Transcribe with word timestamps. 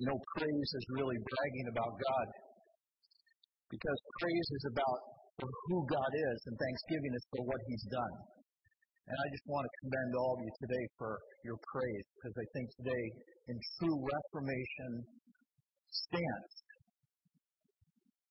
You 0.00 0.08
know, 0.08 0.18
praise 0.40 0.70
is 0.72 0.86
really 0.96 1.20
bragging 1.20 1.68
about 1.68 1.92
God 1.92 2.28
because 3.68 3.98
praise 4.24 4.48
is 4.56 4.64
about 4.72 4.98
who 5.36 5.78
God 5.84 6.12
is 6.16 6.38
and 6.48 6.54
thanksgiving 6.56 7.12
is 7.12 7.24
for 7.28 7.44
what 7.44 7.60
He's 7.68 7.84
done. 7.92 8.16
And 9.04 9.16
I 9.18 9.26
just 9.34 9.44
want 9.50 9.68
to 9.68 9.72
commend 9.84 10.12
all 10.16 10.32
of 10.38 10.40
you 10.40 10.52
today 10.64 10.84
for 10.96 11.20
your 11.44 11.58
praise 11.68 12.06
because 12.16 12.36
I 12.40 12.46
think 12.56 12.66
today, 12.80 13.04
in 13.52 13.56
true 13.76 13.98
Reformation 14.00 14.92
stance, 15.92 16.54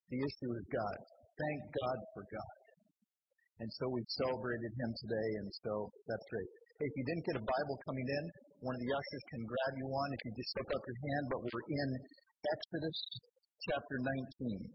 the 0.09 0.17
issue 0.17 0.51
is 0.57 0.65
God. 0.73 0.97
Thank 1.37 1.59
God 1.77 1.97
for 2.17 2.23
God. 2.25 2.57
And 3.61 3.69
so 3.77 3.85
we've 3.93 4.13
celebrated 4.25 4.71
Him 4.81 4.91
today, 5.05 5.29
and 5.45 5.49
so 5.61 5.93
that's 6.09 6.25
great. 6.33 6.49
Hey, 6.81 6.89
if 6.89 6.93
you 6.97 7.05
didn't 7.05 7.25
get 7.29 7.37
a 7.37 7.45
Bible 7.45 7.77
coming 7.85 8.07
in, 8.09 8.25
one 8.61 8.77
of 8.77 8.81
the 8.81 8.93
ushers 8.93 9.23
can 9.33 9.41
grab 9.41 9.73
you 9.73 9.87
one 9.89 10.09
if 10.13 10.21
you 10.21 10.31
just 10.37 10.49
slip 10.53 10.69
up 10.69 10.83
your 10.85 10.99
hand, 11.01 11.23
but 11.33 11.39
we're 11.41 11.67
in 11.73 11.89
Exodus 12.45 12.97
chapter 13.65 13.95
19. 14.41 14.69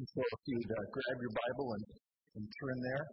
And 0.00 0.06
so 0.08 0.20
if 0.24 0.40
you'd 0.48 0.72
uh, 0.72 0.84
grab 0.88 1.16
your 1.20 1.34
Bible 1.36 1.68
and, 1.76 1.84
and 2.40 2.44
turn 2.48 2.76
there. 2.88 3.04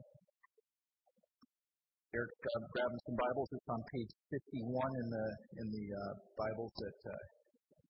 Eric's 2.16 2.40
uh, 2.56 2.64
grabbing 2.72 3.02
some 3.04 3.18
Bibles. 3.20 3.48
It's 3.52 3.68
on 3.68 3.82
page 3.92 4.12
51 4.32 4.72
in 5.04 5.08
the 5.12 5.26
in 5.60 5.68
the 5.68 5.86
uh, 5.92 6.14
Bibles 6.40 6.72
that 6.80 7.00
uh, 7.12 7.24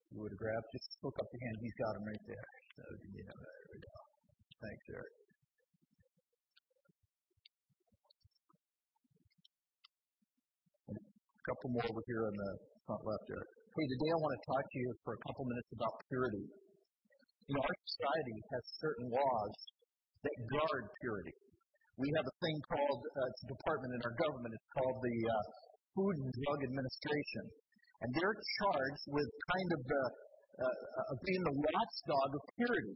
you 0.10 0.26
would 0.26 0.34
have 0.34 0.42
grabbed. 0.42 0.66
Just 0.74 0.90
look 1.06 1.14
up 1.22 1.30
your 1.30 1.42
hand. 1.46 1.56
He's 1.62 1.78
got 1.78 1.92
them 1.94 2.06
right 2.10 2.26
there. 2.26 2.48
So, 2.82 2.84
yeah, 3.14 3.30
there 3.30 3.66
we 3.70 3.78
go. 3.78 3.96
Thanks, 4.66 4.86
Eric. 4.90 5.25
Couple 11.46 11.78
more 11.78 11.86
over 11.86 12.04
here 12.10 12.26
on 12.26 12.34
the 12.34 12.52
front 12.90 13.02
left 13.06 13.26
there. 13.30 13.46
Hey, 13.46 13.86
today 13.86 14.10
I 14.10 14.18
want 14.18 14.34
to 14.34 14.42
talk 14.50 14.66
to 14.66 14.78
you 14.82 14.90
for 15.06 15.14
a 15.14 15.22
couple 15.30 15.46
minutes 15.46 15.70
about 15.78 15.94
purity. 16.10 16.46
You 17.46 17.54
know, 17.54 17.62
our 17.62 17.78
society 17.86 18.38
has 18.50 18.64
certain 18.82 19.08
laws 19.14 19.54
that 20.26 20.36
guard 20.58 20.90
purity. 21.06 21.36
We 22.02 22.10
have 22.18 22.26
a 22.26 22.36
thing 22.42 22.58
called, 22.66 22.98
uh, 22.98 23.30
it's 23.30 23.44
a 23.46 23.50
department 23.54 23.94
in 23.94 24.02
our 24.10 24.16
government, 24.26 24.58
it's 24.58 24.72
called 24.74 24.98
the 25.06 25.18
uh, 25.22 25.36
Food 25.94 26.16
and 26.18 26.30
Drug 26.34 26.60
Administration. 26.66 27.44
And 28.02 28.10
they're 28.18 28.38
charged 28.66 29.06
with 29.14 29.30
kind 29.54 29.70
of 29.78 29.82
the, 29.86 30.04
uh, 30.66 31.12
of 31.14 31.18
being 31.30 31.44
the 31.46 31.56
watchdog 31.62 32.30
of 32.34 32.42
purity. 32.58 32.96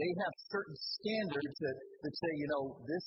They 0.00 0.10
have 0.16 0.34
certain 0.48 0.76
standards 0.96 1.56
that, 1.60 1.76
that 1.76 2.12
say, 2.16 2.32
you 2.40 2.48
know, 2.56 2.64
this, 2.88 3.04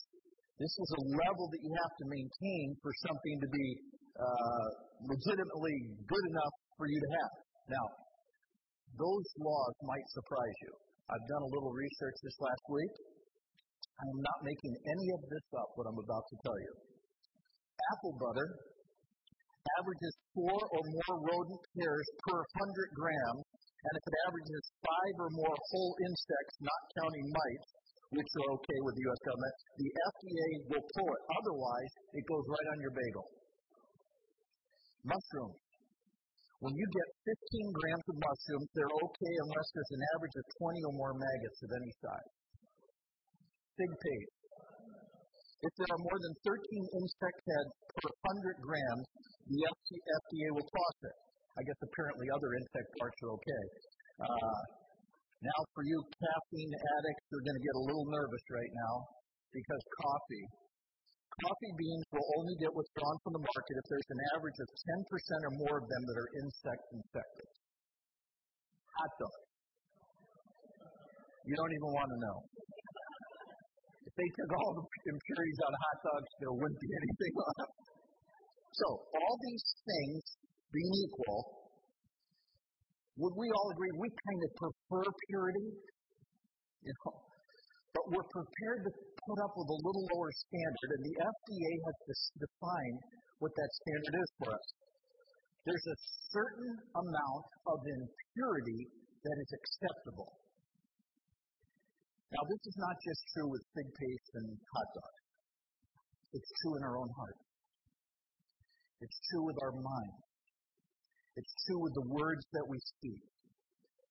this 0.61 0.73
is 0.77 0.89
a 0.93 1.03
level 1.25 1.49
that 1.49 1.61
you 1.65 1.73
have 1.73 1.93
to 1.99 2.05
maintain 2.05 2.77
for 2.85 2.93
something 3.09 3.35
to 3.41 3.49
be 3.49 3.67
Uh, 4.15 4.67
legitimately 5.11 5.75
good 6.07 6.25
enough 6.31 6.55
for 6.79 6.87
you 6.87 6.99
to 7.03 7.09
have. 7.19 7.33
Now, 7.67 7.85
those 8.95 9.27
laws 9.43 9.75
might 9.83 10.07
surprise 10.15 10.57
you. 10.63 10.71
I've 11.11 11.27
done 11.27 11.43
a 11.43 11.51
little 11.51 11.73
research 11.75 12.17
this 12.23 12.37
last 12.39 12.65
week. 12.71 12.93
I 13.95 14.05
am 14.07 14.19
not 14.23 14.39
making 14.47 14.73
any 14.87 15.07
of 15.19 15.21
this 15.27 15.47
up, 15.59 15.69
what 15.75 15.91
I'm 15.91 15.99
about 15.99 16.25
to 16.31 16.35
tell 16.47 16.55
you. 16.55 16.73
Apple 17.91 18.15
butter 18.15 18.49
averages 19.83 20.15
four 20.31 20.55
or 20.55 20.81
more 20.83 21.15
rodent 21.27 21.63
pairs 21.75 22.07
per 22.23 22.39
100 22.39 22.95
grams, 22.95 23.43
and 23.51 23.93
if 23.99 24.03
it 24.07 24.15
averages 24.31 24.63
five 24.79 25.15
or 25.19 25.29
more 25.35 25.55
whole 25.75 25.93
insects, 26.07 26.55
not 26.63 26.81
counting 27.03 27.27
mites, 27.35 27.69
which 28.15 28.31
are 28.39 28.49
okay 28.55 28.79
with 28.87 28.95
the 28.95 29.03
U.S. 29.11 29.21
government, 29.27 29.55
the 29.75 29.89
FDA 29.91 30.49
will 30.71 30.85
pull 30.95 31.09
it. 31.11 31.21
Otherwise, 31.35 31.91
it 32.15 32.23
goes 32.31 32.45
right 32.47 32.69
on 32.71 32.79
your 32.79 32.95
bagel. 32.95 33.25
Mushrooms. 35.05 35.61
When 36.65 36.73
you 36.73 36.87
get 36.89 37.07
15 37.29 37.77
grams 37.77 38.05
of 38.09 38.17
mushrooms, 38.17 38.69
they're 38.73 38.97
okay 39.05 39.33
unless 39.45 39.67
there's 39.75 39.93
an 39.93 40.03
average 40.17 40.35
of 40.39 40.45
20 40.65 40.81
or 40.89 40.93
more 40.97 41.13
maggots 41.13 41.59
of 41.61 41.69
any 41.77 41.91
size. 42.01 42.31
Fig 43.77 43.91
paste. 44.01 44.35
If 45.61 45.71
there 45.77 45.91
are 45.93 46.01
more 46.01 46.19
than 46.21 46.33
13 46.41 46.57
insect 47.01 47.39
heads 47.41 47.73
per 48.01 48.09
100 48.33 48.65
grams, 48.65 49.05
the 49.45 49.61
FDA 49.61 50.47
will 50.57 50.65
toss 50.65 50.97
it. 51.05 51.17
I 51.57 51.61
guess 51.63 51.79
apparently 51.85 52.27
other 52.33 52.51
insect 52.57 52.89
parts 52.97 53.17
are 53.23 53.31
okay. 53.37 53.63
Uh, 54.25 54.61
now, 55.45 55.59
for 55.77 55.83
you 55.85 55.97
caffeine 56.17 56.73
addicts, 56.97 57.23
you're 57.29 57.45
going 57.45 57.59
to 57.59 57.65
get 57.65 57.75
a 57.77 57.83
little 57.85 58.07
nervous 58.09 58.45
right 58.49 58.73
now 58.73 58.93
because 59.53 59.81
coffee 60.01 60.45
Coffee 61.35 61.73
beans 61.75 62.05
will 62.15 62.27
only 62.39 62.55
get 62.63 62.71
withdrawn 62.71 63.17
from 63.27 63.35
the 63.35 63.43
market 63.43 63.75
if 63.75 63.85
there's 63.91 64.09
an 64.15 64.21
average 64.39 64.55
of 64.55 64.67
10% 64.71 65.47
or 65.47 65.53
more 65.67 65.75
of 65.83 65.85
them 65.91 66.01
that 66.07 66.15
are 66.15 66.31
insect 66.39 66.83
infected. 66.95 67.49
Hot 68.95 69.11
dog. 69.19 69.39
You 71.43 71.55
don't 71.59 71.73
even 71.75 71.91
want 71.91 72.07
to 72.07 72.17
know. 72.23 72.37
If 74.07 74.13
they 74.15 74.29
took 74.31 74.51
all 74.55 74.71
the 74.79 74.85
impurities 75.11 75.59
out 75.67 75.75
of 75.75 75.81
hot 75.83 75.99
dogs, 76.07 76.29
there 76.39 76.55
wouldn't 76.55 76.79
be 76.79 76.91
anything 77.03 77.33
left. 77.35 77.75
So, 78.79 78.87
all 78.95 79.35
these 79.43 79.67
things 79.83 80.19
being 80.71 80.93
equal, 81.03 81.39
would 83.19 83.35
we 83.35 83.47
all 83.51 83.67
agree 83.75 83.91
we 83.99 84.07
kind 84.07 84.41
of 84.47 84.51
prefer 84.55 85.03
purity? 85.27 85.67
You 86.79 86.93
know, 86.95 87.11
but 87.91 88.03
we're 88.07 88.29
prepared 88.31 88.79
to 88.87 88.91
put 89.25 89.39
up 89.41 89.53
with 89.57 89.69
a 89.69 89.79
little 89.81 90.05
lower 90.13 90.31
standard, 90.31 90.89
and 90.97 91.03
the 91.05 91.15
FDA 91.17 91.71
has 91.85 91.97
defined 92.37 92.99
what 93.41 93.51
that 93.57 93.71
standard 93.81 94.15
is 94.21 94.29
for 94.39 94.49
us. 94.53 94.67
There's 95.65 95.87
a 95.89 95.97
certain 96.29 96.71
amount 96.93 97.45
of 97.65 97.77
impurity 97.81 98.81
that 99.25 99.37
is 99.41 99.51
acceptable. 99.57 100.29
Now, 102.29 102.43
this 102.45 102.63
is 102.69 102.77
not 102.77 102.95
just 103.01 103.21
true 103.33 103.49
with 103.49 103.63
fig 103.73 103.89
paste 103.89 104.31
and 104.41 104.49
hot 104.53 104.89
dogs. 104.93 105.23
It's 106.37 106.51
true 106.61 106.77
in 106.77 106.83
our 106.85 106.97
own 107.01 107.09
heart. 107.17 107.37
It's 109.01 109.19
true 109.31 109.45
with 109.45 109.57
our 109.61 109.73
mind. 109.73 110.17
It's 111.35 111.53
true 111.67 111.81
with 111.81 111.93
the 111.95 112.07
words 112.13 112.45
that 112.53 112.65
we 112.69 112.77
speak. 112.99 113.21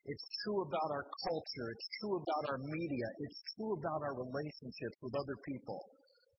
It's 0.05 0.27
true 0.45 0.61
about 0.69 0.91
our 0.93 1.09
culture. 1.25 1.67
It's 1.73 1.89
true 2.01 2.21
about 2.21 2.45
our 2.53 2.61
media. 2.61 3.09
It's 3.25 3.41
true 3.57 3.73
about 3.81 4.05
our 4.05 4.13
relationships 4.21 4.97
with 5.01 5.17
other 5.17 5.37
people. 5.49 5.81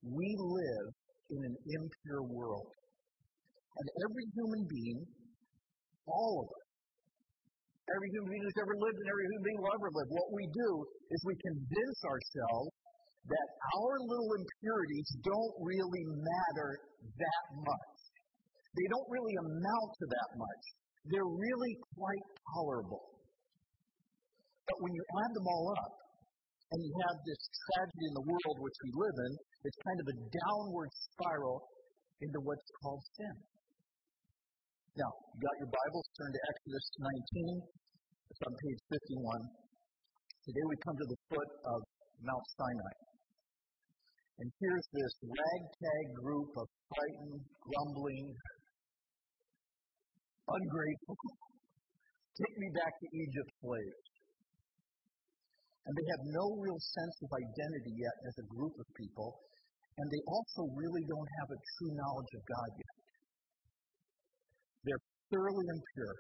We 0.06 0.30
live 0.38 0.88
in 1.34 1.42
an 1.42 1.56
impure 1.74 2.30
world. 2.30 2.70
And 2.70 3.88
every 4.06 4.26
human 4.38 4.64
being, 4.70 5.02
all 6.06 6.46
of 6.46 6.48
us, 6.53 6.68
every 7.90 8.09
human 8.14 8.30
being 8.38 8.44
who's 8.46 8.62
ever 8.62 8.76
lived 8.78 8.98
and 9.02 9.09
every 9.09 9.26
human 9.34 9.44
being 9.50 9.59
will 9.66 9.74
ever 9.74 9.90
live, 9.97 10.09
what 10.14 10.30
we 10.30 10.46
do 10.46 10.70
is 11.09 11.18
we 11.26 11.36
convince 11.42 12.00
ourselves 12.06 12.70
that 13.26 13.47
our 13.82 13.94
little 14.06 14.32
impurities 14.46 15.09
don't 15.26 15.56
really 15.66 16.06
matter 16.06 16.70
that 17.02 17.46
much. 17.66 17.97
They 18.78 18.86
don't 18.94 19.09
really 19.09 19.34
amount 19.42 19.90
to 19.90 20.06
that 20.06 20.30
much. 20.38 20.64
They're 21.09 21.34
really 21.34 21.74
quite 21.97 22.26
tolerable. 22.53 23.15
But 24.66 24.78
when 24.81 24.94
you 24.98 25.03
add 25.22 25.31
them 25.38 25.46
all 25.46 25.68
up, 25.78 25.94
and 26.74 26.81
you 26.81 26.94
have 27.08 27.18
this 27.22 27.42
tragedy 27.53 28.06
in 28.09 28.16
the 28.18 28.26
world 28.26 28.58
which 28.58 28.78
we 28.81 28.90
live 28.98 29.18
in, 29.30 29.31
it's 29.70 29.80
kind 29.86 30.00
of 30.02 30.08
a 30.09 30.18
downward 30.34 30.90
spiral 31.14 31.62
into 32.26 32.40
what's 32.42 32.70
called 32.81 33.03
sin. 33.14 33.36
Now, 34.98 35.12
you 35.12 35.40
got 35.44 35.56
your 35.62 35.70
Bibles, 35.70 36.08
turn 36.18 36.31
to 36.34 36.42
Exodus 36.50 36.86
19. 36.98 37.70
It's 38.34 38.42
on 38.48 38.53
page 38.58 38.81
51. 39.14 39.22
Today 40.50 40.66
we 40.66 40.76
come 40.82 40.97
to 40.97 41.08
the 41.14 41.20
foot 41.30 41.52
of 41.70 41.80
Mount 42.26 42.46
Sinai. 42.58 42.96
And 44.42 44.47
here's 44.59 44.88
this 44.92 45.14
ragtag 45.22 46.06
group 46.26 46.50
of 46.59 46.68
frightened, 46.90 47.40
grumbling, 47.62 48.28
ungrateful, 50.50 51.16
take 52.36 52.56
me 52.59 52.70
back 52.76 52.94
to 53.00 53.08
Egypt 53.16 53.52
slaves. 53.64 54.15
And 55.85 55.93
they 55.93 56.08
have 56.17 56.23
no 56.34 56.46
real 56.58 56.82
sense 56.82 57.16
of 57.22 57.29
identity 57.29 57.93
yet 57.93 58.17
as 58.26 58.35
a 58.41 58.49
group 58.49 58.73
of 58.73 58.87
people. 58.97 59.37
And 60.02 60.08
they 60.09 60.23
also 60.26 60.66
really 60.73 61.05
don't 61.05 61.32
have 61.40 61.49
a 61.53 61.59
true 61.78 61.93
knowledge 61.93 62.32
of 62.35 62.43
God 62.49 62.70
yet. 62.73 62.97
They're 64.84 65.05
thoroughly 65.29 65.66
impure. 65.70 66.17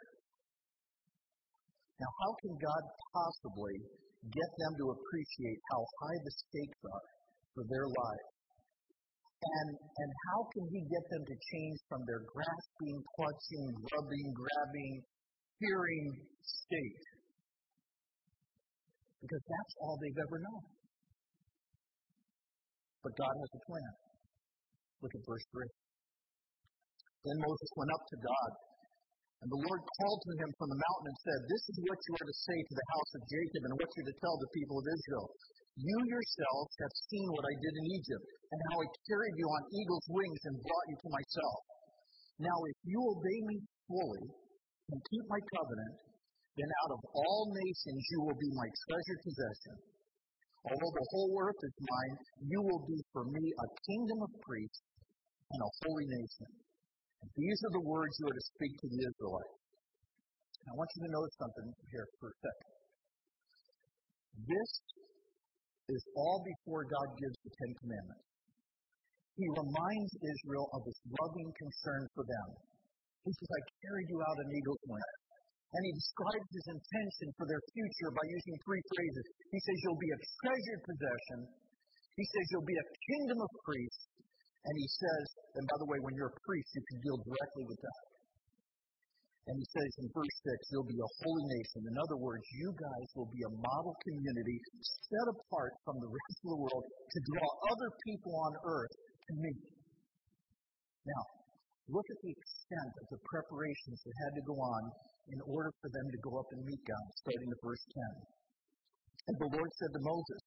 Now, 1.97 2.11
how 2.21 2.31
can 2.45 2.53
God 2.61 2.83
possibly 3.09 3.75
get 4.29 4.49
them 4.61 4.73
to 4.83 4.85
appreciate 4.93 5.59
how 5.71 5.81
high 5.81 6.19
the 6.21 6.33
stakes 6.45 6.81
are 6.85 7.07
for 7.57 7.63
their 7.65 7.87
lives? 7.89 8.31
And, 9.45 9.69
and 9.77 10.11
how 10.29 10.39
can 10.53 10.65
He 10.69 10.81
get 10.85 11.05
them 11.09 11.23
to 11.25 11.35
change 11.35 11.77
from 11.89 12.01
their 12.05 12.21
grasping, 12.21 12.97
clutching, 13.17 13.67
rubbing, 13.93 14.27
grabbing, 14.33 14.93
fearing 15.59 16.05
state 16.41 17.14
because 19.21 19.43
that's 19.45 19.73
all 19.81 19.95
they've 20.01 20.21
ever 20.23 20.39
known. 20.41 20.63
But 23.05 23.13
God 23.15 23.33
has 23.37 23.51
a 23.53 23.61
plan. 23.69 23.91
Look 25.05 25.13
at 25.13 25.23
verse 25.29 25.45
3. 25.53 25.61
Then 27.25 27.37
Moses 27.41 27.69
went 27.77 27.91
up 27.93 28.03
to 28.05 28.17
God, 28.21 28.51
And 29.41 29.49
the 29.49 29.61
Lord 29.61 29.81
called 29.81 30.21
to 30.25 30.33
him 30.41 30.49
from 30.57 30.69
the 30.73 30.81
mountain 30.81 31.07
and 31.09 31.19
said, 31.21 31.39
This 31.45 31.63
is 31.69 31.77
what 31.85 31.99
you 32.01 32.13
are 32.17 32.29
to 32.29 32.37
say 32.49 32.57
to 32.57 32.73
the 32.73 32.89
house 32.97 33.11
of 33.17 33.21
Jacob 33.29 33.61
and 33.65 33.73
what 33.77 33.89
you 33.93 34.01
are 34.01 34.09
to 34.09 34.19
tell 34.21 34.35
the 34.41 34.51
people 34.57 34.77
of 34.81 34.85
Israel. 34.89 35.27
You 35.75 35.97
yourselves 36.07 36.73
have 36.81 36.95
seen 37.11 37.27
what 37.35 37.45
I 37.45 37.53
did 37.59 37.73
in 37.75 37.85
Egypt 37.99 38.25
and 38.25 38.59
how 38.71 38.75
I 38.79 38.87
carried 39.05 39.35
you 39.35 39.47
on 39.51 39.61
eagle's 39.75 40.07
wings 40.07 40.41
and 40.47 40.55
brought 40.63 40.87
you 40.87 40.97
to 41.03 41.09
myself. 41.11 41.59
Now, 42.39 42.57
if 42.57 42.77
you 42.87 42.99
obey 42.99 43.39
me 43.43 43.57
fully 43.91 44.25
and 44.89 44.97
keep 45.11 45.25
my 45.27 45.41
covenant, 45.51 45.95
then 46.55 46.71
out 46.83 46.91
of 46.95 47.01
all 47.11 47.51
nations 47.51 47.99
you 48.11 48.19
will 48.23 48.39
be 48.39 48.51
my 48.55 48.67
treasured 48.87 49.21
possession. 49.27 49.75
Although 50.65 50.93
the 50.95 51.07
whole 51.11 51.31
earth 51.43 51.61
is 51.61 51.75
mine, 51.77 52.15
you 52.49 52.59
will 52.63 52.83
be 52.87 52.97
for 53.13 53.27
me 53.27 53.43
a 53.43 53.67
kingdom 53.85 54.19
of 54.23 54.31
priests 54.41 54.81
and 55.51 55.61
a 55.61 55.69
holy 55.85 56.07
nation. 56.09 56.49
These 57.37 57.59
are 57.69 57.73
the 57.75 57.85
words 57.85 58.13
you 58.17 58.25
are 58.31 58.37
to 58.37 58.47
speak 58.55 58.73
to 58.81 58.87
the 58.89 59.01
Israelites. 59.03 59.57
I 60.65 60.73
want 60.73 60.89
you 60.97 61.01
to 61.05 61.11
notice 61.13 61.35
something 61.37 61.67
here 61.93 62.07
for 62.17 62.33
a 62.33 62.37
second. 62.41 62.71
This 64.49 64.71
is 65.93 66.01
all 66.17 66.41
before 66.41 66.89
God 66.89 67.07
gives 67.21 67.37
the 67.45 67.51
Ten 67.61 67.71
Commandments. 67.85 68.25
He 69.37 69.45
reminds 69.51 70.11
Israel 70.17 70.65
of 70.73 70.81
his 70.87 70.97
loving 71.21 71.49
concern 71.59 72.07
for 72.15 72.23
them. 72.25 72.47
He 73.27 73.31
says, 73.35 73.49
I 73.51 73.61
carried 73.85 74.07
you 74.09 74.19
out 74.23 74.37
on 74.39 74.47
eagle's 74.49 74.83
wings. 74.89 75.24
And 75.75 75.81
he 75.83 75.91
describes 75.91 76.49
his 76.55 76.67
intention 76.71 77.27
for 77.35 77.45
their 77.51 77.63
future 77.75 78.11
by 78.15 78.25
using 78.31 78.55
three 78.63 78.83
phrases. 78.95 79.25
He 79.51 79.59
says, 79.59 79.77
You'll 79.83 79.99
be 79.99 80.13
a 80.15 80.19
treasured 80.39 80.81
possession. 80.87 81.39
He 82.15 82.25
says, 82.31 82.45
You'll 82.55 82.69
be 82.69 82.79
a 82.79 82.87
kingdom 83.11 83.43
of 83.43 83.51
priests. 83.67 84.15
And 84.65 84.75
he 84.81 84.89
says, 84.89 85.25
and 85.61 85.65
by 85.69 85.77
the 85.77 85.87
way, 85.93 86.01
when 86.01 86.17
you're 86.17 86.33
a 86.33 86.41
priest, 86.41 86.69
you 86.73 86.83
can 86.89 86.97
deal 87.05 87.17
directly 87.21 87.65
with 87.69 87.79
that. 87.85 88.03
And 89.45 89.61
he 89.61 89.67
says 89.77 89.89
in 90.01 90.09
verse 90.09 90.35
6, 90.41 90.73
you'll 90.73 90.89
be 90.89 90.97
a 90.97 91.11
holy 91.21 91.45
nation. 91.53 91.85
In 91.85 91.95
other 92.01 92.17
words, 92.17 92.41
you 92.49 92.73
guys 92.73 93.07
will 93.13 93.29
be 93.29 93.45
a 93.45 93.53
model 93.61 93.93
community 94.01 94.57
set 94.81 95.27
apart 95.37 95.77
from 95.85 96.01
the 96.01 96.09
rest 96.09 96.37
of 96.41 96.49
the 96.49 96.61
world 96.65 96.81
to 96.81 97.19
draw 97.29 97.45
other 97.69 97.89
people 98.09 98.33
on 98.41 98.53
earth 98.65 98.95
to 98.97 99.31
me. 99.37 99.53
Now, 101.05 101.21
look 101.89 102.07
at 102.09 102.19
the 102.25 102.33
extent 102.33 102.93
of 103.01 103.05
the 103.13 103.21
preparations 103.29 103.99
that 104.01 104.15
had 104.25 104.33
to 104.41 104.43
go 104.49 104.57
on 104.57 104.83
in 105.29 105.39
order 105.45 105.69
for 105.81 105.89
them 105.89 106.07
to 106.09 106.19
go 106.25 106.37
up 106.37 106.49
and 106.53 106.61
meet 106.65 106.81
God, 106.85 107.05
starting 107.21 107.49
at 107.49 107.61
verse 107.61 107.85
10. 108.25 109.29
And 109.29 109.35
the 109.41 109.51
Lord 109.57 109.71
said 109.81 109.91
to 109.93 110.01
Moses, 110.01 110.41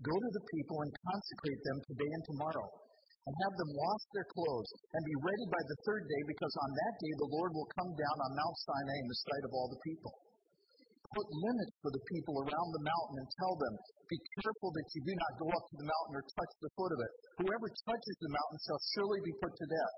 Go 0.00 0.16
to 0.16 0.30
the 0.32 0.44
people 0.56 0.80
and 0.80 1.04
consecrate 1.12 1.60
them 1.68 1.78
today 1.84 2.08
and 2.08 2.24
tomorrow, 2.32 2.68
and 3.28 3.34
have 3.44 3.54
them 3.60 3.72
wash 3.76 4.04
their 4.16 4.28
clothes, 4.32 4.70
and 4.96 5.02
be 5.04 5.16
ready 5.20 5.46
by 5.52 5.60
the 5.68 5.80
third 5.84 6.08
day, 6.08 6.22
because 6.24 6.54
on 6.64 6.70
that 6.72 6.94
day 6.96 7.12
the 7.20 7.32
Lord 7.36 7.52
will 7.52 7.68
come 7.76 7.92
down 7.92 8.16
on 8.24 8.40
Mount 8.40 8.56
Sinai 8.64 8.96
in 9.04 9.08
the 9.12 9.20
sight 9.28 9.44
of 9.44 9.52
all 9.52 9.68
the 9.68 9.84
people. 9.84 10.12
Put 11.10 11.26
limits 11.26 11.74
for 11.84 11.90
the 11.92 12.04
people 12.06 12.36
around 12.38 12.68
the 12.70 12.86
mountain 12.86 13.16
and 13.20 13.28
tell 13.42 13.54
them, 13.60 13.74
Be 14.08 14.18
careful 14.40 14.70
that 14.72 14.88
you 14.94 15.00
do 15.04 15.14
not 15.20 15.40
go 15.42 15.48
up 15.52 15.64
to 15.68 15.76
the 15.76 15.90
mountain 15.90 16.14
or 16.16 16.24
touch 16.24 16.52
the 16.64 16.72
foot 16.78 16.92
of 16.96 17.00
it. 17.02 17.12
Whoever 17.44 17.68
touches 17.68 18.16
the 18.22 18.32
mountain 18.32 18.58
shall 18.64 18.80
surely 18.96 19.20
be 19.26 19.34
put 19.42 19.52
to 19.52 19.66
death. 19.68 19.94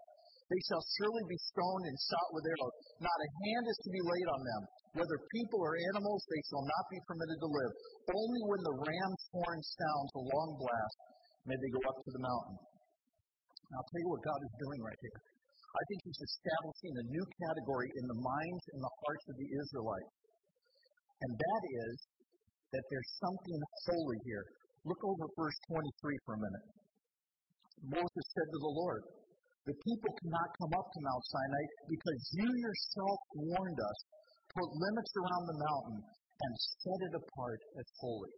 They 0.52 0.62
shall 0.68 0.84
surely 1.00 1.24
be 1.32 1.40
stoned 1.48 1.84
and 1.88 1.96
shot 1.96 2.28
with 2.36 2.44
arrows. 2.44 2.76
Not 3.00 3.24
a 3.24 3.28
hand 3.40 3.64
is 3.72 3.78
to 3.88 3.88
be 3.88 4.04
laid 4.04 4.28
on 4.36 4.42
them. 4.44 4.62
Whether 5.00 5.16
people 5.32 5.64
or 5.64 5.80
animals, 5.80 6.20
they 6.28 6.42
shall 6.52 6.60
not 6.60 6.84
be 6.92 7.00
permitted 7.08 7.40
to 7.40 7.48
live. 7.48 7.72
Only 8.12 8.42
when 8.52 8.60
the 8.60 8.76
ram's 8.84 9.24
horn 9.32 9.60
sounds 9.64 10.10
a 10.12 10.24
long 10.28 10.50
blast 10.60 10.98
may 11.48 11.56
they 11.56 11.72
go 11.72 11.80
up 11.88 11.96
to 12.04 12.12
the 12.12 12.20
mountain. 12.20 12.56
Now, 13.72 13.80
I'll 13.80 13.88
tell 13.88 14.02
you 14.04 14.12
what 14.12 14.20
God 14.28 14.40
is 14.44 14.52
doing 14.60 14.80
right 14.84 15.00
here. 15.00 15.18
I 15.72 15.82
think 15.88 16.00
He's 16.04 16.20
establishing 16.20 16.94
a 17.00 17.08
new 17.16 17.24
category 17.48 17.88
in 17.88 18.04
the 18.12 18.20
minds 18.20 18.64
and 18.76 18.80
the 18.84 18.94
hearts 19.08 19.24
of 19.32 19.36
the 19.40 19.48
Israelites. 19.56 20.14
And 21.24 21.32
that 21.32 21.62
is 21.64 21.94
that 22.76 22.84
there's 22.92 23.10
something 23.24 23.56
holy 23.88 24.20
here. 24.28 24.44
Look 24.84 25.00
over 25.00 25.24
verse 25.32 25.56
23 25.72 26.28
for 26.28 26.36
a 26.36 26.40
minute. 26.44 26.66
Moses 27.88 28.26
said 28.36 28.48
to 28.52 28.60
the 28.60 28.74
Lord, 28.76 29.00
The 29.62 29.78
people 29.78 30.12
cannot 30.18 30.48
come 30.58 30.74
up 30.74 30.88
to 30.90 30.98
Mount 31.06 31.22
Sinai 31.22 31.64
because 31.86 32.20
you 32.34 32.48
yourself 32.50 33.18
warned 33.46 33.78
us. 33.78 33.98
Put 34.58 34.68
limits 34.74 35.12
around 35.22 35.44
the 35.46 35.58
mountain 35.62 35.98
and 36.02 36.52
set 36.82 37.00
it 37.06 37.14
apart 37.14 37.60
as 37.78 37.86
holy. 38.02 38.34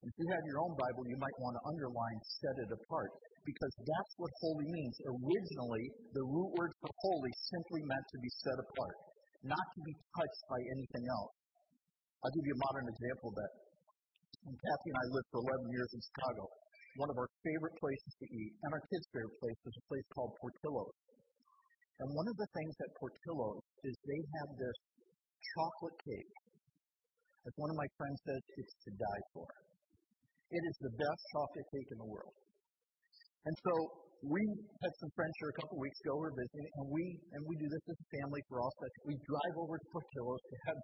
If 0.00 0.14
you 0.16 0.26
have 0.32 0.44
your 0.48 0.64
own 0.64 0.74
Bible, 0.80 1.04
you 1.12 1.18
might 1.20 1.38
want 1.44 1.60
to 1.60 1.62
underline 1.68 2.18
set 2.40 2.56
it 2.64 2.70
apart 2.72 3.12
because 3.44 3.74
that's 3.84 4.12
what 4.16 4.32
holy 4.40 4.68
means. 4.72 4.96
Originally, 5.04 5.84
the 6.16 6.24
root 6.24 6.50
word 6.56 6.72
for 6.80 6.88
holy 7.04 7.32
simply 7.52 7.82
meant 7.84 8.06
to 8.08 8.18
be 8.24 8.30
set 8.40 8.56
apart, 8.56 8.96
not 9.44 9.66
to 9.76 9.80
be 9.84 9.94
touched 10.16 10.44
by 10.48 10.60
anything 10.72 11.04
else. 11.04 11.34
I'll 12.24 12.32
give 12.32 12.46
you 12.48 12.56
a 12.56 12.62
modern 12.64 12.86
example 12.88 13.28
of 13.28 13.36
that. 13.36 13.52
When 14.48 14.56
Kathy 14.56 14.88
and 14.88 14.98
I 15.02 15.06
lived 15.12 15.28
for 15.34 15.40
11 15.44 15.76
years 15.76 15.90
in 15.92 16.00
Chicago, 16.00 16.42
one 16.98 17.10
of 17.14 17.16
our 17.16 17.30
favorite 17.46 17.76
places 17.78 18.12
to 18.18 18.26
eat, 18.26 18.52
and 18.66 18.74
our 18.74 18.82
kids' 18.90 19.06
favorite 19.14 19.38
place, 19.38 19.58
was 19.62 19.74
a 19.78 19.84
place 19.86 20.06
called 20.10 20.34
Portillo's. 20.42 20.98
And 22.02 22.10
one 22.10 22.26
of 22.26 22.36
the 22.38 22.50
things 22.54 22.74
at 22.82 22.90
Portillo's 22.98 23.62
is 23.86 23.94
they 24.02 24.22
have 24.42 24.50
this 24.58 24.78
chocolate 25.54 25.98
cake. 26.02 26.34
As 27.46 27.54
one 27.54 27.70
of 27.70 27.78
my 27.78 27.88
friends 27.94 28.18
says, 28.26 28.42
it's 28.58 28.74
to 28.86 28.90
die 28.98 29.22
for. 29.30 29.46
It 30.50 30.62
is 30.66 30.76
the 30.82 30.94
best 30.98 31.22
chocolate 31.34 31.68
cake 31.70 31.90
in 31.94 31.98
the 32.02 32.10
world. 32.10 32.34
And 33.46 33.54
so 33.62 33.72
we 34.26 34.42
had 34.82 34.92
some 34.98 35.10
friends 35.14 35.34
here 35.38 35.54
a 35.54 35.58
couple 35.62 35.78
weeks 35.78 35.98
ago. 36.02 36.18
We 36.18 36.26
were 36.26 36.34
visiting, 36.34 36.66
and 36.82 36.86
we 36.90 37.04
and 37.38 37.42
we 37.46 37.54
do 37.62 37.68
this 37.70 37.84
as 37.94 37.98
a 38.02 38.08
family 38.18 38.42
for 38.50 38.58
all 38.58 38.74
such. 38.74 38.94
We 39.06 39.14
drive 39.22 39.54
over 39.62 39.78
to 39.78 39.86
Portillo's 39.94 40.42
to 40.42 40.56
have 40.66 40.78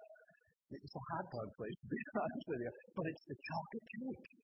it's 0.71 0.95
a 0.95 1.03
hot 1.13 1.25
dog 1.29 1.49
place, 1.59 1.77
to 1.77 1.87
be 1.91 1.99
honest 2.17 2.45
with 2.49 2.61
you, 2.63 2.71
but 2.95 3.05
it's 3.05 3.25
the 3.29 3.37
chocolate 3.37 3.85
cake 3.85 4.34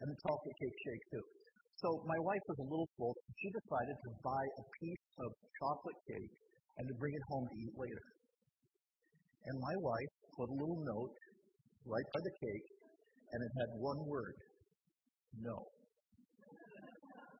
and 0.00 0.06
the 0.10 0.18
chocolate 0.22 0.56
cake 0.58 0.76
shake 0.84 1.04
too. 1.12 1.24
So 1.78 1.88
my 2.06 2.18
wife 2.26 2.44
was 2.50 2.58
a 2.58 2.68
little 2.68 2.90
full. 2.98 3.14
She 3.38 3.48
decided 3.54 3.96
to 4.02 4.10
buy 4.22 4.44
a 4.58 4.64
piece 4.82 5.06
of 5.22 5.28
chocolate 5.62 6.00
cake 6.10 6.34
and 6.78 6.84
to 6.90 6.94
bring 6.98 7.14
it 7.14 7.24
home 7.30 7.46
to 7.46 7.54
eat 7.54 7.74
later. 7.78 8.04
And 9.46 9.54
my 9.62 9.76
wife 9.78 10.12
put 10.34 10.46
a 10.50 10.56
little 10.58 10.82
note 10.82 11.14
right 11.86 12.08
by 12.14 12.20
the 12.20 12.34
cake 12.34 12.68
and 13.30 13.38
it 13.42 13.52
had 13.62 13.70
one 13.78 14.00
word 14.10 14.34
no. 15.36 15.56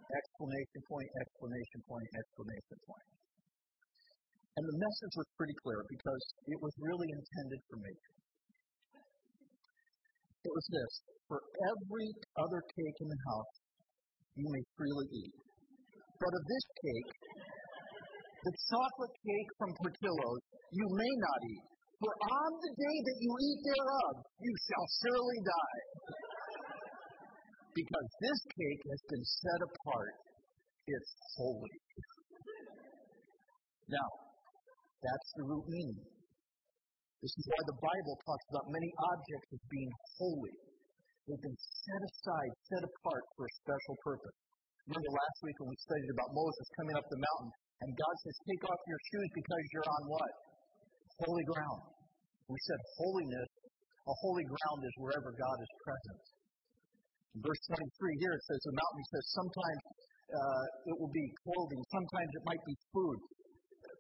Exclamation 0.08 0.80
point, 0.88 1.08
exclamation 1.20 1.80
point, 1.84 2.08
exclamation 2.16 2.78
point. 2.86 3.08
And 4.56 4.64
the 4.64 4.76
message 4.80 5.14
was 5.14 5.28
pretty 5.36 5.56
clear 5.62 5.80
because 5.86 6.24
it 6.48 6.58
was 6.58 6.72
really 6.80 7.08
intended 7.12 7.60
for 7.70 7.78
me. 7.78 7.92
It 10.48 10.56
was 10.56 10.68
this 10.72 10.92
For 11.28 11.40
every 11.44 12.08
other 12.40 12.64
cake 12.72 12.98
in 13.04 13.08
the 13.12 13.22
house, 13.28 13.54
you 14.32 14.48
may 14.48 14.64
freely 14.80 15.08
eat. 15.12 15.34
But 16.16 16.32
of 16.32 16.42
this 16.48 16.66
cake, 16.88 17.12
the 18.48 18.54
chocolate 18.72 19.16
cake 19.28 19.50
from 19.60 19.76
Portillo's, 19.76 20.42
you 20.72 20.86
may 20.88 21.12
not 21.20 21.40
eat. 21.52 21.64
For 22.00 22.14
on 22.16 22.50
the 22.64 22.72
day 22.80 22.96
that 22.96 23.18
you 23.20 23.32
eat 23.44 23.60
thereof, 23.60 24.12
you 24.40 24.54
shall 24.64 24.86
surely 25.04 25.38
die. 25.44 25.80
Because 27.76 28.08
this 28.24 28.40
cake 28.48 28.82
has 28.88 29.00
been 29.04 29.26
set 29.28 29.60
apart, 29.68 30.14
it's 30.88 31.12
holy. 31.36 31.76
Now, 33.92 34.10
that's 35.04 35.28
the 35.36 35.44
root 35.44 35.68
meaning. 35.68 36.17
This 37.18 37.34
is 37.34 37.44
why 37.50 37.62
the 37.66 37.78
Bible 37.82 38.14
talks 38.22 38.46
about 38.54 38.66
many 38.70 38.90
objects 39.10 39.48
as 39.58 39.62
being 39.66 39.92
holy. 40.18 40.54
They've 41.26 41.44
been 41.44 41.60
set 41.60 42.02
aside, 42.02 42.52
set 42.70 42.82
apart 42.86 43.24
for 43.34 43.44
a 43.44 43.52
special 43.58 43.96
purpose. 44.06 44.36
Remember 44.86 45.12
last 45.12 45.38
week 45.44 45.56
when 45.60 45.68
we 45.68 45.78
studied 45.84 46.10
about 46.16 46.30
Moses 46.32 46.66
coming 46.78 46.96
up 46.96 47.06
the 47.10 47.20
mountain, 47.20 47.52
and 47.84 47.90
God 47.92 48.14
says, 48.24 48.36
Take 48.48 48.62
off 48.70 48.80
your 48.88 49.02
shoes 49.12 49.30
because 49.34 49.64
you're 49.74 49.90
on 49.92 50.04
what? 50.08 50.32
holy 51.26 51.46
ground. 51.50 51.82
We 52.46 52.58
said 52.64 52.80
holiness, 52.96 53.50
a 54.06 54.14
holy 54.24 54.46
ground 54.46 54.80
is 54.86 54.94
wherever 55.02 55.30
God 55.34 55.58
is 55.58 55.72
present. 55.82 56.22
In 57.36 57.40
verse 57.44 57.62
23 57.74 58.22
here 58.22 58.34
it 58.34 58.42
says 58.46 58.60
the 58.64 58.76
mountain 58.78 59.04
says 59.12 59.24
sometimes 59.36 59.82
uh, 60.28 60.64
it 60.88 60.96
will 60.96 61.12
be 61.12 61.26
clothing, 61.44 61.80
sometimes 61.92 62.30
it 62.32 62.44
might 62.46 62.64
be 62.64 62.76
food. 62.94 63.18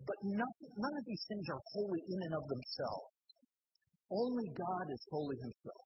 But 0.08 0.18
none, 0.24 0.54
none 0.64 0.96
of 0.96 1.04
these 1.04 1.24
things 1.28 1.44
are 1.52 1.62
holy 1.76 2.00
in 2.00 2.18
and 2.24 2.34
of 2.40 2.44
themselves. 2.48 3.12
Only 4.08 4.48
God 4.56 4.86
is 4.88 5.02
holy 5.12 5.36
himself. 5.36 5.84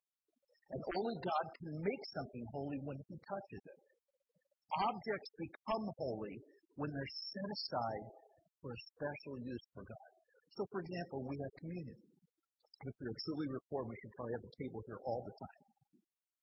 And 0.70 0.80
only 0.94 1.16
God 1.20 1.44
can 1.58 1.74
make 1.82 2.04
something 2.14 2.44
holy 2.54 2.78
when 2.86 2.96
he 3.10 3.18
touches 3.18 3.62
it. 3.66 3.80
Objects 4.78 5.30
become 5.36 5.84
holy 5.98 6.38
when 6.78 6.88
they're 6.94 7.14
set 7.34 7.50
aside 7.50 8.06
for 8.62 8.70
a 8.70 8.80
special 8.94 9.36
use 9.42 9.66
for 9.74 9.82
God. 9.84 10.10
So, 10.54 10.64
for 10.70 10.80
example, 10.86 11.26
we 11.26 11.36
have 11.36 11.52
communion. 11.60 11.98
If 12.86 12.94
we 13.02 13.04
are 13.10 13.18
truly 13.26 13.48
reformed, 13.52 13.90
we 13.90 13.98
should 14.00 14.14
probably 14.16 14.34
have 14.38 14.46
a 14.46 14.54
table 14.54 14.80
here 14.86 15.00
all 15.02 15.22
the 15.26 15.34
time. 15.34 15.62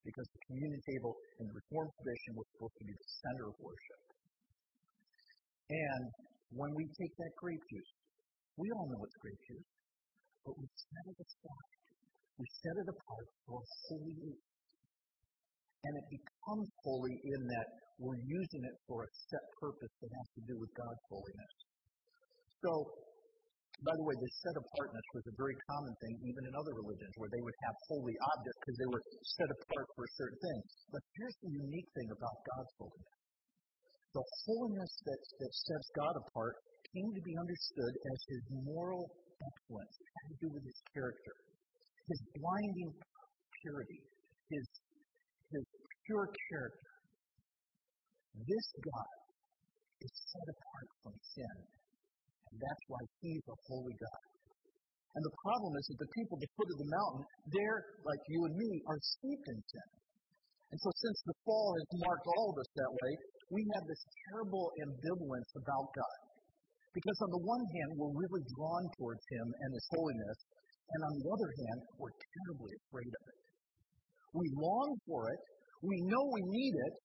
Because 0.04 0.28
the 0.30 0.42
communion 0.52 0.82
table 0.84 1.14
in 1.42 1.44
the 1.48 1.56
Reformed 1.56 1.92
tradition 2.00 2.32
was 2.36 2.48
supposed 2.54 2.76
to 2.80 2.86
be 2.88 2.96
the 2.96 3.10
center 3.24 3.46
of 3.52 3.56
worship. 3.60 4.02
And 5.70 6.04
when 6.54 6.72
we 6.74 6.86
take 6.98 7.14
that 7.18 7.34
grape 7.38 7.62
juice, 7.70 7.92
We 8.60 8.68
all 8.76 8.92
know 8.92 9.00
it's 9.08 9.20
grape 9.24 9.40
juice, 9.48 9.70
but 10.44 10.54
we 10.60 10.68
set 10.68 11.06
it 11.08 11.20
aside. 11.24 11.72
We 12.36 12.46
set 12.60 12.76
it 12.76 12.88
apart 12.92 13.28
for 13.48 13.64
holy 13.88 14.16
use. 14.20 14.46
And 15.80 15.94
it 15.96 16.08
becomes 16.12 16.68
holy 16.84 17.16
in 17.24 17.42
that 17.56 17.68
we're 18.04 18.20
using 18.20 18.64
it 18.68 18.76
for 18.84 19.08
a 19.08 19.10
set 19.32 19.46
purpose 19.64 19.94
that 20.04 20.12
has 20.12 20.28
to 20.36 20.42
do 20.44 20.56
with 20.60 20.72
God's 20.76 21.04
holiness. 21.08 21.56
So, 22.68 22.72
by 23.80 23.96
the 23.96 24.04
way, 24.04 24.16
this 24.20 24.36
set 24.44 24.60
apartness 24.60 25.08
was 25.16 25.24
a 25.32 25.36
very 25.40 25.56
common 25.72 25.96
thing 26.04 26.16
even 26.20 26.44
in 26.52 26.54
other 26.60 26.76
religions 26.76 27.16
where 27.16 27.32
they 27.32 27.40
would 27.40 27.56
have 27.64 27.76
holy 27.88 28.16
objects 28.36 28.60
because 28.60 28.78
they 28.84 28.92
were 28.92 29.04
set 29.40 29.50
apart 29.56 29.88
for 29.96 30.04
a 30.04 30.12
certain 30.20 30.40
thing. 30.44 30.60
But 30.92 31.04
here's 31.16 31.38
the 31.48 31.52
unique 31.64 31.90
thing 31.96 32.10
about 32.12 32.36
God's 32.44 32.74
holiness. 32.76 33.19
The 34.14 34.26
holiness 34.46 34.94
that, 35.06 35.22
that 35.40 35.54
sets 35.54 35.90
God 35.94 36.16
apart 36.26 36.56
came 36.94 37.10
to 37.14 37.22
be 37.22 37.36
understood 37.38 37.94
as 37.94 38.20
his 38.30 38.44
moral 38.66 39.06
excellence. 39.38 39.94
It 40.02 40.10
had 40.10 40.28
to 40.34 40.38
do 40.42 40.50
with 40.54 40.64
his 40.66 40.80
character, 40.94 41.36
his 42.10 42.20
blinding 42.42 42.92
purity, 43.62 44.02
his, 44.50 44.66
his 45.54 45.66
pure 46.10 46.28
character. 46.50 46.92
This 48.34 48.68
God 48.82 49.18
is 50.02 50.14
set 50.32 50.48
apart 50.50 50.90
from 51.04 51.14
sin 51.36 51.58
and 52.50 52.58
that's 52.58 52.86
why 52.90 53.02
he's 53.22 53.46
a 53.46 53.58
holy 53.70 53.94
God. 53.94 54.24
And 55.18 55.24
the 55.26 55.36
problem 55.42 55.74
is 55.78 55.86
that 55.90 56.00
the 56.02 56.12
people 56.18 56.38
at 56.38 56.42
the 56.46 56.54
foot 56.54 56.70
of 56.70 56.80
the 56.82 56.92
mountain, 56.94 57.24
they're, 57.50 57.82
like 58.06 58.24
you 58.30 58.40
and 58.46 58.56
me, 58.58 58.72
are 58.86 59.00
steeped 59.02 59.48
in 59.50 59.60
sin. 59.70 59.90
And 60.70 60.78
so 60.78 60.90
since 61.02 61.20
the 61.26 61.38
fall 61.46 61.74
has 61.74 61.88
marked 62.06 62.28
all 62.38 62.54
of 62.54 62.58
us 62.62 62.70
that 62.78 62.94
way, 62.94 63.12
we 63.50 63.62
have 63.74 63.86
this 63.90 64.04
terrible 64.30 64.70
ambivalence 64.86 65.52
about 65.58 65.90
God. 65.98 66.20
Because 66.94 67.18
on 67.26 67.32
the 67.34 67.46
one 67.46 67.66
hand, 67.74 67.90
we're 67.98 68.14
really 68.14 68.46
drawn 68.54 68.86
towards 68.98 69.22
Him 69.34 69.48
and 69.50 69.70
His 69.74 69.88
holiness, 69.94 70.40
and 70.94 71.02
on 71.06 71.14
the 71.22 71.28
other 71.30 71.52
hand, 71.54 71.80
we're 71.98 72.14
terribly 72.14 72.74
afraid 72.86 73.14
of 73.14 73.24
it. 73.30 73.40
We 74.34 74.46
long 74.58 74.94
for 75.10 75.30
it, 75.34 75.42
we 75.82 75.98
know 76.06 76.22
we 76.34 76.46
need 76.46 76.76
it, 76.78 76.96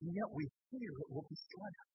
and 0.00 0.08
yet 0.12 0.28
we 0.32 0.44
fear 0.72 0.92
it 1.04 1.08
will 1.12 1.24
destroy 1.28 1.68
us. 1.68 1.90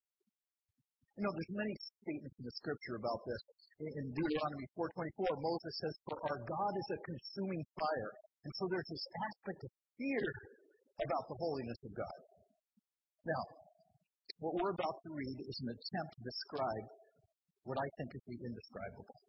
You 1.17 1.25
know, 1.25 1.33
there's 1.33 1.51
many 1.51 1.75
statements 2.05 2.35
in 2.39 2.45
the 2.45 2.55
scripture 2.61 2.95
about 2.95 3.21
this. 3.25 3.41
In 3.79 4.05
Deuteronomy 4.13 4.67
4:24, 4.77 5.33
Moses 5.41 5.73
says, 5.81 5.93
"For 6.07 6.17
our 6.29 6.39
God 6.45 6.73
is 6.77 6.89
a 6.93 6.99
consuming 7.03 7.63
fire." 7.75 8.11
And 8.45 8.51
so 8.55 8.67
there's 8.71 8.87
this 8.87 9.05
aspect 9.27 9.59
of 9.67 9.71
fear 9.99 10.23
about 10.99 11.23
the 11.31 11.37
holiness 11.39 11.79
of 11.85 11.91
God. 11.95 12.19
Now, 13.23 13.43
what 14.39 14.53
we're 14.59 14.75
about 14.75 14.97
to 15.03 15.09
read 15.11 15.37
is 15.43 15.55
an 15.63 15.69
attempt 15.71 16.11
to 16.15 16.21
describe 16.23 16.87
what 17.67 17.77
I 17.79 17.87
think 17.99 18.09
is 18.15 18.23
the 18.27 18.37
indescribable. 18.39 19.19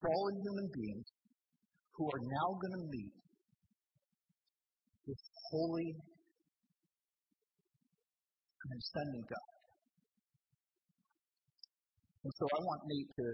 Fallen 0.00 0.36
human 0.40 0.68
beings 0.72 1.08
who 1.96 2.04
are 2.08 2.22
now 2.24 2.48
going 2.60 2.76
to 2.80 2.84
meet 2.92 3.14
this 5.08 5.22
holy, 5.52 5.88
transcendent 8.60 9.24
God. 9.30 9.48
And 12.26 12.32
so 12.34 12.44
I 12.50 12.58
want 12.58 12.80
Nate 12.90 13.12
to 13.22 13.26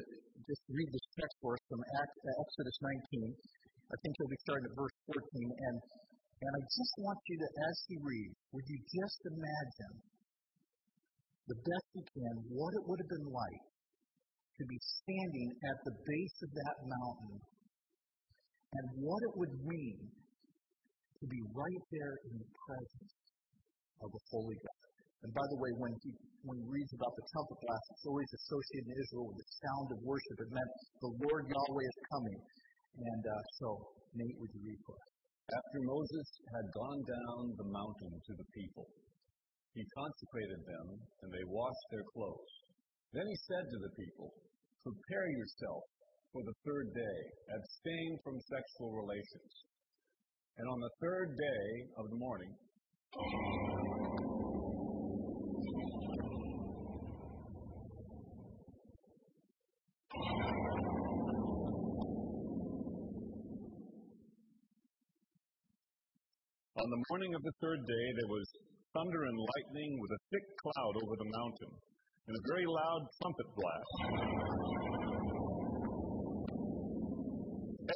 just 0.45 0.63
read 0.69 0.89
this 0.93 1.07
text 1.17 1.35
for 1.41 1.57
us 1.57 1.63
from 1.65 1.81
Exodus 1.81 2.77
19. 3.17 3.33
I 3.33 3.97
think 4.05 4.13
he'll 4.21 4.29
be 4.29 4.43
starting 4.45 4.67
at 4.69 4.75
verse 4.77 4.97
14. 5.17 5.49
And, 5.49 5.77
and 6.43 6.53
I 6.59 6.63
just 6.67 6.95
want 6.99 7.21
you 7.31 7.37
to, 7.39 7.49
as 7.71 7.77
he 7.87 7.97
reads, 8.03 8.35
would 8.51 8.67
you 8.67 8.79
just 8.83 9.21
imagine 9.31 9.95
the 11.47 11.59
best 11.63 11.87
you 11.95 12.05
can 12.19 12.35
what 12.51 12.75
it 12.75 12.83
would 12.83 12.99
have 12.99 13.13
been 13.15 13.31
like 13.31 13.65
to 14.59 14.65
be 14.67 14.79
standing 15.03 15.51
at 15.71 15.79
the 15.87 15.95
base 16.03 16.39
of 16.43 16.51
that 16.51 16.77
mountain 16.83 17.39
and 18.75 18.85
what 19.07 19.21
it 19.23 19.33
would 19.39 19.55
mean 19.71 19.99
to 21.23 21.25
be 21.31 21.41
right 21.55 21.85
there 21.95 22.15
in 22.27 22.35
the 22.43 22.51
presence 22.67 23.15
of 24.03 24.09
the 24.11 24.23
Holy 24.35 24.59
God. 24.59 24.83
And 25.23 25.31
by 25.31 25.47
the 25.47 25.59
way, 25.63 25.71
when 25.79 25.95
he, 26.03 26.11
when 26.43 26.59
he 26.59 26.67
reads 26.67 26.91
about 26.99 27.15
the 27.15 27.23
trumpet 27.31 27.59
blast, 27.63 27.87
it's 27.95 28.07
always 28.11 28.31
associated 28.35 28.91
in 28.91 28.97
Israel 28.99 29.31
with 29.31 29.39
the 29.39 29.49
sound 29.63 29.87
of 29.95 29.99
worship. 30.03 30.37
It 30.43 30.51
meant 30.51 30.73
the 30.99 31.13
Lord 31.23 31.43
Yahweh 31.47 31.87
is 31.87 31.99
coming. 32.11 32.41
And 32.99 33.23
uh, 33.23 33.43
so, 33.63 33.69
Nate, 34.19 34.37
would 34.43 34.51
you 34.51 34.63
read 34.67 34.83
for 34.83 34.99
us? 34.99 35.12
After 35.51 35.81
Moses 35.83 36.29
had 36.55 36.67
gone 36.71 37.03
down 37.03 37.41
the 37.59 37.71
mountain 37.75 38.15
to 38.15 38.33
the 38.39 38.49
people, 38.55 38.87
he 39.75 39.83
consecrated 39.97 40.63
them, 40.63 40.87
and 41.23 41.29
they 41.33 41.47
washed 41.51 41.89
their 41.91 42.07
clothes. 42.15 42.55
Then 43.13 43.27
he 43.27 43.39
said 43.51 43.65
to 43.67 43.79
the 43.83 43.95
people, 43.99 44.31
Prepare 44.87 45.29
yourself 45.35 45.83
for 46.33 46.43
the 46.47 46.57
third 46.65 46.87
day, 46.95 47.19
abstain 47.59 48.11
from 48.25 48.37
sexual 48.49 48.93
relations. 49.03 49.53
And 50.59 50.67
on 50.69 50.81
the 50.81 50.95
third 51.01 51.29
day 51.37 51.69
of 51.99 52.07
the 52.09 52.21
morning, 52.21 52.53
On 66.83 66.91
the 66.91 67.05
morning 67.15 67.31
of 67.39 67.43
the 67.47 67.55
third 67.63 67.79
day, 67.87 68.07
there 68.19 68.27
was 68.27 68.43
thunder 68.91 69.23
and 69.23 69.39
lightning 69.39 70.03
with 70.03 70.11
a 70.19 70.21
thick 70.35 70.47
cloud 70.67 70.95
over 70.99 71.15
the 71.15 71.31
mountain, 71.31 71.71
and 72.27 72.35
a 72.35 72.43
very 72.51 72.67
loud 72.67 73.03
trumpet 73.23 73.49
blast. 73.55 73.95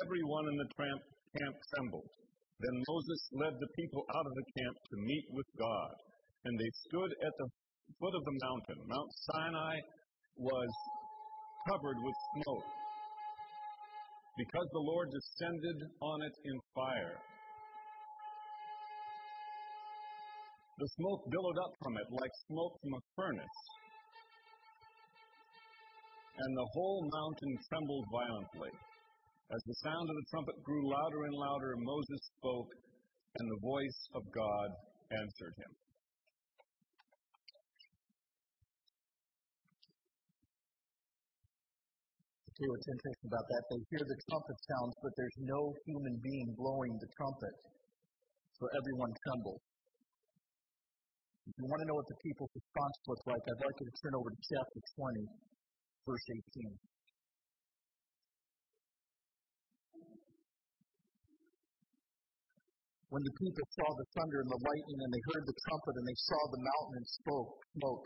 Everyone 0.06 0.46
in 0.46 0.56
the 0.62 0.70
camp, 0.78 1.02
camp 1.34 1.56
trembled. 1.74 2.10
Then 2.62 2.76
Moses 2.86 3.20
led 3.42 3.54
the 3.58 3.70
people 3.74 4.06
out 4.14 4.22
of 4.22 4.34
the 4.38 4.46
camp 4.54 4.76
to 4.78 4.96
meet 5.02 5.26
with 5.34 5.50
God, 5.58 5.94
and 6.46 6.54
they 6.54 6.70
stood 6.86 7.10
at 7.26 7.34
the 7.42 7.48
foot 7.98 8.14
of 8.14 8.22
the 8.22 8.36
mountain. 8.38 8.78
Mount 8.86 9.10
Sinai 9.34 9.76
was 10.38 10.70
covered 11.74 11.98
with 12.06 12.16
smoke, 12.38 12.70
because 14.38 14.68
the 14.70 14.86
Lord 14.86 15.10
descended 15.10 15.78
on 15.98 16.22
it 16.22 16.36
in 16.46 16.54
fire. 16.70 17.18
The 20.76 20.88
smoke 21.00 21.24
billowed 21.32 21.56
up 21.64 21.72
from 21.80 21.96
it 21.96 22.04
like 22.12 22.34
smoke 22.52 22.76
from 22.84 22.92
a 22.92 23.02
furnace. 23.16 23.60
And 26.36 26.52
the 26.52 26.68
whole 26.76 27.00
mountain 27.00 27.52
trembled 27.64 28.04
violently. 28.12 28.72
As 29.48 29.62
the 29.64 29.76
sound 29.80 30.04
of 30.04 30.16
the 30.20 30.28
trumpet 30.28 30.56
grew 30.60 30.84
louder 30.84 31.20
and 31.24 31.32
louder, 31.32 31.72
Moses 31.80 32.20
spoke, 32.36 32.68
and 33.40 33.46
the 33.48 33.60
voice 33.64 34.00
of 34.20 34.22
God 34.36 34.68
answered 35.16 35.54
him. 35.56 35.72
See 42.52 42.68
what's 42.68 42.88
interesting 42.88 43.28
about 43.32 43.48
that? 43.48 43.62
They 43.72 43.80
hear 43.96 44.04
the 44.04 44.20
trumpet 44.28 44.58
sounds, 44.60 44.94
but 45.00 45.12
there's 45.16 45.38
no 45.40 45.60
human 45.88 46.20
being 46.20 46.48
blowing 46.56 46.92
the 47.00 47.08
trumpet. 47.16 47.56
So 48.60 48.64
everyone 48.76 49.12
trembles. 49.24 49.75
If 51.46 51.54
you 51.62 51.66
want 51.70 51.78
to 51.78 51.86
know 51.86 51.94
what 51.94 52.10
the 52.10 52.18
people's 52.26 52.50
response 52.58 52.96
looked 53.06 53.26
like, 53.30 53.38
I'd 53.46 53.62
like 53.62 53.78
you 53.78 53.86
to 53.86 53.96
turn 54.02 54.14
over 54.18 54.34
to 54.34 54.40
chapter 54.50 54.80
20, 54.98 55.30
verse 56.02 56.26
18. 56.58 56.74
When 63.14 63.22
the 63.22 63.34
people 63.38 63.66
saw 63.78 63.88
the 63.94 64.06
thunder 64.18 64.42
and 64.42 64.50
the 64.50 64.58
lightning, 64.58 64.98
and 65.06 65.10
they 65.14 65.22
heard 65.30 65.46
the 65.46 65.58
trumpet, 65.70 65.94
and 65.94 66.06
they 66.10 66.18
saw 66.26 66.40
the 66.50 66.62
mountain 66.66 66.94
and 66.98 67.06
spoke, 67.22 67.50
smoke, 67.78 68.04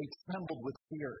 they 0.00 0.08
trembled 0.24 0.64
with 0.64 0.76
fear. 0.88 1.12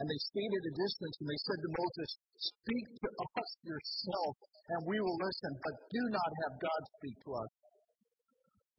And 0.00 0.08
they 0.08 0.20
stayed 0.32 0.52
at 0.56 0.64
a 0.64 0.74
distance, 0.80 1.14
and 1.20 1.28
they 1.28 1.42
said 1.44 1.60
to 1.60 1.70
Moses, 1.76 2.10
Speak 2.40 2.84
to 3.04 3.08
us 3.36 3.50
yourself, 3.68 4.34
and 4.72 4.80
we 4.88 4.96
will 4.96 5.18
listen, 5.20 5.52
but 5.60 5.74
do 5.92 6.02
not 6.08 6.30
have 6.40 6.54
God 6.56 6.80
speak 6.96 7.16
to 7.28 7.30
us, 7.36 7.52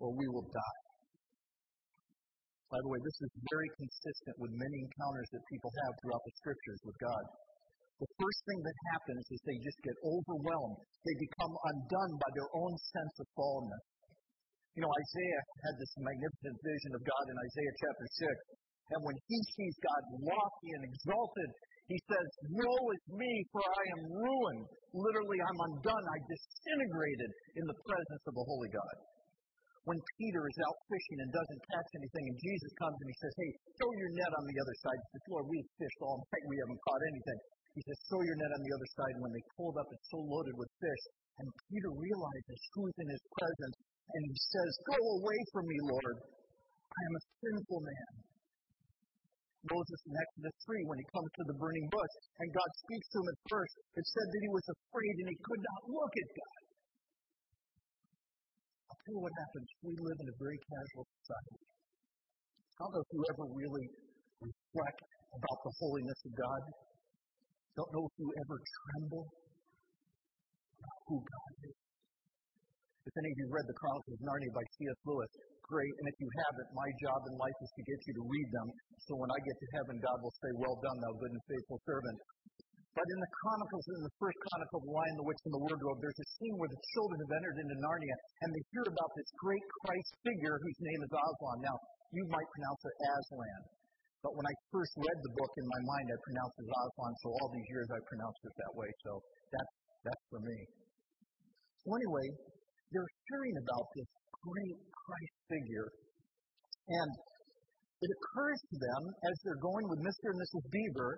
or 0.01 0.09
we 0.17 0.25
will 0.33 0.49
die. 0.49 0.88
By 2.69 2.77
the 2.85 2.89
way, 2.93 3.01
this 3.01 3.17
is 3.25 3.31
very 3.49 3.69
consistent 3.81 4.35
with 4.38 4.53
many 4.53 4.77
encounters 4.85 5.29
that 5.33 5.41
people 5.49 5.73
have 5.73 5.93
throughout 5.99 6.21
the 6.21 6.33
scriptures 6.38 6.81
with 6.85 6.97
God. 7.01 7.23
The 7.97 8.11
first 8.15 8.39
thing 8.45 8.61
that 8.61 8.77
happens 8.93 9.25
is 9.27 9.39
they 9.43 9.59
just 9.59 9.79
get 9.81 9.97
overwhelmed. 10.05 10.79
They 11.03 11.17
become 11.17 11.51
undone 11.51 12.13
by 12.15 12.29
their 12.38 12.49
own 12.55 12.73
sense 12.93 13.15
of 13.19 13.27
fallenness. 13.35 13.85
You 14.77 14.85
know, 14.85 14.93
Isaiah 14.93 15.43
had 15.65 15.75
this 15.81 15.93
magnificent 15.97 16.55
vision 16.61 16.91
of 16.95 17.01
God 17.03 17.25
in 17.25 17.35
Isaiah 17.35 17.75
chapter 17.83 18.07
6. 18.55 18.95
And 18.95 18.99
when 19.03 19.17
he 19.27 19.38
sees 19.57 19.75
God 19.83 20.01
lofty 20.29 20.69
and 20.77 20.83
exalted, 20.93 21.49
he 21.89 21.97
says, 22.05 22.27
Woe 22.53 22.85
is 22.93 23.03
me, 23.17 23.31
for 23.49 23.65
I 23.65 23.83
am 23.97 24.01
ruined. 24.13 24.65
Literally, 24.93 25.39
I'm 25.41 25.59
undone. 25.73 26.05
I 26.05 26.19
disintegrated 26.21 27.31
in 27.57 27.65
the 27.65 27.77
presence 27.81 28.23
of 28.29 28.33
the 28.38 28.45
Holy 28.45 28.69
God. 28.69 28.95
When 29.88 30.00
Peter 30.19 30.43
is 30.43 30.57
out 30.65 30.77
fishing 30.91 31.19
and 31.24 31.29
doesn't 31.31 31.62
catch 31.71 31.89
anything, 31.95 32.25
and 32.27 32.38
Jesus 32.39 32.71
comes 32.79 32.98
and 33.00 33.09
he 33.09 33.17
says, 33.19 33.33
Hey, 33.39 33.51
throw 33.79 33.91
your 33.95 34.12
net 34.12 34.31
on 34.36 34.43
the 34.43 34.57
other 34.59 34.75
side. 34.83 35.00
He 35.00 35.07
says, 35.15 35.25
Lord, 35.31 35.45
we've 35.48 35.69
fished 35.79 36.01
all 36.03 36.19
night, 36.19 36.45
we 36.48 36.57
haven't 36.59 36.81
caught 36.83 37.03
anything. 37.09 37.39
He 37.79 37.81
says, 37.88 37.98
Throw 38.12 38.21
your 38.25 38.39
net 38.39 38.51
on 38.51 38.62
the 38.65 38.74
other 38.75 38.89
side. 38.98 39.13
And 39.15 39.24
when 39.24 39.33
they 39.33 39.45
pulled 39.55 39.77
up, 39.79 39.88
it's 39.88 40.09
so 40.12 40.19
loaded 40.19 40.55
with 40.59 40.69
fish. 40.83 41.03
And 41.39 41.48
Peter 41.71 41.91
realizes 41.95 42.59
who's 42.75 42.95
in 43.00 43.07
his 43.07 43.24
presence, 43.31 43.77
and 44.12 44.21
he 44.27 44.36
says, 44.36 44.71
Go 44.83 45.00
away 45.24 45.39
from 45.55 45.63
me, 45.69 45.77
Lord. 45.88 46.17
I 46.89 47.01
am 47.07 47.15
a 47.15 47.24
sinful 47.39 47.79
man. 47.79 48.13
Moses 49.67 50.00
in 50.07 50.15
Exodus 50.15 50.55
3, 50.71 50.88
when 50.88 51.00
he 51.03 51.07
comes 51.12 51.29
to 51.36 51.43
the 51.51 51.59
burning 51.59 51.88
bush, 51.91 52.15
and 52.39 52.48
God 52.55 52.69
speaks 52.79 53.07
to 53.12 53.17
him 53.19 53.27
at 53.27 53.39
first, 53.51 53.75
it 54.00 54.05
said 54.07 54.27
that 54.31 54.43
he 54.43 54.51
was 54.55 54.65
afraid 54.71 55.15
and 55.19 55.29
he 55.36 55.39
could 55.43 55.63
not 55.63 55.81
look 55.91 56.13
at 56.15 56.29
God. 56.31 56.68
Tell 59.09 59.25
what 59.25 59.33
happens. 59.41 59.65
We 59.81 59.93
live 60.05 60.19
in 60.21 60.27
a 60.29 60.37
very 60.37 60.59
casual 60.69 61.05
society. 61.17 61.57
I 61.65 62.77
don't 62.77 62.93
know 62.93 63.01
if 63.01 63.09
you 63.09 63.21
ever 63.25 63.45
really 63.57 63.87
reflect 64.37 64.99
about 65.33 65.59
the 65.65 65.73
holiness 65.81 66.19
of 66.29 66.33
God. 66.37 66.61
Don't 67.73 67.89
know 67.89 68.05
if 68.05 68.15
you 68.21 68.29
ever 68.29 68.57
tremble 68.61 69.25
about 70.77 70.99
who 71.09 71.17
God 71.25 71.51
is. 71.73 71.77
If 73.09 73.13
any 73.17 73.33
of 73.33 73.37
you 73.41 73.47
read 73.49 73.65
the 73.65 73.77
Chronicles 73.81 74.13
of 74.13 74.21
Narnia 74.21 74.51
by 74.53 74.65
C.S. 74.77 74.99
Lewis, 75.01 75.31
great. 75.65 75.89
And 75.89 76.05
if 76.05 76.17
you 76.21 76.29
haven't, 76.45 76.69
my 76.77 76.89
job 77.01 77.19
in 77.25 77.33
life 77.33 77.59
is 77.65 77.71
to 77.81 77.83
get 77.89 77.99
you 78.05 78.13
to 78.13 78.23
read 78.29 78.49
them. 78.61 78.67
So 79.09 79.17
when 79.17 79.31
I 79.33 79.39
get 79.41 79.57
to 79.57 79.67
heaven, 79.73 79.95
God 80.05 80.17
will 80.21 80.35
say, 80.37 80.51
Well 80.61 80.77
done, 80.85 80.97
thou 81.01 81.13
good 81.17 81.33
and 81.33 81.43
faithful 81.49 81.81
servant. 81.81 82.17
But 82.98 83.05
in 83.05 83.19
the 83.22 83.31
Chronicles, 83.46 83.86
in 83.86 84.01
the 84.01 84.15
first 84.17 84.38
Chronicle, 84.50 84.81
The 84.81 84.91
Lion, 84.91 85.15
the 85.22 85.27
Witch, 85.29 85.41
and 85.46 85.53
the 85.53 85.62
Wardrobe, 85.62 86.00
there's 86.01 86.19
a 86.19 86.29
scene 86.36 86.55
where 86.58 86.72
the 86.74 86.81
children 86.98 87.17
have 87.22 87.34
entered 87.38 87.58
into 87.62 87.75
Narnia 87.86 88.15
and 88.41 88.50
they 88.50 88.63
hear 88.74 88.86
about 88.89 89.12
this 89.13 89.29
great 89.38 89.65
Christ 89.86 90.12
figure 90.25 90.58
whose 90.58 90.79
name 90.81 91.01
is 91.05 91.12
Aslan. 91.13 91.58
Now, 91.62 91.77
you 92.17 92.25
might 92.34 92.50
pronounce 92.50 92.81
it 92.81 92.96
Aslan. 93.05 93.62
But 94.25 94.36
when 94.36 94.43
I 94.50 94.53
first 94.74 94.91
read 95.00 95.19
the 95.22 95.34
book 95.38 95.53
in 95.55 95.65
my 95.69 95.81
mind, 95.86 96.05
I 96.12 96.17
pronounced 96.25 96.58
it 96.60 96.67
Aslan. 96.67 97.13
So 97.24 97.27
all 97.39 97.50
these 97.53 97.69
years 97.72 97.88
I 97.93 98.01
pronounced 98.10 98.41
it 98.43 98.55
that 98.58 98.74
way. 98.74 98.89
So 99.05 99.12
that's, 99.53 99.74
that's 100.03 100.25
for 100.34 100.41
me. 100.43 100.58
So 101.86 101.93
anyway, 101.93 102.27
they're 102.91 103.12
hearing 103.31 103.55
about 103.63 103.86
this 103.96 104.10
great 104.43 104.77
Christ 104.91 105.36
figure. 105.48 105.88
And 106.89 107.10
it 108.01 108.10
occurs 108.12 108.60
to 108.60 108.75
them 108.81 109.01
as 109.29 109.36
they're 109.46 109.62
going 109.62 109.86
with 109.88 110.01
Mr. 110.01 110.34
and 110.34 110.39
Mrs. 110.41 110.63
Beaver 110.74 111.12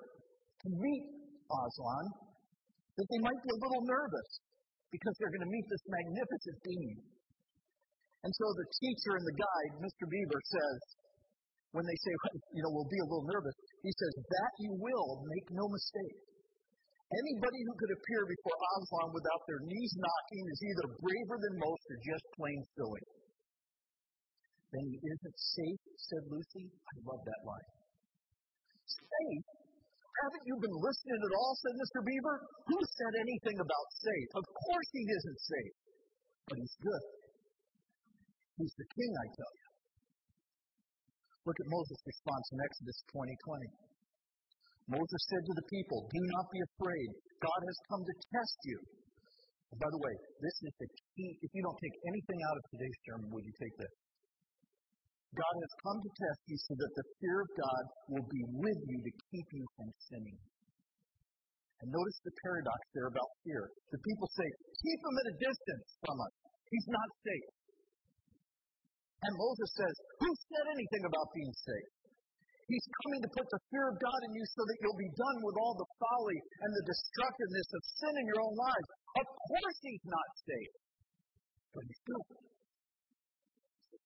to 0.61 0.67
meet 0.69 1.20
Aslan 1.51 2.05
that 2.97 3.07
they 3.07 3.21
might 3.23 3.41
be 3.43 3.51
a 3.51 3.59
little 3.63 3.83
nervous 3.87 4.29
because 4.91 5.13
they're 5.17 5.31
going 5.31 5.47
to 5.47 5.53
meet 5.53 5.67
this 5.71 5.85
magnificent 5.87 6.57
being. 6.67 6.99
And 8.21 8.31
so 8.35 8.45
the 8.53 8.67
teacher 8.77 9.17
and 9.17 9.25
the 9.25 9.37
guide, 9.39 9.71
Mr. 9.81 10.05
Beaver, 10.05 10.41
says, 10.45 10.79
when 11.71 11.87
they 11.87 11.97
say, 12.03 12.13
you 12.53 12.61
know, 12.61 12.71
we'll 12.75 12.91
be 12.91 13.01
a 13.01 13.07
little 13.07 13.25
nervous, 13.25 13.55
he 13.81 13.91
says, 13.95 14.13
that 14.19 14.53
you 14.59 14.75
will, 14.77 15.23
make 15.25 15.47
no 15.55 15.65
mistake. 15.71 16.19
Anybody 17.11 17.59
who 17.67 17.73
could 17.75 17.91
appear 17.91 18.23
before 18.23 18.55
Aslan 18.55 19.09
without 19.11 19.41
their 19.47 19.63
knees 19.67 19.93
knocking 19.99 20.43
is 20.47 20.59
either 20.63 20.85
braver 20.99 21.37
than 21.43 21.59
most 21.59 21.83
or 21.91 21.97
just 22.07 22.25
plain 22.39 22.59
silly. 22.77 23.03
Then 24.71 24.85
he 24.87 24.95
isn't 24.95 25.37
safe, 25.59 25.81
said 26.07 26.23
Lucy. 26.31 26.71
I 26.71 26.95
love 27.03 27.19
that 27.27 27.41
line. 27.43 27.69
Safe? 28.87 29.60
Haven't 30.11 30.45
you 30.45 30.55
been 30.59 30.77
listening 30.77 31.21
at 31.23 31.33
all, 31.39 31.53
said 31.63 31.75
Mr. 31.79 31.99
Beaver. 32.03 32.35
Who 32.67 32.77
said 32.83 33.13
anything 33.23 33.57
about 33.63 33.87
safe? 34.03 34.29
Of 34.35 34.45
course 34.45 34.89
he 34.91 35.03
isn't 35.07 35.39
safe. 35.39 35.75
But 36.51 36.57
he's 36.59 36.75
good. 36.83 37.03
He's 38.59 38.75
the 38.75 38.87
king, 38.91 39.11
I 39.15 39.27
tell 39.31 39.53
you. 39.55 39.67
Look 41.47 41.57
at 41.57 41.67
Moses' 41.73 42.01
response 42.05 42.45
in 42.53 42.57
Exodus 42.61 42.99
20 43.15 43.33
20. 43.49 43.91
Moses 44.99 45.21
said 45.31 45.43
to 45.47 45.53
the 45.57 45.67
people, 45.71 46.05
Do 46.11 46.21
not 46.35 46.45
be 46.51 46.61
afraid. 46.75 47.09
God 47.41 47.61
has 47.65 47.77
come 47.89 48.03
to 48.05 48.15
test 48.35 48.57
you. 48.67 48.77
And 49.71 49.79
by 49.79 49.89
the 49.89 50.01
way, 50.03 50.13
this 50.43 50.57
is 50.67 50.73
the 50.77 50.89
key. 51.15 51.31
If 51.41 51.49
you 51.55 51.63
don't 51.63 51.79
take 51.79 51.97
anything 52.11 52.39
out 52.51 52.57
of 52.59 52.63
today's 52.75 52.99
sermon, 53.07 53.27
would 53.31 53.45
you 53.47 53.55
take 53.55 53.75
this? 53.79 53.93
God 55.31 55.55
has 55.63 55.73
come 55.79 55.99
to 56.03 56.11
test 56.11 56.41
you 56.51 56.57
so 56.59 56.73
that 56.75 56.91
the 56.91 57.05
fear 57.23 57.37
of 57.39 57.49
God 57.55 57.83
will 58.11 58.27
be 58.27 58.43
with 58.51 58.79
you 58.83 58.99
to 58.99 59.11
keep 59.31 59.47
you 59.55 59.63
from 59.79 59.89
sinning. 60.11 60.39
And 61.81 61.87
notice 61.87 62.19
the 62.27 62.35
paradox 62.43 62.79
there 62.91 63.07
about 63.07 63.31
fear. 63.47 63.71
The 63.95 64.01
people 64.03 64.27
say, 64.35 64.47
keep 64.83 64.99
him 65.01 65.15
at 65.17 65.31
a 65.31 65.35
distance 65.39 65.87
from 66.03 66.17
us. 66.19 66.35
He's 66.67 66.89
not 66.91 67.09
safe. 67.23 67.49
And 69.23 69.33
Moses 69.39 69.69
says, 69.77 69.95
who 70.19 70.29
said 70.51 70.65
anything 70.77 71.03
about 71.07 71.27
being 71.31 71.55
safe? 71.63 71.91
He's 72.67 72.87
coming 73.03 73.21
to 73.23 73.31
put 73.35 73.47
the 73.51 73.61
fear 73.71 73.87
of 73.87 73.95
God 73.99 74.19
in 74.27 74.31
you 74.35 74.45
so 74.51 74.61
that 74.67 74.77
you'll 74.83 74.99
be 74.99 75.11
done 75.15 75.39
with 75.43 75.55
all 75.59 75.75
the 75.75 75.89
folly 75.99 76.39
and 76.63 76.71
the 76.71 76.85
destructiveness 76.87 77.69
of 77.71 77.81
sin 78.03 78.13
in 78.19 78.25
your 78.31 78.41
own 78.43 78.55
lives. 78.55 78.87
Of 79.19 79.27
course 79.27 79.79
he's 79.83 80.05
not 80.07 80.29
safe. 80.43 80.75
But 81.71 81.83
he's 81.87 82.03
good. 82.03 82.27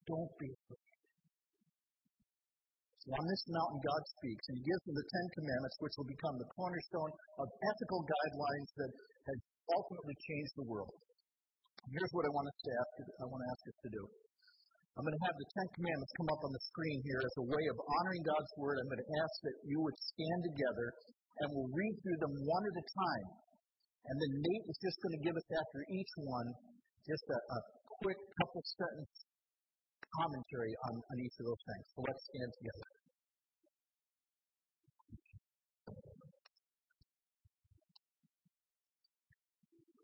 Don't 0.05 0.33
be 0.37 0.49
afraid. 0.53 0.84
On 3.05 3.25
this 3.29 3.45
mountain, 3.53 3.79
God 3.85 4.03
speaks, 4.17 4.45
and 4.49 4.65
gives 4.65 4.81
them 4.89 4.97
the 4.97 5.05
Ten 5.13 5.27
Commandments, 5.37 5.77
which 5.77 5.93
will 5.93 6.09
become 6.09 6.41
the 6.41 6.49
cornerstone 6.57 7.13
of 7.37 7.45
ethical 7.45 8.01
guidelines 8.01 8.69
that 8.81 8.91
has 9.29 9.39
ultimately 9.77 10.17
changed 10.25 10.53
the 10.57 10.65
world. 10.65 10.97
Here's 11.85 12.13
what 12.17 12.25
I 12.25 12.33
want 12.33 12.49
us 12.49 12.59
to 12.65 12.71
ask. 12.73 12.91
I 13.21 13.25
want 13.29 13.41
to 13.45 13.49
ask 13.53 13.61
us 13.69 13.77
to 13.85 13.89
do. 13.93 14.03
I'm 14.97 15.05
going 15.05 15.13
to 15.21 15.25
have 15.29 15.37
the 15.37 15.49
Ten 15.53 15.67
Commandments 15.77 16.17
come 16.17 16.29
up 16.33 16.41
on 16.49 16.51
the 16.55 16.63
screen 16.65 16.97
here 17.05 17.21
as 17.21 17.35
a 17.37 17.45
way 17.45 17.63
of 17.69 17.77
honoring 17.77 18.25
God's 18.25 18.53
Word. 18.57 18.81
I'm 18.81 18.89
going 18.89 19.05
to 19.05 19.13
ask 19.21 19.35
that 19.53 19.57
you 19.69 19.77
would 19.85 19.97
stand 20.01 20.39
together, 20.49 20.87
and 21.45 21.47
we'll 21.53 21.73
read 21.77 21.93
through 22.01 22.19
them 22.25 22.33
one 22.41 22.65
at 22.65 22.73
a 22.73 22.85
time. 22.89 23.27
And 24.09 24.15
then 24.17 24.31
Nate 24.41 24.65
is 24.65 24.77
just 24.81 24.97
going 25.05 25.13
to 25.13 25.23
give 25.29 25.35
us 25.37 25.45
after 25.53 25.79
each 25.93 26.13
one 26.25 26.47
just 27.05 27.25
a, 27.29 27.37
a 27.37 27.59
quick 28.01 28.17
couple 28.17 28.65
sentence 28.65 29.13
commentary 30.21 30.73
on, 30.87 30.93
on 30.97 31.17
each 31.19 31.35
of 31.39 31.45
those 31.49 31.63
things. 31.65 31.85
So 31.95 31.99
let's 32.05 32.23
stand 32.31 32.51
together. 32.59 32.89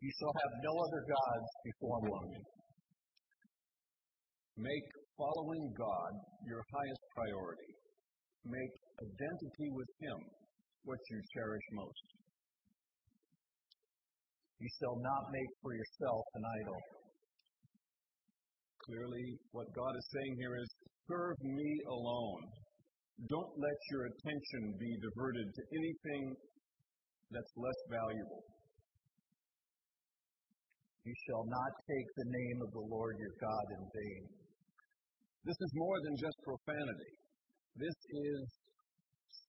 You 0.02 0.12
shall 0.18 0.34
have 0.34 0.54
no 0.66 0.74
other 0.74 1.04
gods 1.06 1.50
before 1.62 2.02
me. 2.02 2.42
Make 4.58 4.88
following 5.14 5.66
God 5.78 6.12
your 6.50 6.66
highest 6.74 7.04
priority. 7.14 7.72
Make 8.46 8.74
identity 8.98 9.70
with 9.78 9.92
Him 10.02 10.18
what 10.90 10.98
you 11.10 11.18
cherish 11.38 11.68
most. 11.78 12.06
You 14.58 14.70
shall 14.82 14.98
not 14.98 15.24
make 15.30 15.52
for 15.62 15.74
yourself 15.74 16.26
an 16.34 16.44
idol 16.62 17.01
Clearly, 18.86 19.38
what 19.54 19.70
God 19.78 19.94
is 19.94 20.08
saying 20.10 20.34
here 20.42 20.56
is 20.58 20.70
serve 21.06 21.38
me 21.44 21.70
alone. 21.86 22.44
Don't 23.30 23.54
let 23.62 23.80
your 23.94 24.10
attention 24.10 24.74
be 24.82 24.92
diverted 24.98 25.48
to 25.54 25.62
anything 25.78 26.24
that's 27.30 27.54
less 27.56 27.80
valuable. 27.94 28.42
You 31.06 31.14
shall 31.30 31.46
not 31.46 31.72
take 31.86 32.10
the 32.18 32.30
name 32.30 32.60
of 32.62 32.70
the 32.74 32.86
Lord 32.90 33.14
your 33.18 33.36
God 33.38 33.66
in 33.78 33.84
vain. 33.90 34.24
This 35.46 35.58
is 35.58 35.72
more 35.74 35.98
than 36.06 36.16
just 36.18 36.38
profanity. 36.46 37.14
This 37.78 37.98
is 38.30 38.42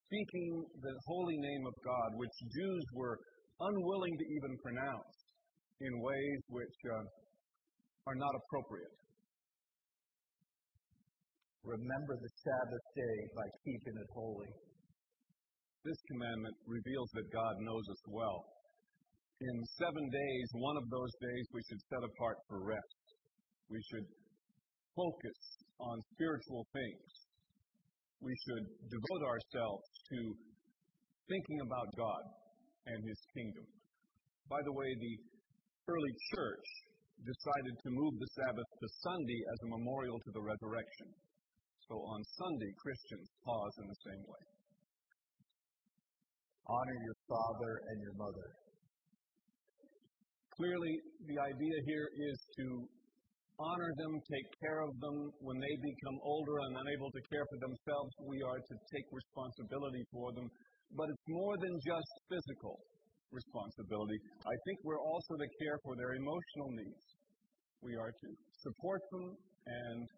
speaking 0.09 0.65
the 0.81 0.95
holy 1.09 1.37
name 1.37 1.65
of 1.69 1.77
God, 1.85 2.09
which 2.17 2.37
Jews 2.53 2.85
were 2.97 3.17
unwilling 3.61 4.15
to 4.17 4.27
even 4.29 4.53
pronounce 4.65 5.15
in 5.81 5.93
ways 6.01 6.41
which 6.49 6.77
uh, 6.89 7.05
are 8.09 8.17
not 8.17 8.33
appropriate. 8.37 8.97
Remember 11.63 12.19
the 12.19 12.33
Sabbath 12.43 12.87
day 12.99 13.19
by 13.39 13.47
keeping 13.63 13.95
it 13.95 14.11
holy. 14.11 14.51
This 15.87 15.99
commandment 16.11 16.57
reveals 16.67 17.11
that 17.15 17.31
God 17.31 17.55
knows 17.63 17.87
us 17.87 18.03
well. 18.11 18.39
In 19.39 19.57
seven 19.79 20.07
days, 20.11 20.49
one 20.59 20.77
of 20.79 20.87
those 20.91 21.15
days 21.23 21.47
we 21.55 21.63
should 21.71 21.83
set 21.87 22.03
apart 22.03 22.39
for 22.51 22.67
rest. 22.67 23.03
We 23.71 23.79
should 23.91 24.07
focus 24.95 25.39
on 25.79 26.03
spiritual 26.15 26.67
things. 26.75 27.11
We 28.23 28.35
should 28.47 28.67
devote 28.91 29.23
ourselves 29.27 29.87
to 30.15 30.19
thinking 31.31 31.61
about 31.63 31.95
God 31.95 32.23
and 32.91 32.99
His 33.07 33.21
kingdom. 33.39 33.67
By 34.51 34.59
the 34.67 34.75
way, 34.75 34.91
the 34.99 35.15
early 35.91 36.15
church 36.35 36.67
decided 37.23 37.75
to 37.87 37.91
move 37.91 38.15
the 38.19 38.31
Sabbath 38.35 38.67
to 38.67 38.87
Sunday 39.07 39.41
as 39.47 39.59
a 39.63 39.73
memorial 39.79 40.19
to 40.19 40.31
the 40.35 40.43
resurrection. 40.43 41.11
So 41.93 42.01
on 42.09 42.25
Sunday, 42.41 42.73
Christians 42.81 43.29
pause 43.45 43.75
in 43.85 43.87
the 43.93 44.01
same 44.09 44.25
way. 44.25 44.43
Honor 46.65 46.99
your 47.05 47.19
father 47.29 47.73
and 47.85 47.97
your 48.01 48.17
mother. 48.17 48.49
Clearly, 50.57 50.95
the 51.29 51.37
idea 51.37 51.77
here 51.85 52.09
is 52.33 52.37
to 52.57 52.89
honor 53.61 53.93
them, 54.01 54.13
take 54.25 54.49
care 54.65 54.81
of 54.81 54.97
them. 55.05 55.37
When 55.45 55.61
they 55.61 55.75
become 55.85 56.17
older 56.25 56.57
and 56.65 56.81
unable 56.81 57.13
to 57.13 57.21
care 57.29 57.45
for 57.45 57.61
themselves, 57.61 58.13
we 58.25 58.41
are 58.41 58.57
to 58.57 58.75
take 58.89 59.07
responsibility 59.13 60.05
for 60.17 60.33
them. 60.33 60.49
But 60.97 61.13
it's 61.13 61.29
more 61.29 61.61
than 61.61 61.77
just 61.77 62.13
physical 62.33 62.81
responsibility. 63.37 64.17
I 64.49 64.57
think 64.65 64.81
we're 64.81 65.05
also 65.13 65.37
to 65.37 65.49
care 65.61 65.77
for 65.85 65.93
their 66.01 66.17
emotional 66.17 66.73
needs. 66.73 67.05
We 67.85 68.01
are 68.01 68.13
to 68.17 68.29
support 68.65 69.05
them 69.13 69.37
and 69.69 70.09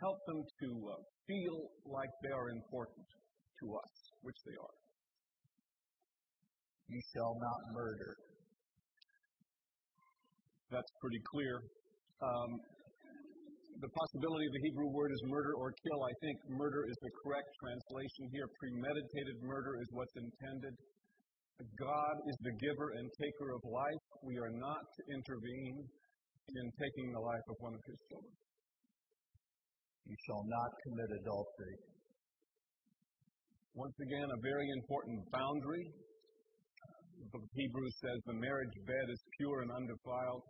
help 0.00 0.18
them 0.26 0.40
to 0.42 0.68
uh, 0.88 0.96
feel 1.26 1.58
like 1.86 2.10
they 2.22 2.34
are 2.34 2.48
important 2.50 3.06
to 3.60 3.66
us, 3.74 3.94
which 4.22 4.38
they 4.46 4.56
are. 4.56 4.76
You 6.88 7.00
shall 7.12 7.34
not 7.36 7.60
murder. 7.74 8.12
That's 10.70 10.92
pretty 11.00 11.22
clear. 11.32 11.54
Um, 12.22 12.50
the 13.78 13.92
possibility 13.94 14.46
of 14.46 14.52
the 14.58 14.62
Hebrew 14.66 14.90
word 14.90 15.10
is 15.14 15.22
murder 15.30 15.54
or 15.54 15.70
kill. 15.70 16.00
I 16.02 16.14
think 16.18 16.36
murder 16.50 16.82
is 16.88 16.96
the 16.98 17.12
correct 17.22 17.46
translation 17.62 18.26
here. 18.34 18.46
Premeditated 18.58 19.36
murder 19.46 19.78
is 19.78 19.88
what's 19.94 20.16
intended. 20.18 20.74
God 21.78 22.14
is 22.26 22.36
the 22.42 22.54
giver 22.58 22.88
and 22.98 23.06
taker 23.18 23.54
of 23.54 23.62
life. 23.66 24.04
We 24.22 24.38
are 24.38 24.50
not 24.50 24.82
to 24.82 25.00
intervene 25.14 25.78
in 25.82 26.66
taking 26.78 27.12
the 27.12 27.22
life 27.22 27.46
of 27.50 27.56
one 27.60 27.74
of 27.74 27.82
his 27.86 27.98
children. 28.10 28.47
You 30.08 30.16
shall 30.24 30.44
not 30.48 30.70
commit 30.88 31.08
adultery. 31.20 31.76
Once 33.76 33.94
again, 34.00 34.24
a 34.24 34.40
very 34.40 34.68
important 34.80 35.20
boundary. 35.28 35.84
The 37.28 37.40
Hebrews 37.52 37.94
says 38.00 38.18
the 38.24 38.40
marriage 38.40 38.76
bed 38.88 39.06
is 39.12 39.20
pure 39.36 39.62
and 39.62 39.70
undefiled. 39.70 40.42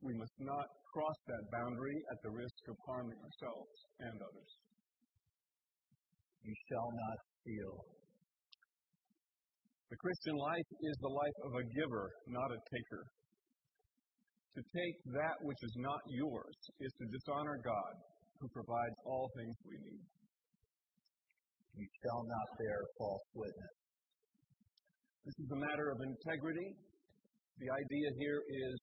We 0.00 0.16
must 0.16 0.32
not 0.40 0.66
cross 0.96 1.18
that 1.28 1.44
boundary 1.52 1.98
at 2.08 2.18
the 2.24 2.32
risk 2.32 2.62
of 2.72 2.76
harming 2.88 3.20
ourselves 3.20 3.76
and 4.00 4.16
others. 4.16 4.52
You 6.42 6.54
shall 6.72 6.90
not 6.90 7.18
steal. 7.38 7.76
The 9.92 10.00
Christian 10.00 10.36
life 10.40 10.70
is 10.88 10.96
the 11.04 11.12
life 11.12 11.38
of 11.44 11.52
a 11.52 11.68
giver, 11.68 12.06
not 12.32 12.48
a 12.48 12.60
taker. 12.64 13.04
To 14.56 14.60
take 14.72 14.96
that 15.20 15.36
which 15.44 15.60
is 15.60 15.74
not 15.84 16.00
yours 16.08 16.56
is 16.80 16.92
to 16.96 17.04
dishonor 17.12 17.60
God, 17.60 17.94
who 18.42 18.50
provides 18.50 18.98
all 19.06 19.30
things 19.38 19.54
we 19.62 19.78
need. 19.78 20.02
You 21.78 21.86
shall 22.02 22.26
not 22.26 22.46
bear 22.58 22.78
false 22.98 23.26
witness. 23.38 23.76
This 25.22 25.38
is 25.46 25.48
a 25.54 25.60
matter 25.62 25.94
of 25.94 25.98
integrity. 26.02 26.74
The 27.62 27.70
idea 27.70 28.08
here 28.18 28.42
is 28.42 28.76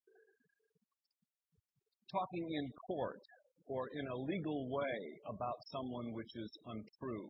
talking 2.07 2.47
in 2.55 2.65
court 2.87 3.19
or 3.67 3.83
in 3.99 4.05
a 4.07 4.17
legal 4.31 4.71
way 4.71 4.97
about 5.27 5.59
someone 5.75 6.07
which 6.15 6.31
is 6.39 6.51
untrue, 6.63 7.27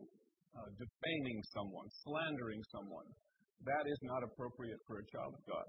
uh, 0.54 0.70
defaming 0.78 1.38
someone, 1.50 1.90
slandering 2.06 2.62
someone. 2.70 3.10
That 3.66 3.84
is 3.90 4.00
not 4.06 4.22
appropriate 4.22 4.78
for 4.86 5.02
a 5.02 5.04
child 5.10 5.34
of 5.34 5.42
God. 5.50 5.68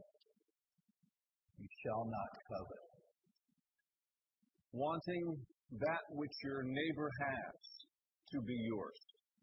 You 1.57 1.67
shall 1.81 2.05
not 2.05 2.31
covet. 2.53 2.85
Wanting 4.71 5.25
that 5.79 6.03
which 6.11 6.35
your 6.43 6.63
neighbor 6.63 7.09
has 7.29 7.55
to 8.35 8.37
be 8.43 8.57
yours. 8.67 8.99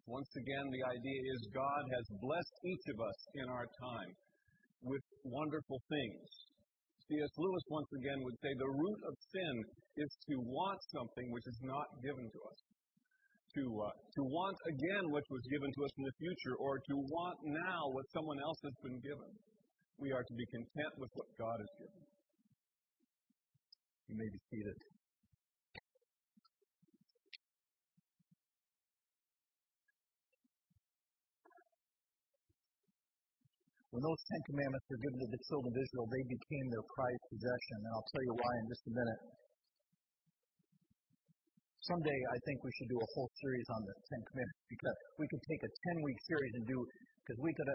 Once 0.07 0.29
again, 0.37 0.67
the 0.73 0.85
idea 0.89 1.21
is 1.33 1.55
God 1.57 1.85
has 1.97 2.05
blessed 2.21 2.57
each 2.65 2.87
of 2.93 2.99
us 3.01 3.19
in 3.35 3.47
our 3.49 3.69
time 3.81 4.13
with 4.83 5.05
wonderful 5.25 5.81
things 5.89 6.29
C.S. 7.09 7.33
Lewis 7.41 7.65
once 7.73 7.89
again 7.97 8.21
would 8.21 8.37
say 8.45 8.53
the 8.53 8.69
root 8.69 9.01
of 9.09 9.15
sin 9.33 9.55
is 9.97 10.13
to 10.29 10.35
want 10.45 10.77
something 10.93 11.25
which 11.33 11.47
is 11.49 11.61
not 11.65 11.89
given 12.05 12.29
to 12.29 12.41
us. 12.45 12.61
To, 13.57 13.65
uh, 13.65 13.97
to 13.97 14.23
want 14.29 14.57
again 14.69 15.05
what 15.09 15.25
was 15.33 15.41
given 15.49 15.73
to 15.73 15.81
us 15.89 15.93
in 15.97 16.05
the 16.05 16.17
future, 16.21 16.55
or 16.61 16.77
to 16.77 16.95
want 17.09 17.37
now 17.49 17.81
what 17.97 18.05
someone 18.13 18.37
else 18.45 18.61
has 18.61 18.77
been 18.85 19.01
given. 19.01 19.31
We 19.97 20.13
are 20.13 20.21
to 20.21 20.35
be 20.37 20.47
content 20.53 20.93
with 21.01 21.09
what 21.17 21.33
God 21.41 21.57
has 21.57 21.73
given. 21.81 22.03
You 24.13 24.15
may 24.21 24.29
be 24.29 24.41
seated. 24.53 24.77
When 33.99 34.15
those 34.15 34.23
Ten 34.31 34.43
Commandments 34.55 34.87
were 34.95 35.03
given 35.03 35.19
to 35.27 35.31
the 35.35 35.43
children 35.51 35.75
of 35.75 35.79
Israel, 35.83 36.07
they 36.07 36.23
became 36.31 36.67
their 36.71 36.87
prized 36.87 37.25
possession. 37.35 37.77
And 37.83 37.91
I'll 37.99 38.11
tell 38.15 38.23
you 38.31 38.35
why 38.39 38.53
in 38.63 38.65
just 38.71 38.85
a 38.87 38.95
minute. 38.95 39.21
Someday, 41.83 42.15
I 42.31 42.39
think 42.47 42.63
we 42.63 42.71
should 42.79 42.95
do 42.95 42.99
a 43.03 43.09
whole 43.19 43.27
series 43.43 43.67
on 43.75 43.83
the 43.83 43.95
Ten 44.07 44.23
Commandments 44.23 44.63
because 44.71 44.99
we 45.19 45.27
could 45.27 45.43
take 45.51 45.67
a 45.67 45.71
10 45.99 46.07
week 46.07 46.19
series 46.31 46.53
and 46.63 46.65
do, 46.71 46.79
because 47.27 47.43
we 47.43 47.51
could 47.59 47.67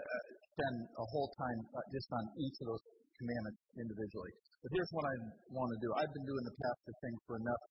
spend 0.56 0.76
a 0.96 1.06
whole 1.12 1.28
time 1.36 1.60
uh, 1.76 1.84
just 1.92 2.08
on 2.08 2.24
each 2.40 2.56
of 2.56 2.72
those 2.72 2.84
commandments 3.20 3.60
individually. 3.76 4.32
But 4.64 4.80
here's 4.80 4.92
what 4.96 5.04
I 5.04 5.14
want 5.52 5.76
to 5.76 5.78
do. 5.84 5.92
I've 5.92 6.08
been 6.08 6.24
doing 6.24 6.44
the 6.48 6.56
pastor 6.56 6.92
thing 7.04 7.14
for 7.28 7.36
enough 7.36 7.62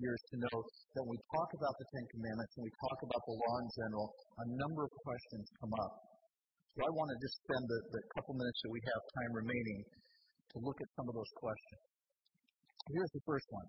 years 0.00 0.20
to 0.32 0.48
know 0.48 0.56
that 0.96 1.02
when 1.04 1.12
we 1.12 1.20
talk 1.28 1.48
about 1.60 1.76
the 1.76 1.86
Ten 1.92 2.04
Commandments 2.08 2.52
and 2.56 2.64
we 2.64 2.72
talk 2.88 2.98
about 3.04 3.20
the 3.28 3.36
law 3.36 3.54
in 3.60 3.68
general, 3.84 4.06
a 4.16 4.46
number 4.64 4.88
of 4.88 4.92
questions 5.04 5.44
come 5.60 5.76
up. 5.76 6.09
So 6.78 6.86
I 6.86 6.90
want 6.94 7.10
to 7.10 7.18
just 7.18 7.34
spend 7.42 7.64
the, 7.66 7.78
the 7.98 8.00
couple 8.14 8.38
minutes 8.38 8.60
that 8.62 8.70
we 8.70 8.78
have 8.78 9.02
time 9.18 9.32
remaining 9.42 9.80
to 10.54 10.56
look 10.62 10.78
at 10.78 10.88
some 10.94 11.10
of 11.10 11.14
those 11.18 11.32
questions. 11.34 11.82
Here's 12.94 13.10
the 13.10 13.24
first 13.26 13.46
one. 13.50 13.66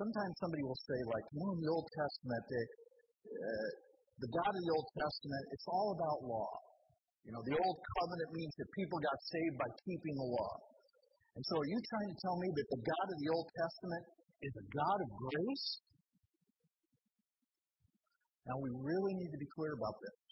Sometimes 0.00 0.32
somebody 0.40 0.64
will 0.64 0.80
say, 0.88 0.98
like, 1.04 1.26
well, 1.36 1.52
in 1.52 1.60
the 1.60 1.68
Old 1.68 1.84
Testament, 1.84 2.42
they, 2.48 2.64
uh, 3.28 3.70
the 4.24 4.30
God 4.40 4.52
of 4.56 4.62
the 4.62 4.72
Old 4.72 4.88
Testament, 4.96 5.42
it's 5.52 5.68
all 5.68 5.88
about 5.92 6.18
law. 6.24 6.52
You 7.28 7.36
know, 7.36 7.44
the 7.44 7.56
Old 7.60 7.78
Covenant 8.00 8.30
means 8.32 8.54
that 8.56 8.68
people 8.72 8.96
got 9.04 9.18
saved 9.28 9.56
by 9.60 9.68
keeping 9.84 10.14
the 10.16 10.28
law. 10.32 10.52
And 11.36 11.42
so 11.44 11.60
are 11.60 11.68
you 11.68 11.76
trying 11.76 12.08
to 12.08 12.18
tell 12.24 12.36
me 12.40 12.48
that 12.56 12.68
the 12.72 12.80
God 12.88 13.06
of 13.12 13.18
the 13.20 13.28
Old 13.36 13.48
Testament 13.52 14.04
is 14.48 14.52
a 14.56 14.64
God 14.72 14.98
of 15.04 15.08
grace? 15.12 15.68
Now, 18.48 18.56
we 18.64 18.70
really 18.80 19.12
need 19.20 19.28
to 19.28 19.40
be 19.44 19.50
clear 19.52 19.76
about 19.76 19.92
this 20.00 20.27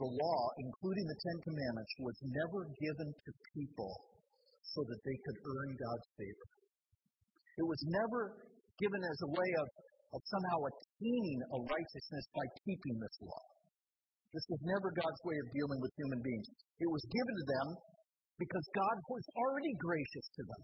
the 0.00 0.08
law, 0.08 0.40
including 0.56 1.04
the 1.04 1.20
Ten 1.20 1.38
Commandments, 1.44 1.92
was 2.00 2.16
never 2.24 2.60
given 2.80 3.08
to 3.12 3.30
people 3.52 3.92
so 4.72 4.80
that 4.88 5.00
they 5.04 5.18
could 5.28 5.38
earn 5.44 5.70
God's 5.76 6.08
favor. 6.16 6.48
It 7.60 7.66
was 7.68 7.82
never 7.92 8.20
given 8.80 9.02
as 9.04 9.18
a 9.20 9.30
way 9.36 9.50
of, 9.60 9.66
of 10.16 10.20
somehow 10.24 10.58
attaining 10.64 11.38
a 11.44 11.58
righteousness 11.68 12.24
by 12.32 12.46
keeping 12.64 12.96
this 12.96 13.16
law. 13.20 13.44
This 14.32 14.46
was 14.48 14.60
never 14.64 14.88
God's 14.94 15.22
way 15.26 15.36
of 15.36 15.46
dealing 15.52 15.80
with 15.82 15.92
human 15.98 16.20
beings. 16.24 16.48
It 16.80 16.88
was 16.88 17.04
given 17.12 17.34
to 17.36 17.46
them 17.50 17.68
because 18.40 18.64
God 18.72 18.96
was 19.10 19.24
already 19.36 19.74
gracious 19.76 20.26
to 20.38 20.42
them. 20.48 20.62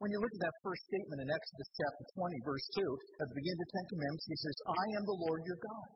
When 0.00 0.08
you 0.08 0.16
look 0.16 0.32
at 0.32 0.44
that 0.48 0.56
first 0.64 0.80
statement 0.88 1.20
in 1.20 1.28
Exodus 1.28 1.68
chapter 1.76 2.04
20, 2.16 2.48
verse 2.48 2.66
2, 2.80 2.80
at 3.20 3.26
the 3.28 3.36
beginning 3.36 3.60
of 3.60 3.64
the 3.68 3.72
Ten 3.76 3.86
Commandments, 3.92 4.26
he 4.32 4.38
says, 4.40 4.56
I 4.64 4.84
am 4.96 5.04
the 5.04 5.20
Lord 5.28 5.40
your 5.44 5.60
God. 5.60 5.88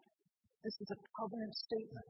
This 0.65 0.81
is 0.81 0.97
a 0.97 1.01
covenant 1.21 1.53
statement. 1.69 2.09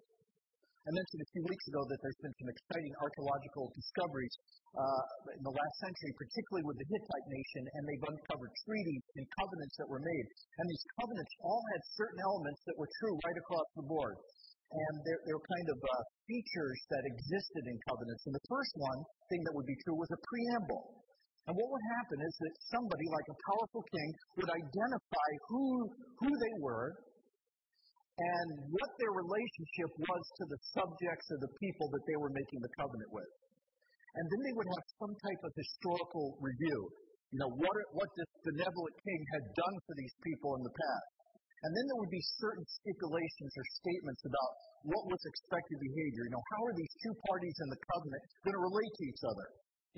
I 0.86 0.90
mentioned 0.94 1.26
a 1.26 1.30
few 1.34 1.42
weeks 1.42 1.66
ago 1.74 1.82
that 1.90 1.98
there's 1.98 2.22
been 2.22 2.36
some 2.38 2.50
exciting 2.54 2.94
archaeological 3.02 3.66
discoveries 3.74 4.30
uh, 4.78 5.34
in 5.34 5.42
the 5.42 5.50
last 5.50 5.76
century, 5.82 6.14
particularly 6.14 6.62
with 6.62 6.78
the 6.78 6.86
Hittite 6.86 7.28
nation, 7.34 7.62
and 7.66 7.82
they've 7.82 8.06
uncovered 8.14 8.54
treaties 8.62 9.02
and 9.18 9.26
covenants 9.42 9.74
that 9.82 9.90
were 9.90 9.98
made. 9.98 10.26
And 10.62 10.70
these 10.70 10.86
covenants 11.02 11.34
all 11.42 11.62
had 11.74 11.82
certain 11.98 12.20
elements 12.22 12.62
that 12.70 12.78
were 12.78 12.90
true 13.02 13.18
right 13.26 13.38
across 13.42 13.68
the 13.74 13.86
board. 13.90 14.14
And 14.22 14.94
there, 15.02 15.18
there 15.26 15.34
were 15.34 15.50
kind 15.50 15.68
of 15.74 15.78
uh, 15.82 15.92
features 16.30 16.78
that 16.94 17.02
existed 17.10 17.64
in 17.66 17.76
covenants. 17.90 18.22
And 18.30 18.38
the 18.38 18.46
first 18.46 18.70
one 18.78 19.00
thing 19.34 19.42
that 19.50 19.54
would 19.58 19.66
be 19.66 19.78
true 19.82 19.98
was 19.98 20.14
a 20.14 20.20
preamble. 20.30 21.02
And 21.50 21.58
what 21.58 21.74
would 21.74 21.86
happen 21.98 22.22
is 22.22 22.34
that 22.38 22.54
somebody, 22.70 23.06
like 23.10 23.28
a 23.34 23.38
powerful 23.50 23.82
king, 23.90 24.08
would 24.38 24.52
identify 24.62 25.30
who, 25.50 25.90
who 26.22 26.30
they 26.30 26.54
were, 26.62 26.94
and 28.14 28.48
what 28.70 28.90
their 29.02 29.10
relationship 29.10 29.90
was 29.98 30.24
to 30.38 30.44
the 30.46 30.60
subjects 30.70 31.26
or 31.34 31.38
the 31.42 31.54
people 31.58 31.90
that 31.90 32.04
they 32.06 32.14
were 32.14 32.30
making 32.30 32.62
the 32.62 32.70
covenant 32.78 33.10
with. 33.10 33.32
And 34.14 34.24
then 34.30 34.40
they 34.46 34.54
would 34.54 34.70
have 34.70 34.86
some 35.02 35.14
type 35.18 35.42
of 35.42 35.50
historical 35.58 36.38
review. 36.38 36.80
You 37.34 37.42
know, 37.42 37.50
what, 37.50 37.74
what 37.90 38.10
this 38.14 38.30
benevolent 38.46 38.94
king 39.02 39.20
had 39.34 39.44
done 39.58 39.76
for 39.90 39.94
these 39.98 40.14
people 40.22 40.54
in 40.54 40.62
the 40.62 40.70
past. 40.70 41.10
And 41.66 41.70
then 41.74 41.84
there 41.90 41.98
would 41.98 42.14
be 42.14 42.22
certain 42.38 42.62
stipulations 42.62 43.52
or 43.58 43.64
statements 43.82 44.22
about 44.22 44.50
what 44.86 45.02
was 45.10 45.18
expected 45.26 45.82
behavior. 45.82 46.30
You 46.30 46.34
know, 46.38 46.46
how 46.54 46.62
are 46.70 46.76
these 46.78 46.94
two 47.02 47.14
parties 47.26 47.56
in 47.58 47.68
the 47.74 47.80
covenant 47.90 48.22
going 48.46 48.54
to 48.54 48.62
relate 48.62 48.92
to 48.94 49.04
each 49.10 49.22
other? 49.26 49.46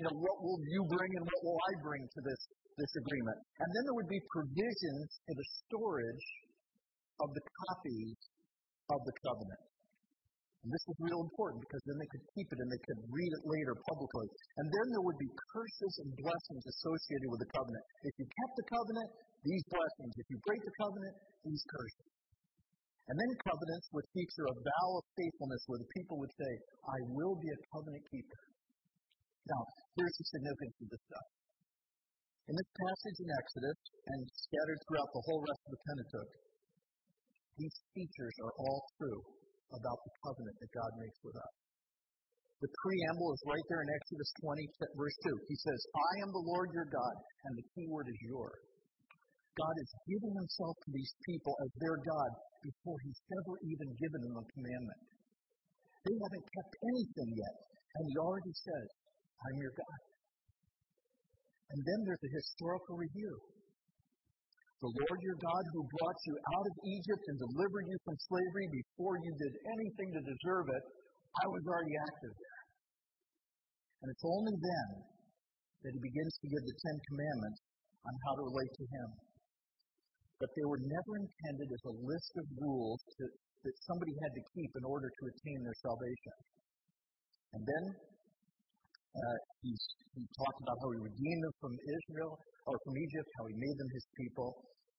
You 0.01 0.03
know, 0.09 0.15
what 0.17 0.37
will 0.41 0.61
you 0.65 0.81
bring 0.89 1.11
and 1.21 1.25
what 1.27 1.39
will 1.45 1.59
I 1.59 1.73
bring 1.85 2.01
to 2.01 2.21
this, 2.25 2.41
this 2.81 2.93
agreement? 3.05 3.37
And 3.61 3.69
then 3.69 3.83
there 3.85 3.97
would 4.01 4.09
be 4.09 4.21
provisions 4.33 5.09
for 5.27 5.33
the 5.37 5.47
storage 5.67 6.27
of 7.21 7.29
the 7.33 7.43
copies 7.67 8.17
of 8.93 8.99
the 9.03 9.15
covenant. 9.25 9.63
And 10.65 10.69
this 10.73 10.83
was 10.89 10.97
real 10.99 11.21
important 11.23 11.63
because 11.63 11.83
then 11.87 11.95
they 11.95 12.09
could 12.11 12.25
keep 12.35 12.47
it 12.51 12.59
and 12.59 12.69
they 12.69 12.83
could 12.83 12.99
read 13.07 13.31
it 13.31 13.43
later 13.47 13.73
publicly. 13.87 14.27
And 14.59 14.67
then 14.67 14.85
there 14.91 15.05
would 15.05 15.19
be 15.21 15.29
curses 15.53 15.93
and 16.03 16.09
blessings 16.17 16.63
associated 16.65 17.27
with 17.31 17.39
the 17.45 17.51
covenant. 17.55 17.85
If 18.03 18.13
you 18.19 18.25
kept 18.27 18.53
the 18.57 18.67
covenant, 18.67 19.09
these 19.47 19.63
blessings. 19.71 20.13
If 20.17 20.27
you 20.27 20.37
break 20.43 20.61
the 20.65 20.75
covenant, 20.81 21.15
these 21.45 21.63
curses. 21.71 22.09
And 23.07 23.15
then 23.15 23.31
covenants 23.47 23.87
would 23.95 24.07
feature 24.11 24.43
a 24.51 24.55
vow 24.59 24.89
of 24.99 25.03
faithfulness 25.15 25.63
where 25.71 25.79
the 25.79 25.91
people 25.95 26.19
would 26.19 26.33
say, 26.35 26.51
I 26.83 26.97
will 27.15 27.39
be 27.39 27.47
a 27.47 27.59
covenant 27.71 28.03
keeper. 28.11 28.41
Now, 29.47 29.61
here's 29.95 30.15
the 30.19 30.27
significance 30.27 30.77
of 30.83 30.87
this 30.91 31.03
stuff. 31.07 31.27
In 32.51 32.55
this 32.59 32.71
passage 32.75 33.17
in 33.23 33.29
Exodus 33.31 33.79
and 34.11 34.19
scattered 34.27 34.79
throughout 34.83 35.11
the 35.15 35.23
whole 35.23 35.39
rest 35.39 35.61
of 35.67 35.71
the 35.71 35.81
Pentateuch, 35.87 36.31
these 37.57 37.77
features 37.93 38.35
are 38.45 38.55
all 38.61 38.81
true 39.01 39.21
about 39.73 39.99
the 40.05 40.13
covenant 40.23 40.57
that 40.61 40.71
God 40.71 40.91
makes 41.01 41.19
with 41.25 41.37
us. 41.37 41.55
The 42.57 42.73
preamble 42.81 43.37
is 43.37 43.41
right 43.45 43.65
there 43.69 43.85
in 43.85 43.91
Exodus 43.93 44.31
20, 44.41 44.97
verse 44.97 45.17
2. 45.29 45.29
He 45.45 45.57
says, 45.61 45.79
I 45.93 46.13
am 46.25 46.33
the 46.33 46.47
Lord 46.49 46.73
your 46.73 46.89
God, 46.89 47.15
and 47.45 47.53
the 47.53 47.67
key 47.77 47.85
word 47.85 48.09
is 48.09 48.17
your. 48.25 48.49
God 49.57 49.75
is 49.77 49.91
giving 50.09 50.33
himself 50.37 50.73
to 50.85 50.89
these 50.93 51.13
people 51.25 51.53
as 51.65 51.69
their 51.81 51.97
God 51.97 52.31
before 52.65 52.97
he's 53.05 53.21
ever 53.41 53.53
even 53.61 53.89
given 54.01 54.21
them 54.25 54.37
a 54.41 54.45
commandment. 54.57 55.01
They 56.05 56.15
haven't 56.17 56.47
kept 56.49 56.73
anything 56.81 57.29
yet, 57.37 57.55
and 57.93 58.03
he 58.09 58.15
already 58.21 58.53
says, 58.53 58.87
I'm 59.37 59.57
your 59.61 59.73
God. 59.77 59.99
And 61.77 61.79
then 61.83 61.99
there's 62.05 62.25
a 62.25 62.37
historical 62.41 62.95
review. 62.97 63.33
The 64.77 64.93
Lord 64.93 65.19
your 65.25 65.39
God 65.41 65.63
who 65.73 65.81
brought 65.89 66.19
you 66.29 66.35
out 66.53 66.65
of 66.69 66.75
Egypt 66.85 67.23
and 67.33 67.37
delivered 67.49 67.85
you 67.89 67.97
from 68.05 68.13
slavery 68.29 68.67
before 68.69 69.17
you 69.17 69.31
did 69.33 69.53
anything 69.73 70.09
to 70.13 70.21
deserve 70.21 70.69
it, 70.69 70.83
I 71.41 71.45
was 71.49 71.63
already 71.65 71.97
active 71.97 72.33
there. 72.37 72.61
And 74.05 74.07
it's 74.13 74.25
only 74.25 74.53
then 74.53 74.89
that 75.81 75.91
he 75.97 76.01
begins 76.01 76.33
to 76.37 76.47
give 76.53 76.61
the 76.61 76.77
Ten 76.77 76.97
Commandments 77.09 77.61
on 78.05 78.13
how 78.21 78.33
to 78.37 78.43
relate 78.53 78.73
to 78.77 78.85
him. 78.85 79.09
But 80.37 80.53
they 80.53 80.65
were 80.69 80.81
never 80.85 81.13
intended 81.25 81.69
as 81.73 81.83
a 81.89 81.95
list 81.97 82.31
of 82.37 82.45
rules 82.61 83.01
to, 83.01 83.23
that 83.65 83.75
somebody 83.89 84.13
had 84.21 84.33
to 84.37 84.43
keep 84.53 84.71
in 84.77 84.85
order 84.85 85.09
to 85.09 85.23
attain 85.25 85.59
their 85.65 85.79
salvation. 85.81 86.37
And 87.57 87.61
then 87.65 87.83
he 89.63 90.23
talked 90.35 90.59
about 90.63 90.77
how 90.81 90.89
he 90.93 90.99
redeemed 91.03 91.41
them 91.43 91.55
from 91.61 91.73
Israel 91.73 92.33
or 92.67 92.75
from 92.83 92.95
Egypt, 92.97 93.27
how 93.39 93.45
he 93.47 93.55
made 93.57 93.77
them 93.79 93.89
his 93.93 94.05
people. 94.17 94.49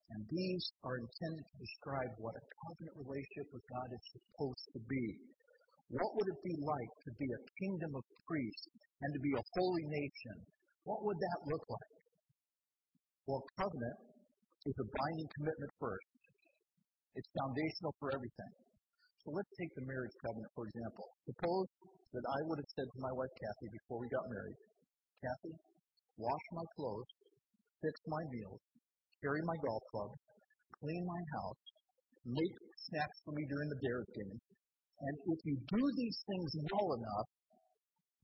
And 0.08 0.20
these 0.32 0.64
are 0.88 0.96
intended 0.96 1.44
to 1.44 1.56
describe 1.60 2.12
what 2.16 2.32
a 2.32 2.44
covenant 2.64 2.96
relationship 3.04 3.46
with 3.52 3.64
God 3.68 3.88
is 3.92 4.04
supposed 4.16 4.66
to 4.72 4.80
be. 4.88 5.04
What 5.92 6.10
would 6.16 6.28
it 6.32 6.40
be 6.44 6.56
like 6.64 6.92
to 7.04 7.10
be 7.20 7.28
a 7.28 7.40
kingdom 7.60 7.92
of 7.92 8.04
priests 8.24 8.66
and 9.04 9.10
to 9.12 9.20
be 9.20 9.32
a 9.36 9.44
holy 9.56 9.84
nation? 9.88 10.36
What 10.88 11.04
would 11.04 11.20
that 11.20 11.38
look 11.48 11.64
like? 11.68 11.92
Well, 13.28 13.44
covenant 13.60 13.98
is 14.64 14.76
a 14.80 14.86
binding 14.88 15.28
commitment 15.36 15.72
first. 15.76 16.08
It's 17.16 17.28
foundational 17.36 17.92
for 18.00 18.08
everything. 18.16 18.52
So 19.28 19.36
let's 19.36 19.52
take 19.60 19.68
the 19.76 19.84
marriage 19.84 20.16
covenant, 20.24 20.48
for 20.56 20.64
example. 20.72 21.04
Suppose 21.28 21.68
that 22.16 22.24
I 22.24 22.38
would 22.48 22.64
have 22.64 22.72
said 22.80 22.88
to 22.88 22.98
my 23.04 23.12
wife, 23.12 23.28
Kathy, 23.36 23.68
before 23.76 24.00
we 24.00 24.08
got 24.08 24.24
married, 24.24 24.56
Kathy, 25.20 25.52
wash 26.16 26.46
my 26.56 26.64
clothes, 26.72 27.12
fix 27.84 27.92
my 28.08 28.24
meals, 28.32 28.56
carry 29.20 29.44
my 29.44 29.52
golf 29.60 29.84
club, 29.92 30.16
clean 30.80 31.04
my 31.04 31.20
house, 31.36 31.60
make 32.24 32.56
snacks 32.88 33.18
for 33.28 33.36
me 33.36 33.44
during 33.52 33.68
the 33.68 33.80
Bears 33.84 34.08
game, 34.16 34.40
and 34.96 35.14
if 35.36 35.40
you 35.44 35.60
do 35.76 35.82
these 36.00 36.18
things 36.24 36.48
well 36.72 36.96
enough, 36.96 37.28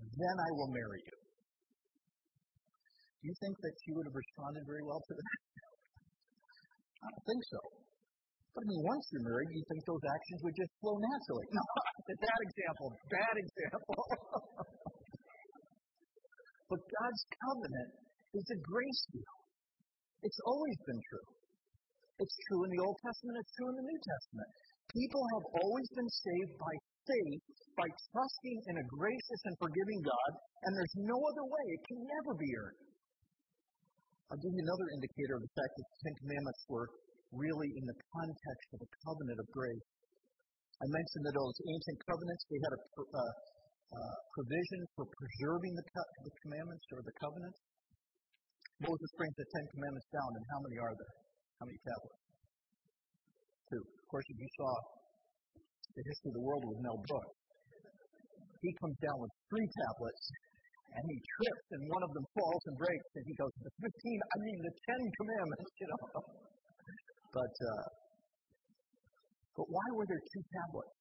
then 0.08 0.36
I 0.40 0.50
will 0.56 0.72
marry 0.72 1.04
you. 1.04 1.18
Do 3.20 3.24
you 3.28 3.36
think 3.44 3.60
that 3.60 3.74
she 3.84 3.92
would 3.92 4.08
have 4.08 4.16
responded 4.16 4.64
very 4.64 4.84
well 4.88 5.04
to 5.04 5.12
that? 5.20 5.38
I 6.96 7.06
don't 7.12 7.26
think 7.28 7.44
so. 7.52 7.83
But 8.54 8.62
I 8.62 8.66
mean, 8.70 8.86
once 8.86 9.02
you're 9.10 9.26
married, 9.26 9.50
you 9.50 9.66
think 9.66 9.82
those 9.82 10.06
actions 10.06 10.38
would 10.46 10.54
just 10.54 10.70
flow 10.78 10.94
naturally. 10.94 11.46
No, 11.50 11.64
bad 12.22 12.40
example. 12.46 12.86
Bad 13.10 13.34
example. 13.34 13.98
but 16.70 16.78
God's 16.78 17.22
covenant 17.34 17.90
is 18.38 18.46
a 18.54 18.58
grace 18.62 19.02
deal. 19.10 19.34
It's 20.22 20.38
always 20.46 20.78
been 20.86 21.02
true. 21.10 21.28
It's 22.22 22.36
true 22.46 22.62
in 22.62 22.70
the 22.78 22.80
Old 22.86 22.94
Testament, 23.02 23.42
it's 23.42 23.54
true 23.58 23.74
in 23.74 23.76
the 23.82 23.86
New 23.90 24.00
Testament. 24.06 24.46
People 24.94 25.24
have 25.34 25.44
always 25.58 25.88
been 25.98 26.06
saved 26.06 26.54
by 26.54 26.74
faith, 27.10 27.42
by 27.74 27.90
trusting 27.90 28.58
in 28.70 28.74
a 28.78 28.86
gracious 28.86 29.40
and 29.50 29.58
forgiving 29.58 29.98
God, 30.06 30.30
and 30.62 30.70
there's 30.78 30.94
no 31.02 31.18
other 31.18 31.42
way. 31.42 31.64
It 31.74 31.82
can 31.90 32.06
never 32.06 32.38
be 32.38 32.46
earned. 32.54 32.86
I'll 34.30 34.38
give 34.38 34.54
you 34.54 34.62
another 34.62 34.86
indicator 34.94 35.34
of 35.36 35.42
the 35.42 35.52
fact 35.58 35.74
that 35.74 35.86
the 35.90 35.98
Ten 36.06 36.14
Commandments 36.22 36.62
were 36.70 36.86
really 37.34 37.70
in 37.74 37.84
the 37.84 37.96
context 38.14 38.68
of 38.74 38.80
a 38.82 38.90
covenant 39.04 39.38
of 39.42 39.46
grace. 39.50 39.88
I 40.82 40.86
mentioned 40.90 41.24
that 41.26 41.34
those 41.38 41.58
ancient 41.70 41.98
covenants, 42.06 42.42
they 42.50 42.60
had 42.60 42.72
a 42.74 42.80
uh, 42.82 43.32
uh, 43.94 44.16
provision 44.34 44.80
for 44.98 45.06
preserving 45.06 45.72
the, 45.78 45.86
co- 45.86 46.12
the 46.26 46.32
commandments 46.42 46.86
or 46.90 47.00
the 47.06 47.14
covenant. 47.22 47.54
Moses 48.82 49.10
brings 49.14 49.36
the 49.38 49.46
Ten 49.54 49.64
Commandments 49.70 50.08
down, 50.10 50.30
and 50.34 50.44
how 50.50 50.58
many 50.66 50.76
are 50.82 50.94
there? 50.98 51.14
How 51.62 51.64
many 51.70 51.78
tablets? 51.86 52.20
Two. 53.70 53.82
Of 53.86 54.06
course, 54.10 54.26
if 54.26 54.38
you 54.42 54.50
saw 54.58 54.70
the 55.94 56.02
history 56.02 56.28
of 56.34 56.36
the 56.42 56.44
world 56.44 56.62
with 56.66 56.78
Mel 56.82 56.98
Brooks, 57.06 57.38
he 58.66 58.70
comes 58.82 58.98
down 58.98 59.16
with 59.22 59.32
three 59.46 59.68
tablets, 59.70 60.24
and 60.90 61.02
he 61.06 61.18
trips, 61.38 61.66
and 61.78 61.82
one 61.86 62.02
of 62.02 62.10
them 62.18 62.26
falls 62.34 62.62
and 62.66 62.76
breaks, 62.82 63.08
and 63.14 63.24
he 63.30 63.34
goes, 63.38 63.52
the 63.62 63.72
15, 63.78 63.86
I 63.86 64.36
mean 64.42 64.58
the 64.58 64.74
Ten 64.90 65.02
Commandments, 65.22 65.72
you 65.78 65.86
know. 65.86 66.53
But, 67.34 67.50
uh, 67.50 67.86
but 69.58 69.66
why 69.66 69.86
were 69.98 70.06
there 70.06 70.22
two 70.22 70.44
tablets? 70.54 70.94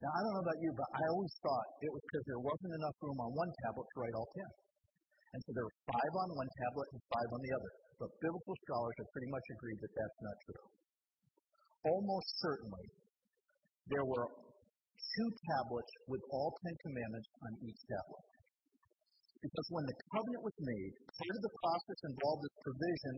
Now, 0.00 0.08
I 0.16 0.18
don't 0.24 0.32
know 0.40 0.44
about 0.48 0.60
you, 0.64 0.72
but 0.72 0.88
I 0.96 1.04
always 1.12 1.34
thought 1.44 1.68
it 1.84 1.92
was 1.92 2.00
because 2.08 2.24
there 2.24 2.40
wasn't 2.40 2.72
enough 2.72 2.96
room 3.04 3.20
on 3.20 3.30
one 3.36 3.52
tablet 3.68 3.84
to 3.84 3.96
write 4.00 4.16
all 4.16 4.28
ten. 4.32 4.50
And 5.36 5.40
so 5.44 5.50
there 5.52 5.66
were 5.68 5.78
five 5.92 6.12
on 6.16 6.28
one 6.32 6.48
tablet 6.48 6.88
and 6.96 7.00
five 7.12 7.28
on 7.28 7.40
the 7.44 7.52
other. 7.52 7.70
But 8.00 8.08
biblical 8.24 8.56
scholars 8.64 8.96
have 8.96 9.08
pretty 9.12 9.28
much 9.28 9.46
agreed 9.52 9.78
that 9.84 9.92
that's 9.92 10.18
not 10.24 10.36
true. 10.48 10.64
Almost 11.92 12.28
certainly, 12.40 12.86
there 13.92 14.06
were 14.08 14.26
two 14.96 15.28
tablets 15.52 15.92
with 16.08 16.24
all 16.32 16.56
Ten 16.64 16.76
Commandments 16.88 17.28
on 17.44 17.52
each 17.68 17.80
tablet. 17.84 18.24
Because 19.44 19.68
when 19.72 19.84
the 19.84 19.96
covenant 20.16 20.42
was 20.48 20.56
made, 20.64 20.92
part 21.12 21.36
of 21.36 21.42
the 21.44 21.54
process 21.60 22.00
involved 22.08 22.40
this 22.40 22.56
provision 22.64 23.14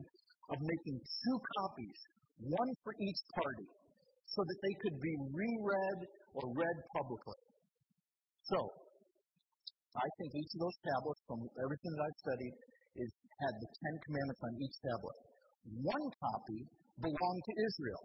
of 0.51 0.59
making 0.59 0.97
two 0.99 1.39
copies, 1.63 1.99
one 2.43 2.71
for 2.83 2.93
each 2.99 3.21
party, 3.39 3.69
so 4.27 4.41
that 4.43 4.59
they 4.65 4.75
could 4.83 4.99
be 4.99 5.15
reread 5.31 6.01
or 6.35 6.45
read 6.57 6.77
publicly. 6.97 7.41
So, 8.49 8.59
I 9.93 10.09
think 10.19 10.31
each 10.35 10.53
of 10.57 10.61
those 10.65 10.79
tablets, 10.83 11.21
from 11.29 11.41
everything 11.61 11.93
that 11.95 12.03
I've 12.09 12.21
studied, 12.25 12.55
is 12.97 13.11
had 13.45 13.55
the 13.61 13.69
Ten 13.69 13.95
Commandments 14.09 14.43
on 14.43 14.53
each 14.57 14.77
tablet. 14.81 15.19
One 15.85 16.07
copy 16.17 16.61
belonged 17.01 17.45
to 17.45 17.55
Israel. 17.61 18.05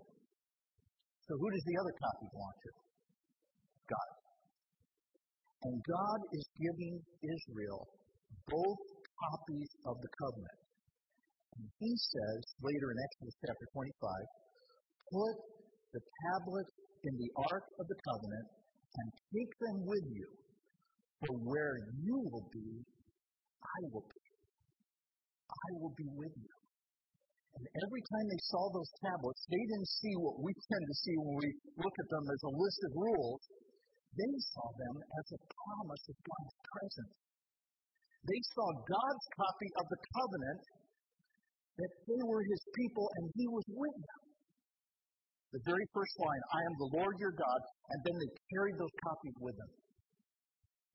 So 1.27 1.31
who 1.35 1.47
does 1.51 1.65
the 1.67 1.77
other 1.79 1.95
copy 1.99 2.25
belong 2.31 2.55
to? 2.55 2.71
God. 3.87 4.09
And 5.67 5.75
God 5.83 6.19
is 6.31 6.45
giving 6.55 6.95
Israel 7.23 7.81
both 8.47 8.83
copies 9.17 9.69
of 9.87 9.95
the 9.99 10.11
covenant. 10.21 10.59
He 11.79 11.93
says 11.93 12.41
later 12.61 12.87
in 12.93 12.97
Exodus 13.01 13.35
chapter 13.41 13.67
25, 13.73 13.89
put 15.13 15.35
the 15.93 16.01
tablets 16.01 16.75
in 17.05 17.13
the 17.17 17.31
ark 17.49 17.65
of 17.79 17.85
the 17.87 17.99
covenant 18.05 18.47
and 18.97 19.07
take 19.33 19.53
them 19.65 19.77
with 19.85 20.05
you. 20.09 20.27
For 21.25 21.33
where 21.49 21.81
you 21.97 22.17
will 22.29 22.45
be, 22.53 22.85
I 23.57 23.79
will 23.89 24.05
be. 24.05 24.25
I 25.49 25.69
will 25.81 25.95
be 25.97 26.09
with 26.13 26.35
you. 26.37 26.53
And 27.57 27.65
every 27.89 28.03
time 28.05 28.27
they 28.29 28.43
saw 28.53 28.69
those 28.69 28.91
tablets, 29.01 29.41
they 29.49 29.63
didn't 29.65 29.89
see 29.89 30.13
what 30.21 30.37
we 30.45 30.53
tend 30.69 30.85
to 30.85 30.97
see 31.01 31.15
when 31.17 31.35
we 31.41 31.49
look 31.81 31.95
at 31.97 32.09
them 32.13 32.25
as 32.29 32.41
a 32.45 32.53
list 32.53 32.79
of 32.85 32.91
rules. 32.93 33.41
They 34.13 34.33
saw 34.53 34.67
them 34.77 34.95
as 35.01 35.27
a 35.33 35.39
promise 35.41 36.05
of 36.05 36.17
God's 36.21 36.57
presence. 36.69 37.17
They 38.29 38.41
saw 38.53 38.67
God's 38.85 39.25
copy 39.41 39.69
of 39.81 39.85
the 39.89 39.99
covenant 40.13 40.61
that 41.77 41.91
they 42.09 42.21
were 42.25 42.41
his 42.41 42.61
people 42.73 43.05
and 43.17 43.25
he 43.37 43.45
was 43.49 43.65
with 43.69 43.97
them. 43.97 44.21
The 45.55 45.63
very 45.63 45.87
first 45.95 46.15
line, 46.19 46.43
I 46.53 46.61
am 46.67 46.75
the 46.75 46.91
Lord 46.99 47.15
your 47.23 47.31
God, 47.31 47.61
and 47.93 47.99
then 48.03 48.15
they 48.19 48.31
carried 48.51 48.75
those 48.75 48.95
copies 49.07 49.37
with 49.39 49.55
them. 49.55 49.71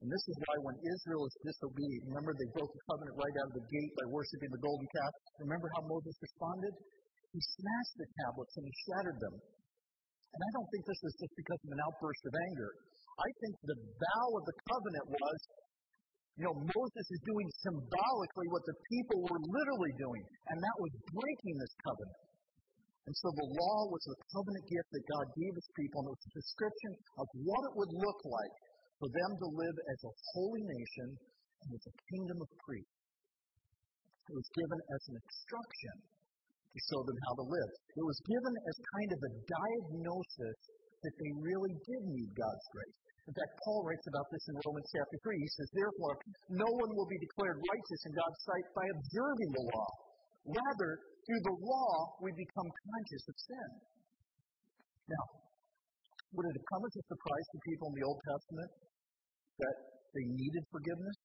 And 0.02 0.10
this 0.10 0.24
is 0.26 0.36
why 0.44 0.56
when 0.66 0.76
Israel 0.82 1.22
is 1.30 1.34
disobedient, 1.46 2.10
remember 2.10 2.34
they 2.34 2.50
broke 2.50 2.68
the 2.74 2.84
covenant 2.90 3.14
right 3.16 3.36
out 3.38 3.48
of 3.54 3.56
the 3.62 3.66
gate 3.70 3.92
by 4.02 4.06
worshiping 4.10 4.50
the 4.50 4.58
golden 4.58 4.86
calf. 4.90 5.12
Remember 5.46 5.70
how 5.78 5.86
Moses 5.86 6.14
responded? 6.18 6.74
He 7.30 7.40
smashed 7.40 7.94
the 8.02 8.08
tablets 8.26 8.54
and 8.58 8.64
he 8.66 8.74
shattered 8.90 9.18
them. 9.22 9.34
And 9.38 10.40
I 10.42 10.50
don't 10.58 10.68
think 10.74 10.82
this 10.90 11.00
was 11.06 11.14
just 11.22 11.34
because 11.38 11.60
of 11.62 11.70
an 11.70 11.80
outburst 11.86 12.22
of 12.26 12.34
anger. 12.34 12.70
I 13.14 13.28
think 13.40 13.54
the 13.62 13.78
vow 13.78 14.28
of 14.36 14.42
the 14.42 14.56
covenant 14.68 15.06
was, 15.06 15.38
you 16.40 16.48
know, 16.48 16.56
Moses 16.56 17.06
is 17.12 17.20
doing 17.28 17.48
symbolically 17.60 18.48
what 18.48 18.64
the 18.64 18.76
people 18.88 19.20
were 19.28 19.42
literally 19.52 19.92
doing, 20.00 20.24
and 20.48 20.56
that 20.56 20.76
was 20.80 20.92
breaking 21.12 21.54
this 21.60 21.74
covenant. 21.84 22.22
And 23.04 23.14
so 23.18 23.28
the 23.34 23.48
law 23.52 23.78
was 23.92 24.04
a 24.08 24.16
covenant 24.32 24.64
gift 24.70 24.88
that 24.94 25.04
God 25.10 25.26
gave 25.36 25.52
his 25.52 25.68
people, 25.76 25.98
and 26.00 26.08
it 26.08 26.14
was 26.16 26.26
a 26.32 26.38
description 26.38 26.92
of 27.20 27.26
what 27.44 27.62
it 27.68 27.74
would 27.76 27.92
look 27.92 28.20
like 28.24 28.54
for 29.02 29.08
them 29.10 29.32
to 29.42 29.48
live 29.58 29.76
as 29.90 30.00
a 30.06 30.12
holy 30.32 30.62
nation 30.62 31.08
and 31.66 31.70
as 31.74 31.84
a 31.84 31.94
kingdom 32.14 32.38
of 32.40 32.48
priests. 32.62 33.02
It 34.30 34.34
was 34.38 34.48
given 34.54 34.78
as 34.78 35.02
an 35.12 35.16
instruction 35.18 35.94
to 36.72 36.78
show 36.88 37.02
them 37.04 37.18
how 37.28 37.34
to 37.42 37.44
live. 37.44 37.70
It 37.98 38.06
was 38.06 38.18
given 38.24 38.54
as 38.70 38.76
kind 38.96 39.10
of 39.12 39.20
a 39.20 39.32
diagnosis 39.44 40.58
that 41.02 41.14
they 41.18 41.32
really 41.42 41.74
did 41.74 42.02
need 42.06 42.30
God's 42.32 42.66
grace. 42.72 43.02
In 43.22 43.34
fact, 43.38 43.52
Paul 43.62 43.86
writes 43.86 44.06
about 44.10 44.26
this 44.34 44.44
in 44.50 44.54
Romans 44.66 44.88
chapter 44.90 45.16
3. 45.22 45.38
He 45.38 45.50
says, 45.54 45.68
Therefore, 45.70 46.14
no 46.58 46.66
one 46.66 46.90
will 46.98 47.06
be 47.06 47.18
declared 47.22 47.54
righteous 47.54 48.02
in 48.10 48.12
God's 48.18 48.40
sight 48.42 48.66
by 48.74 48.86
observing 48.90 49.50
the 49.54 49.64
law. 49.70 49.90
Rather, 50.42 50.90
through 51.22 51.42
the 51.46 51.56
law, 51.62 52.18
we 52.18 52.34
become 52.34 52.66
conscious 52.66 53.24
of 53.30 53.36
sin. 53.46 53.70
Now, 55.06 55.24
would 56.34 56.46
it 56.50 56.54
have 56.58 56.68
come 56.74 56.82
as 56.82 56.94
a 56.98 57.04
surprise 57.14 57.46
to 57.54 57.58
people 57.62 57.86
in 57.92 57.94
the 58.02 58.06
Old 58.10 58.20
Testament 58.26 58.70
that 59.62 59.76
they 60.18 60.26
needed 60.26 60.62
forgiveness? 60.74 61.18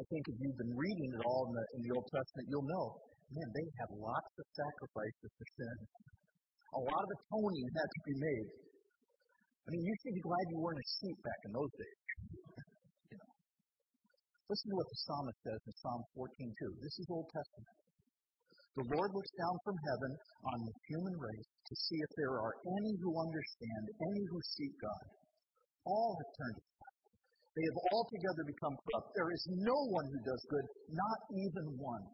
I 0.00 0.02
think 0.08 0.22
if 0.24 0.36
you've 0.40 0.56
been 0.56 0.72
reading 0.72 1.10
it 1.20 1.22
all 1.28 1.50
in 1.50 1.52
the, 1.52 1.64
in 1.76 1.80
the 1.84 1.92
Old 1.92 2.08
Testament, 2.08 2.48
you'll 2.48 2.64
know, 2.64 2.86
man, 3.28 3.48
they 3.52 3.66
had 3.76 3.90
lots 3.92 4.32
of 4.40 4.46
sacrifices 4.56 5.30
for 5.36 5.46
sin. 5.60 5.76
A 6.70 6.80
lot 6.80 7.02
of 7.04 7.10
atoning 7.12 7.66
had 7.76 7.88
to 7.92 8.00
be 8.08 8.16
made. 8.16 8.69
I 9.70 9.78
mean, 9.78 9.86
you 9.86 9.94
should 10.02 10.18
be 10.18 10.26
glad 10.26 10.42
you 10.50 10.58
weren't 10.58 10.82
a 10.82 10.88
sheep 10.98 11.18
back 11.22 11.40
in 11.46 11.54
those 11.54 11.70
days. 11.78 11.98
you 13.14 13.16
know. 13.22 13.30
Listen 14.50 14.66
to 14.66 14.76
what 14.82 14.88
the 14.90 14.98
psalmist 15.06 15.38
says 15.46 15.60
in 15.62 15.74
Psalm 15.78 16.02
14:2. 16.18 16.74
This 16.82 16.98
is 16.98 17.06
Old 17.06 17.30
Testament. 17.30 17.78
The 18.82 18.86
Lord 18.90 19.14
looks 19.14 19.30
down 19.38 19.56
from 19.62 19.78
heaven 19.78 20.12
on 20.50 20.58
the 20.66 20.74
human 20.90 21.14
race 21.22 21.50
to 21.54 21.74
see 21.86 22.02
if 22.02 22.10
there 22.18 22.34
are 22.42 22.54
any 22.66 22.98
who 22.98 23.14
understand, 23.14 23.84
any 24.10 24.22
who 24.26 24.42
seek 24.58 24.74
God. 24.82 25.06
All 25.86 26.18
have 26.18 26.32
turned 26.34 26.58
aside. 26.66 26.98
They 27.54 27.62
have 27.70 27.78
altogether 27.94 28.42
become 28.50 28.74
corrupt. 28.74 29.14
There 29.14 29.30
is 29.30 29.44
no 29.54 29.78
one 29.94 30.06
who 30.10 30.18
does 30.26 30.42
good, 30.50 30.66
not 30.98 31.18
even 31.30 31.78
one. 31.78 32.04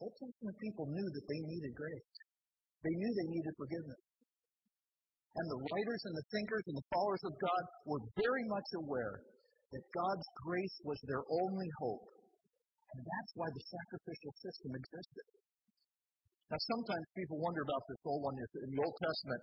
Old 0.00 0.16
Testament 0.16 0.56
people 0.56 0.88
knew 0.88 1.04
that 1.04 1.26
they 1.28 1.40
needed 1.52 1.72
grace. 1.76 2.08
They 2.80 2.96
knew 2.96 3.12
they 3.12 3.28
needed 3.28 3.52
forgiveness. 3.60 4.13
And 5.34 5.46
the 5.50 5.60
writers 5.66 6.02
and 6.06 6.14
the 6.14 6.26
thinkers 6.30 6.64
and 6.70 6.76
the 6.78 6.88
followers 6.94 7.24
of 7.26 7.34
God 7.42 7.62
were 7.90 8.02
very 8.14 8.44
much 8.46 8.68
aware 8.86 9.18
that 9.74 9.84
God's 9.90 10.28
grace 10.46 10.76
was 10.86 10.98
their 11.10 11.26
only 11.26 11.70
hope. 11.82 12.06
And 12.94 13.02
that's 13.02 13.32
why 13.34 13.50
the 13.50 13.64
sacrificial 13.66 14.32
system 14.38 14.70
existed. 14.78 15.26
Now, 16.54 16.60
sometimes 16.70 17.04
people 17.18 17.42
wonder 17.42 17.66
about 17.66 17.82
this 17.90 17.98
old 18.06 18.22
one 18.22 18.36
in 18.38 18.70
the 18.70 18.78
Old 18.78 18.96
Testament. 19.02 19.42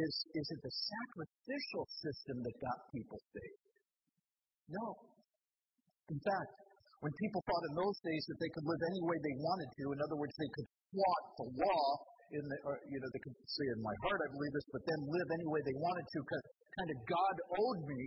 Is, 0.00 0.14
is 0.32 0.46
it 0.48 0.60
the 0.64 0.72
sacrificial 0.72 1.84
system 2.00 2.36
that 2.40 2.56
got 2.64 2.78
people 2.94 3.18
saved? 3.34 3.64
No. 4.72 4.86
In 6.08 6.20
fact, 6.24 6.52
when 7.04 7.12
people 7.20 7.42
thought 7.44 7.64
in 7.68 7.74
those 7.76 7.98
days 8.00 8.22
that 8.32 8.38
they 8.40 8.50
could 8.54 8.64
live 8.64 8.80
any 8.80 9.02
way 9.04 9.16
they 9.20 9.36
wanted 9.44 9.70
to, 9.76 9.84
in 9.92 9.98
other 10.00 10.16
words, 10.16 10.32
they 10.40 10.52
could 10.56 10.68
thwart 10.88 11.26
the 11.36 11.48
law, 11.60 11.84
in 12.34 12.44
the, 12.44 12.56
or, 12.68 12.76
you 12.88 12.98
know, 13.00 13.08
they 13.12 13.22
could 13.24 13.36
say 13.46 13.66
in 13.72 13.80
my 13.80 13.96
heart, 14.04 14.20
I 14.20 14.28
believe 14.32 14.52
this, 14.52 14.68
but 14.72 14.82
then 14.84 15.00
live 15.08 15.28
any 15.32 15.48
way 15.48 15.60
they 15.64 15.78
wanted 15.78 16.06
to, 16.06 16.18
because 16.24 16.44
kind 16.78 16.90
of 16.92 16.98
God 17.08 17.34
owed 17.56 17.80
me 17.88 18.02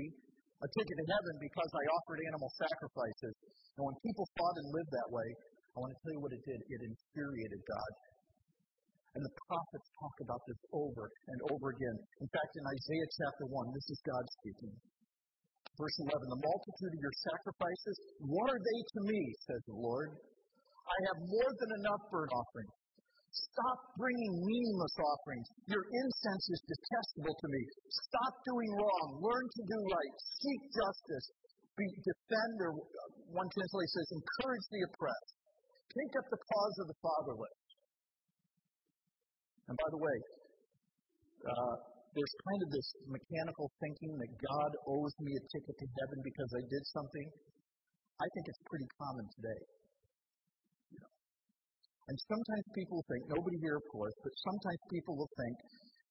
a 0.62 0.68
ticket 0.78 0.96
to 0.96 1.06
heaven 1.10 1.34
because 1.42 1.72
I 1.74 1.84
offered 1.90 2.20
animal 2.22 2.50
sacrifices. 2.62 3.34
And 3.78 3.84
when 3.90 3.98
people 4.06 4.26
thought 4.38 4.56
and 4.62 4.68
lived 4.70 4.92
that 4.94 5.10
way, 5.10 5.28
I 5.74 5.76
want 5.82 5.90
to 5.90 6.00
tell 6.06 6.14
you 6.14 6.22
what 6.22 6.34
it 6.36 6.44
did. 6.46 6.60
It 6.70 6.82
infuriated 6.86 7.62
God. 7.66 7.92
And 9.18 9.22
the 9.26 9.34
prophets 9.50 9.88
talk 10.00 10.16
about 10.24 10.42
this 10.48 10.62
over 10.72 11.04
and 11.10 11.40
over 11.52 11.76
again. 11.76 11.98
In 12.24 12.30
fact, 12.32 12.52
in 12.56 12.64
Isaiah 12.64 13.10
chapter 13.20 13.46
1, 13.50 13.76
this 13.76 13.88
is 13.92 14.00
God 14.08 14.24
speaking. 14.40 14.74
Verse 15.76 15.98
11 16.08 16.14
The 16.14 16.42
multitude 16.46 16.94
of 16.96 17.02
your 17.02 17.16
sacrifices, 17.26 17.96
what 18.24 18.48
are 18.54 18.62
they 18.62 18.80
to 18.86 19.00
me, 19.12 19.22
says 19.50 19.62
the 19.68 19.80
Lord? 19.82 20.16
I 20.16 20.98
have 21.12 21.18
more 21.26 21.52
than 21.58 21.72
enough 21.84 22.02
burnt 22.12 22.32
offerings. 22.36 22.76
Stop 23.32 23.80
bringing 23.96 24.44
meaningless 24.44 24.96
offerings. 25.00 25.48
Your 25.72 25.84
incense 25.88 26.46
is 26.52 26.62
detestable 26.68 27.32
to 27.32 27.48
me. 27.48 27.62
Stop 28.12 28.34
doing 28.44 28.72
wrong. 28.76 29.08
Learn 29.24 29.46
to 29.48 29.62
do 29.64 29.78
right. 29.88 30.14
Seek 30.44 30.62
justice. 30.76 31.28
Be, 31.80 31.88
defend, 32.04 32.56
one 33.32 33.48
translation 33.56 33.96
says, 33.96 34.10
encourage 34.20 34.66
the 34.76 34.84
oppressed. 34.92 35.36
Take 35.96 36.14
up 36.20 36.28
the 36.28 36.42
cause 36.44 36.76
of 36.84 36.88
the 36.92 36.98
fatherless. 37.00 37.60
And 39.72 39.76
by 39.80 39.90
the 39.96 40.02
way, 40.04 40.18
uh, 41.48 41.76
there's 42.12 42.36
kind 42.44 42.62
of 42.68 42.70
this 42.76 42.90
mechanical 43.08 43.72
thinking 43.80 44.12
that 44.20 44.32
God 44.44 44.72
owes 44.92 45.16
me 45.24 45.32
a 45.40 45.44
ticket 45.56 45.76
to 45.80 45.88
heaven 46.04 46.20
because 46.28 46.52
I 46.52 46.64
did 46.68 46.84
something. 46.92 47.28
I 48.20 48.28
think 48.36 48.44
it's 48.52 48.64
pretty 48.68 48.90
common 49.00 49.26
today. 49.40 49.62
And 52.12 52.20
sometimes 52.28 52.66
people 52.76 53.00
think, 53.08 53.24
nobody 53.32 53.56
here, 53.64 53.80
of 53.80 53.88
course, 53.88 54.12
but 54.20 54.36
sometimes 54.44 54.80
people 54.92 55.16
will 55.16 55.32
think, 55.32 55.56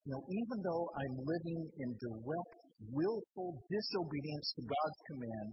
you 0.09 0.17
know, 0.17 0.23
even 0.33 0.57
though 0.65 0.89
I'm 0.97 1.17
living 1.29 1.61
in 1.77 1.89
direct, 2.01 2.53
willful 2.89 3.61
disobedience 3.69 4.49
to 4.57 4.63
God's 4.65 5.01
command, 5.13 5.49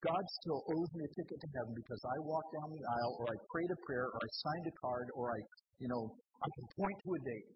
God 0.00 0.24
still 0.40 0.64
owes 0.72 0.90
me 0.96 1.04
a 1.04 1.12
ticket 1.20 1.36
to 1.36 1.48
heaven 1.52 1.76
because 1.76 2.00
I 2.00 2.16
walked 2.24 2.48
down 2.56 2.72
the 2.72 2.80
aisle, 2.80 3.12
or 3.20 3.24
I 3.28 3.36
prayed 3.52 3.72
a 3.76 3.78
prayer, 3.84 4.08
or 4.08 4.16
I 4.24 4.30
signed 4.48 4.66
a 4.72 4.74
card, 4.80 5.06
or 5.12 5.36
I, 5.36 5.38
you 5.76 5.88
know, 5.92 6.02
I 6.16 6.48
can 6.48 6.64
point 6.80 6.96
to 7.04 7.08
a 7.12 7.20
date. 7.20 7.48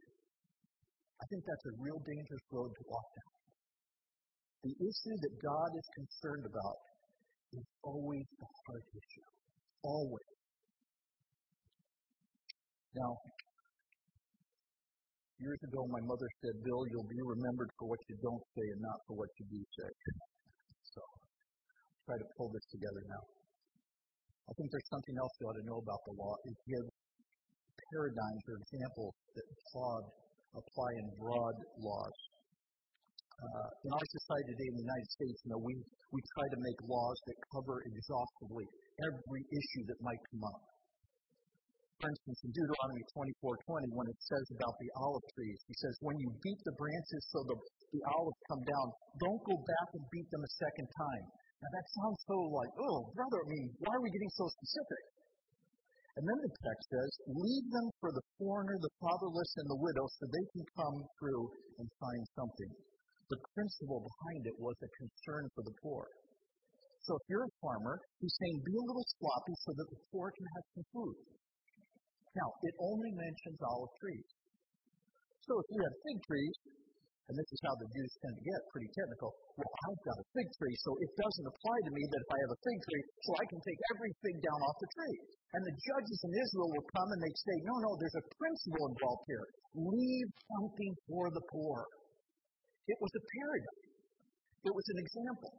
I 1.17 1.25
think 1.33 1.41
that's 1.49 1.67
a 1.73 1.75
real 1.81 2.01
dangerous 2.05 2.45
road 2.53 2.69
to 2.77 2.83
walk 2.93 3.09
down. 3.25 3.33
The 4.69 4.75
issue 4.85 5.17
that 5.17 5.35
God 5.41 5.71
is 5.81 5.89
concerned 5.97 6.45
about 6.45 6.77
is 7.57 7.65
always 7.89 8.29
the 8.37 8.49
heart 8.69 8.85
issue. 8.85 9.29
Always. 9.81 10.38
Now, 12.99 13.15
years 15.39 15.61
ago, 15.71 15.87
my 15.87 16.03
mother 16.03 16.27
said, 16.43 16.55
Bill, 16.67 16.83
you'll 16.91 17.07
be 17.07 17.23
remembered 17.23 17.71
for 17.79 17.87
what 17.95 18.01
you 18.11 18.19
don't 18.19 18.43
say 18.59 18.67
and 18.75 18.83
not 18.83 18.99
for 19.07 19.15
what 19.23 19.31
you 19.39 19.45
do 19.55 19.61
say. 19.79 19.91
So, 20.83 21.01
I'll 21.07 22.03
try 22.11 22.17
to 22.19 22.29
pull 22.35 22.51
this 22.51 22.67
together 22.75 23.03
now. 23.07 23.23
I 24.51 24.53
think 24.59 24.67
there's 24.75 24.91
something 24.91 25.15
else 25.15 25.31
you 25.39 25.47
ought 25.47 25.61
to 25.63 25.67
know 25.71 25.79
about 25.79 26.03
the 26.11 26.15
law. 26.19 26.35
It 26.43 26.59
gives 26.67 26.91
paradigms 27.95 28.43
or 28.51 28.55
examples 28.67 29.15
that 29.39 29.47
Claude 29.71 30.07
apply 30.59 30.91
in 30.99 31.07
broad 31.23 31.57
laws. 31.79 32.17
Uh, 33.39 33.69
in 33.87 33.91
our 33.95 34.07
society 34.11 34.59
today 34.59 34.69
in 34.75 34.77
the 34.83 34.87
United 34.91 35.11
States, 35.15 35.39
you 35.47 35.51
know, 35.55 35.63
we, 35.63 35.75
we 36.11 36.21
try 36.35 36.47
to 36.51 36.59
make 36.59 36.79
laws 36.83 37.19
that 37.31 37.39
cover 37.55 37.79
exhaustively 37.87 38.67
every 39.07 39.43
issue 39.55 39.87
that 39.87 39.99
might 40.03 40.19
come 40.35 40.43
up 40.51 40.59
for 41.99 42.09
instance, 42.15 42.39
in 42.47 42.51
Deuteronomy 42.55 43.03
24:20, 43.11 43.91
when 43.91 44.07
it 44.07 44.19
says 44.23 44.47
about 44.55 44.75
the 44.79 44.91
olive 45.03 45.27
trees, 45.35 45.59
he 45.67 45.75
says, 45.83 45.99
"When 45.99 46.15
you 46.23 46.31
beat 46.47 46.61
the 46.63 46.75
branches 46.79 47.23
so 47.35 47.43
the, 47.43 47.57
the 47.91 48.03
olives 48.15 48.39
come 48.47 48.63
down, 48.63 48.87
don't 49.19 49.43
go 49.43 49.57
back 49.59 49.89
and 49.99 50.03
beat 50.15 50.31
them 50.31 50.43
a 50.47 50.53
second 50.63 50.87
time." 50.95 51.25
Now 51.59 51.71
that 51.75 51.87
sounds 51.91 52.19
so 52.23 52.39
like, 52.55 52.73
oh, 52.79 53.11
brother, 53.19 53.43
I 53.43 53.49
mean, 53.51 53.67
why 53.83 53.99
are 53.99 54.05
we 54.05 54.15
getting 54.15 54.31
so 54.39 54.47
specific? 54.47 55.03
And 56.15 56.23
then 56.23 56.39
the 56.39 56.55
text 56.63 56.87
says, 56.87 57.11
"Leave 57.35 57.67
them 57.75 57.91
for 57.99 58.11
the 58.15 58.23
foreigner, 58.39 58.79
the 58.79 58.95
fatherless, 59.03 59.51
and 59.59 59.67
the 59.67 59.83
widow, 59.83 60.07
so 60.07 60.23
they 60.31 60.47
can 60.55 60.65
come 60.79 60.97
through 61.19 61.45
and 61.83 61.87
find 61.99 62.23
something." 62.39 62.73
The 63.27 63.43
principle 63.59 64.07
behind 64.07 64.47
it 64.47 64.57
was 64.63 64.79
a 64.87 64.91
concern 65.03 65.51
for 65.55 65.63
the 65.67 65.75
poor. 65.83 66.07
So 67.03 67.17
if 67.17 67.25
you're 67.29 67.45
a 67.45 67.55
farmer, 67.61 68.01
he's 68.21 68.37
saying, 68.41 68.63
be 68.65 68.75
a 68.77 68.87
little 68.87 69.05
sloppy 69.19 69.55
so 69.65 69.73
that 69.77 69.89
the 69.89 70.01
poor 70.13 70.31
can 70.31 70.47
have 70.57 70.65
some 70.75 70.87
food. 70.93 71.17
Now, 72.37 72.49
it 72.65 72.75
only 72.83 73.13
mentions 73.15 73.59
olive 73.63 73.95
trees. 74.03 74.29
So 75.49 75.57
if 75.57 75.67
you 75.73 75.81
have 75.81 75.95
fig 76.05 76.19
trees, 76.29 76.57
and 77.29 77.37
this 77.37 77.51
is 77.53 77.61
how 77.61 77.77
the 77.77 77.89
Jews 77.93 78.13
tend 78.25 78.35
to 78.41 78.45
get 78.45 78.61
pretty 78.73 78.89
technical, 78.93 79.33
well, 79.57 79.73
I've 79.89 80.03
got 80.05 80.17
a 80.17 80.27
fig 80.33 80.49
tree, 80.57 80.77
so 80.81 80.97
it 80.97 81.13
doesn't 81.17 81.49
apply 81.49 81.79
to 81.89 81.93
me 81.93 82.03
that 82.09 82.21
if 82.25 82.31
I 82.33 82.39
have 82.41 82.53
a 82.57 82.61
fig 82.65 82.79
tree, 82.89 83.05
so 83.25 83.31
I 83.37 83.45
can 83.53 83.61
take 83.65 83.81
every 83.93 84.13
fig 84.25 84.37
down 84.41 84.61
off 84.65 84.77
the 84.81 84.91
tree. 84.97 85.17
And 85.57 85.61
the 85.65 85.77
judges 85.77 86.21
in 86.25 86.33
Israel 86.37 86.69
will 86.73 86.89
come 86.93 87.09
and 87.13 87.21
they 87.21 87.35
say, 87.37 87.57
no, 87.65 87.75
no, 87.85 87.91
there's 88.01 88.17
a 88.21 88.25
principle 88.37 88.85
involved 88.93 89.25
here. 89.29 89.45
Leave 89.77 90.29
something 90.57 90.93
for 91.09 91.29
the 91.33 91.45
poor. 91.53 91.85
It 92.89 92.99
was 93.01 93.13
a 93.13 93.23
paradigm. 93.25 93.81
It 94.65 94.73
was 94.73 94.87
an 94.89 94.99
example. 95.01 95.53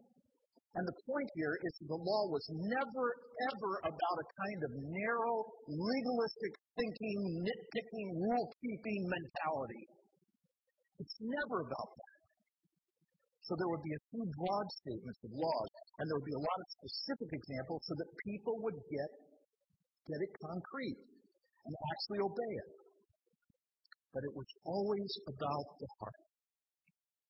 And 0.78 0.86
the 0.86 0.97
point 1.09 1.30
here 1.34 1.57
is 1.65 1.74
the 1.89 1.97
law 1.97 2.30
was 2.30 2.45
never, 2.53 3.05
ever 3.49 3.72
about 3.89 4.17
a 4.22 4.28
kind 4.38 4.61
of 4.70 4.72
narrow, 4.86 5.38
legalistic 5.65 6.53
thinking, 6.78 7.20
nitpicking, 7.41 8.07
rule 8.22 8.47
keeping 8.61 9.01
mentality. 9.09 9.84
It's 11.01 11.17
never 11.17 11.65
about 11.65 11.89
that. 11.89 12.17
So 13.49 13.57
there 13.57 13.65
would 13.65 13.82
be 13.82 13.95
a 13.97 14.03
few 14.13 14.24
broad 14.30 14.67
statements 14.86 15.20
of 15.26 15.32
laws, 15.34 15.72
and 15.97 16.05
there 16.05 16.17
would 16.22 16.30
be 16.30 16.38
a 16.38 16.45
lot 16.45 16.59
of 16.61 16.67
specific 16.86 17.30
examples 17.34 17.82
so 17.89 17.93
that 17.97 18.09
people 18.30 18.55
would 18.61 18.78
get, 18.78 19.09
get 20.05 20.20
it 20.22 20.32
concrete 20.38 21.01
and 21.65 21.74
actually 21.74 22.22
obey 22.22 22.53
it. 22.61 22.70
But 24.13 24.22
it 24.22 24.34
was 24.38 24.49
always 24.70 25.11
about 25.34 25.65
the 25.82 25.89
heart. 25.97 26.28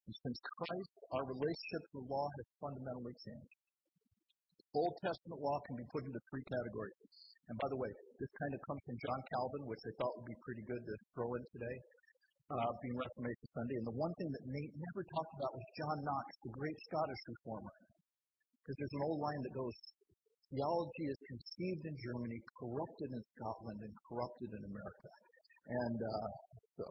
And 0.09 0.17
since 0.25 0.41
Christ, 0.41 0.93
our 1.13 1.21
relationship 1.21 1.81
to 1.85 2.01
the 2.01 2.07
law 2.09 2.25
has 2.25 2.47
fundamentally 2.57 3.13
changed. 3.29 3.61
Old 4.73 4.97
Testament 5.05 5.37
law 5.37 5.61
can 5.69 5.77
be 5.77 5.85
put 5.93 6.01
into 6.01 6.17
three 6.33 6.41
categories. 6.49 6.97
And 7.45 7.53
by 7.61 7.69
the 7.69 7.77
way, 7.77 7.93
this 8.17 8.31
kind 8.41 8.53
of 8.57 8.61
comes 8.65 8.81
from 8.89 8.97
John 9.05 9.21
Calvin, 9.29 9.69
which 9.69 9.83
I 9.85 9.93
thought 10.01 10.17
would 10.17 10.25
be 10.25 10.39
pretty 10.41 10.65
good 10.65 10.81
to 10.81 10.93
throw 11.13 11.29
in 11.29 11.45
today, 11.53 11.77
uh, 12.49 12.69
being 12.81 12.97
Reformation 12.97 13.47
Sunday. 13.53 13.77
And 13.77 13.85
the 13.85 13.97
one 14.01 14.13
thing 14.17 14.29
that 14.33 14.43
Nate 14.49 14.73
never 14.81 15.01
talked 15.13 15.33
about 15.37 15.51
was 15.53 15.65
John 15.77 15.97
Knox, 16.01 16.25
the 16.41 16.53
great 16.57 16.77
Scottish 16.89 17.21
reformer. 17.29 17.75
Because 18.65 18.75
there's 18.81 18.95
an 18.97 19.03
old 19.13 19.21
line 19.21 19.41
that 19.45 19.53
goes, 19.53 19.77
theology 20.57 21.05
is 21.05 21.19
conceived 21.37 21.83
in 21.85 21.95
Germany, 22.01 22.37
corrupted 22.57 23.09
in 23.13 23.21
Scotland, 23.37 23.77
and 23.85 23.93
corrupted 24.09 24.49
in 24.57 24.61
America. 24.73 25.09
And 25.69 25.97
uh, 26.01 26.29
so, 26.81 26.85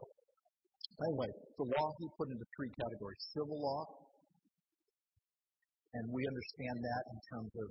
anyway, 1.07 1.29
the 1.55 1.67
law 1.67 1.87
he 1.99 2.05
put 2.19 2.27
into 2.27 2.45
three 2.55 2.71
categories 2.75 3.21
civil 3.31 3.59
law, 3.59 3.83
and 5.95 6.03
we 6.11 6.21
understand 6.27 6.75
that 6.83 7.03
in 7.09 7.19
terms 7.33 7.53
of 7.55 7.67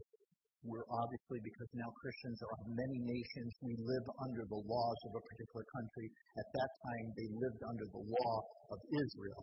we're 0.66 0.86
obviously, 0.90 1.38
because 1.38 1.70
now 1.78 1.86
Christians 2.02 2.38
are 2.42 2.50
of 2.50 2.62
many 2.74 2.98
nations, 3.06 3.50
we 3.62 3.78
live 3.78 4.06
under 4.26 4.42
the 4.42 4.58
laws 4.58 4.98
of 5.06 5.12
a 5.14 5.22
particular 5.22 5.62
country. 5.70 6.10
At 6.34 6.48
that 6.50 6.70
time, 6.82 7.06
they 7.14 7.28
lived 7.30 7.62
under 7.62 7.86
the 7.94 8.02
law 8.02 8.34
of 8.74 8.78
Israel. 8.90 9.42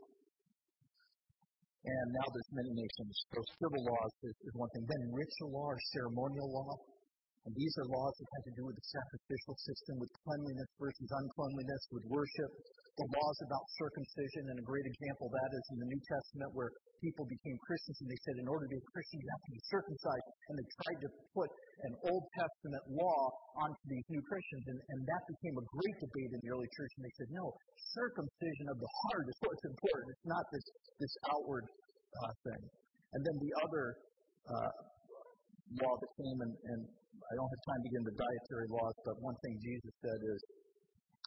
And 1.86 2.06
now 2.12 2.28
there's 2.34 2.52
many 2.52 2.74
nations. 2.76 3.14
So 3.32 3.40
civil 3.62 3.82
laws 3.86 4.14
is, 4.28 4.36
is 4.44 4.54
one 4.58 4.68
thing. 4.76 4.84
Then 4.90 5.04
ritual 5.14 5.56
law 5.56 5.70
or 5.72 5.80
ceremonial 5.94 6.50
law. 6.52 6.74
And 7.46 7.54
these 7.54 7.74
are 7.78 7.88
laws 7.94 8.14
that 8.18 8.28
have 8.36 8.46
to 8.50 8.56
do 8.58 8.64
with 8.66 8.76
the 8.76 8.88
sacrificial 8.90 9.56
system, 9.62 9.94
with 10.02 10.10
cleanliness 10.26 10.70
versus 10.82 11.10
uncleanliness, 11.14 11.82
with 11.94 12.06
worship, 12.10 12.52
the 12.96 13.08
laws 13.12 13.38
about 13.44 13.64
circumcision. 13.76 14.44
And 14.52 14.58
a 14.60 14.66
great 14.66 14.88
example 14.88 15.28
of 15.28 15.34
that 15.36 15.52
is 15.52 15.66
in 15.76 15.78
the 15.84 15.90
New 15.92 16.02
Testament 16.08 16.50
where 16.56 16.72
people 17.04 17.28
became 17.28 17.58
Christians 17.68 17.98
and 18.00 18.08
they 18.08 18.22
said, 18.24 18.36
in 18.40 18.48
order 18.48 18.64
to 18.68 18.72
be 18.72 18.80
a 18.80 18.88
Christian, 18.96 19.18
you 19.20 19.30
have 19.36 19.44
to 19.44 19.52
be 19.52 19.62
circumcised. 19.68 20.26
And 20.48 20.54
they 20.56 20.68
tried 20.80 21.00
to 21.04 21.10
put 21.36 21.50
an 21.92 21.94
Old 22.08 22.24
Testament 22.40 22.84
law 22.96 23.22
onto 23.60 23.84
these 23.92 24.08
new 24.08 24.24
Christians. 24.24 24.64
And, 24.72 24.80
and 24.80 25.00
that 25.04 25.24
became 25.28 25.56
a 25.60 25.66
great 25.76 25.98
debate 26.00 26.32
in 26.32 26.40
the 26.40 26.50
early 26.56 26.70
church. 26.72 26.92
And 26.96 27.04
they 27.04 27.16
said, 27.20 27.30
no, 27.36 27.46
circumcision 28.00 28.66
of 28.72 28.78
the 28.80 28.92
heart 29.06 29.26
is 29.28 29.38
what's 29.44 29.66
important. 29.68 30.08
It's 30.16 30.28
not 30.32 30.44
this, 30.56 30.66
this 31.04 31.14
outward 31.36 31.66
uh, 31.68 32.34
thing. 32.48 32.64
And 33.16 33.22
then 33.24 33.36
the 33.44 33.54
other 33.64 33.86
uh, 34.48 34.72
law 35.84 35.94
that 36.00 36.12
came, 36.16 36.38
and, 36.48 36.54
and 36.56 36.80
I 37.16 37.34
don't 37.36 37.52
have 37.52 37.64
time 37.68 37.82
to 37.84 37.90
get 37.92 38.00
into 38.08 38.16
dietary 38.16 38.68
laws, 38.72 38.96
but 39.04 39.16
one 39.20 39.38
thing 39.44 39.56
Jesus 39.60 39.94
said 40.04 40.20
is, 40.20 40.40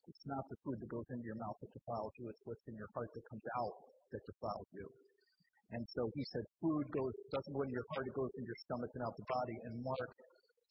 it's 0.09 0.24
not 0.24 0.40
the 0.48 0.56
food 0.64 0.80
that 0.80 0.88
goes 0.88 1.04
into 1.12 1.26
your 1.28 1.36
mouth 1.36 1.56
that 1.61 1.68
defiles 1.76 2.12
you, 2.16 2.32
it's 2.32 2.40
what's 2.48 2.64
in 2.64 2.76
your 2.80 2.88
heart 2.96 3.12
that 3.12 3.24
comes 3.28 3.44
out 3.61 3.74
that 4.09 4.24
defiles 4.24 4.68
you. 4.72 4.88
And 5.76 5.84
so 5.92 6.09
he 6.16 6.24
said, 6.32 6.44
food 6.64 6.84
goes 6.96 7.12
doesn't 7.28 7.52
go 7.52 7.61
into 7.61 7.76
your 7.76 7.84
heart, 7.92 8.09
it 8.09 8.16
goes 8.16 8.32
into 8.40 8.48
your 8.48 8.61
stomach 8.64 8.88
and 8.96 9.04
out 9.04 9.12
the 9.20 9.28
body. 9.28 9.56
And 9.68 9.84
Mark 9.84 10.11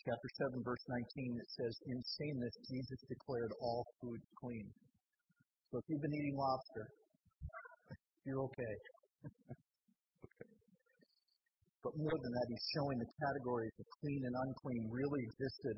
chapter 0.01 0.29
7, 0.57 0.65
verse 0.65 0.81
19, 0.89 1.37
it 1.37 1.49
says, 1.53 1.73
In 1.85 2.01
saying 2.01 2.37
this, 2.41 2.55
Jesus 2.65 2.99
declared 3.05 3.53
all 3.61 3.85
food 4.01 4.17
clean. 4.41 4.65
So 5.69 5.77
if 5.77 5.85
you've 5.85 6.01
been 6.01 6.17
eating 6.17 6.33
lobster, 6.33 6.85
you're 8.25 8.41
okay. 8.41 8.75
okay. 10.25 10.49
But 11.85 11.93
more 11.93 12.17
than 12.17 12.31
that, 12.33 12.47
he's 12.49 12.65
showing 12.73 12.97
the 12.97 13.09
categories 13.21 13.75
of 13.77 13.85
clean 14.01 14.21
and 14.25 14.33
unclean 14.33 14.83
really 14.89 15.21
existed 15.29 15.75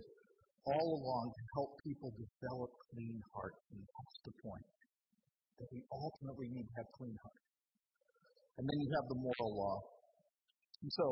all 0.76 0.90
along 1.02 1.26
to 1.34 1.44
help 1.58 1.72
people 1.82 2.10
develop 2.14 2.72
clean 2.94 3.18
hearts. 3.34 3.64
And 3.74 3.82
that's 3.82 4.20
the 4.30 4.34
point. 4.46 4.68
That 5.58 5.70
we 5.74 5.82
ultimately 5.90 6.48
need 6.54 6.66
to 6.70 6.76
have 6.80 6.90
clean 6.96 7.18
hearts. 7.20 7.46
And 8.60 8.64
then 8.68 8.78
you 8.80 8.90
have 8.96 9.06
the 9.10 9.20
moral 9.20 9.52
law. 9.56 9.78
And 10.84 10.92
so, 10.96 11.06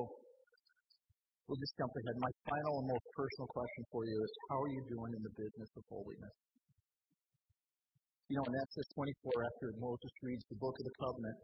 we'll 1.47 1.59
just 1.59 1.75
jump 1.79 1.91
ahead. 1.91 2.15
My 2.19 2.33
final 2.47 2.73
and 2.83 2.87
most 2.91 3.07
personal 3.15 3.47
question 3.51 3.83
for 3.91 4.03
you 4.03 4.17
is 4.19 4.31
how 4.51 4.59
are 4.63 4.71
you 4.71 4.83
doing 4.87 5.11
in 5.15 5.21
the 5.23 5.33
business 5.35 5.71
of 5.79 5.83
holiness? 5.87 6.35
You 8.27 8.35
know, 8.35 8.45
in 8.51 8.55
Exodus 8.59 8.91
24, 8.99 9.47
after 9.47 9.67
Moses 9.79 10.13
reads 10.19 10.43
the 10.51 10.59
book 10.59 10.75
of 10.75 10.83
the 10.83 10.95
covenant, 10.99 11.39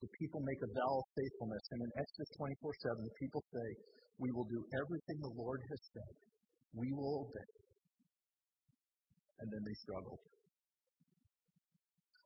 the 0.00 0.10
people 0.16 0.40
make 0.40 0.60
a 0.64 0.70
vow 0.72 0.92
of 0.98 1.06
faithfulness. 1.12 1.64
And 1.76 1.80
in 1.84 1.90
Exodus 2.00 2.30
24 2.40 2.72
7, 2.96 3.04
the 3.04 3.16
people 3.20 3.42
say, 3.52 3.68
We 4.16 4.32
will 4.32 4.48
do 4.48 4.64
everything 4.80 5.20
the 5.20 5.36
Lord 5.36 5.60
has 5.60 5.80
said. 5.92 6.12
We 6.72 6.88
will 6.96 7.28
obey. 7.28 7.52
And 9.40 9.48
then 9.52 9.62
they 9.64 9.76
struggled. 9.84 10.22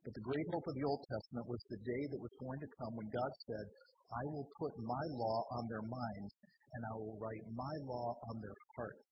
But 0.06 0.14
the 0.14 0.22
great 0.22 0.46
hope 0.54 0.62
of 0.62 0.74
the 0.78 0.86
Old 0.86 1.02
Testament 1.02 1.46
was 1.50 1.62
the 1.66 1.82
day 1.82 2.02
that 2.14 2.20
was 2.22 2.34
going 2.38 2.60
to 2.62 2.70
come 2.78 2.92
when 2.94 3.10
God 3.10 3.32
said, 3.50 3.64
I 4.06 4.22
will 4.30 4.46
put 4.54 4.72
my 4.78 5.04
law 5.18 5.38
on 5.58 5.66
their 5.66 5.82
minds 5.82 6.32
and 6.46 6.80
I 6.86 6.94
will 6.94 7.18
write 7.18 7.42
my 7.58 7.74
law 7.90 8.14
on 8.30 8.38
their 8.38 8.54
hearts. 8.78 9.02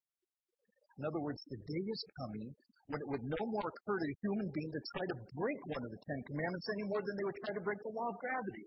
In 0.95 1.03
other 1.03 1.19
words, 1.19 1.43
the 1.51 1.59
day 1.59 1.83
is 1.83 2.03
coming 2.23 2.49
when 2.87 3.01
it 3.03 3.09
would 3.11 3.27
no 3.27 3.43
more 3.51 3.67
occur 3.67 3.99
to 3.99 4.07
a 4.07 4.21
human 4.23 4.49
being 4.55 4.71
to 4.71 4.83
try 4.95 5.05
to 5.11 5.17
break 5.35 5.61
one 5.73 5.83
of 5.83 5.91
the 5.91 5.99
Ten 5.99 6.21
Commandments 6.31 6.69
any 6.79 6.87
more 6.87 7.03
than 7.03 7.15
they 7.19 7.27
would 7.27 7.41
try 7.43 7.53
to 7.59 7.65
break 7.65 7.81
the 7.83 7.95
law 7.97 8.09
of 8.13 8.17
gravity. 8.23 8.67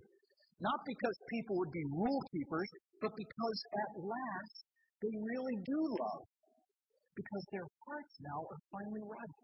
Not 0.59 0.79
because 0.83 1.15
people 1.31 1.55
would 1.63 1.71
be 1.71 1.85
rule 1.95 2.21
keepers, 2.33 2.69
but 2.99 3.13
because 3.13 3.59
at 3.71 3.91
last 4.03 4.55
they 4.99 5.13
really 5.15 5.57
do 5.63 5.79
love. 5.79 6.23
Because 7.17 7.43
their 7.49 7.65
hearts 7.89 8.13
now 8.21 8.39
are 8.45 8.61
finally 8.69 9.05
right. 9.09 9.37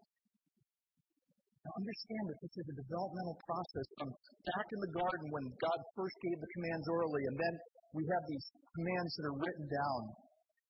Now 1.66 1.72
understand 1.74 2.24
that 2.30 2.38
this 2.44 2.54
is 2.54 2.66
a 2.70 2.76
developmental 2.86 3.36
process 3.50 3.86
from 3.98 4.08
back 4.46 4.66
in 4.70 4.80
the 4.84 4.92
garden 4.94 5.26
when 5.34 5.44
God 5.58 5.78
first 5.98 6.16
gave 6.22 6.38
the 6.38 6.50
commands 6.54 6.86
orally, 6.86 7.24
and 7.24 7.36
then 7.40 7.54
we 7.98 8.04
have 8.06 8.24
these 8.30 8.46
commands 8.78 9.10
that 9.18 9.24
are 9.26 9.38
written 9.42 9.66
down. 9.66 10.00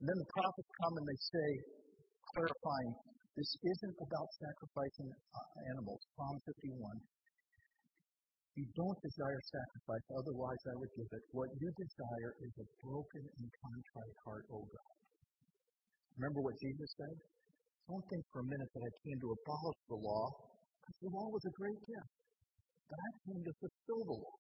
And 0.00 0.05
then 0.07 0.18
the 0.22 0.30
prophets 0.32 0.70
come 0.80 0.94
and 0.96 1.07
they 1.07 1.20
say, 1.34 1.48
clarifying, 2.32 2.92
this 3.34 3.50
isn't 3.50 3.96
about 3.98 4.28
sacrificing 4.38 5.11
uh, 5.11 5.48
animals. 5.74 6.00
Psalm 6.14 6.38
51. 6.46 6.78
You 8.55 8.66
don't 8.78 8.98
desire 9.02 9.42
sacrifice, 9.50 10.07
otherwise 10.14 10.62
I 10.70 10.74
would 10.78 10.92
give 10.94 11.11
it. 11.11 11.24
What 11.34 11.50
you 11.59 11.68
desire 11.74 12.32
is 12.38 12.55
a 12.62 12.66
broken 12.86 13.24
and 13.26 13.46
contrite 13.50 14.16
heart, 14.22 14.46
O 14.55 14.62
God. 14.62 15.03
Remember 16.19 16.41
what 16.47 16.55
Jesus 16.62 16.91
said? 16.95 17.17
Don't 17.91 18.07
think 18.09 18.23
for 18.31 18.41
a 18.41 18.49
minute 18.49 18.71
that 18.71 18.85
I 18.87 18.93
came 19.05 19.19
to 19.21 19.29
abolish 19.35 19.81
the 19.91 19.99
law. 19.99 20.25
Because 20.81 20.99
the 21.05 21.12
law 21.12 21.29
was 21.29 21.45
a 21.45 21.55
great 21.59 21.81
gift. 21.85 22.12
But 22.89 22.99
I 23.01 23.11
came 23.27 23.43
to 23.45 23.53
fulfill 23.61 24.03
the 24.09 24.19
law. 24.23 24.39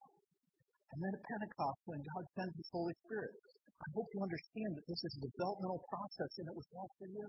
And 0.94 0.98
then 1.02 1.12
at 1.18 1.22
Pentecost, 1.26 1.80
when 1.90 2.00
God 2.14 2.24
sends 2.38 2.54
His 2.54 2.70
Holy 2.70 2.94
Spirit, 3.04 3.34
I 3.74 3.88
hope 3.90 4.06
you 4.14 4.20
understand 4.22 4.70
that 4.78 4.86
this 4.86 5.02
is 5.02 5.12
a 5.18 5.22
developmental 5.26 5.82
process 5.90 6.32
and 6.38 6.46
it 6.48 6.56
was 6.56 6.68
all 6.78 6.90
for 6.94 7.08
you. 7.10 7.28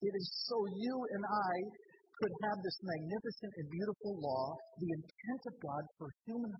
It 0.00 0.14
is 0.14 0.26
so 0.48 0.56
you 0.70 0.94
and 1.18 1.24
I 1.26 1.54
could 2.16 2.34
have 2.48 2.58
this 2.62 2.78
magnificent 2.80 3.52
and 3.60 3.66
beautiful 3.68 4.12
law, 4.22 4.56
the 4.78 4.90
intent 4.94 5.42
of 5.50 5.54
God 5.60 5.82
for 5.98 6.08
human, 6.24 6.52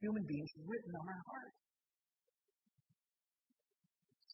human 0.00 0.24
beings 0.24 0.52
written 0.64 0.92
on 0.94 1.06
our 1.10 1.24
hearts. 1.26 1.65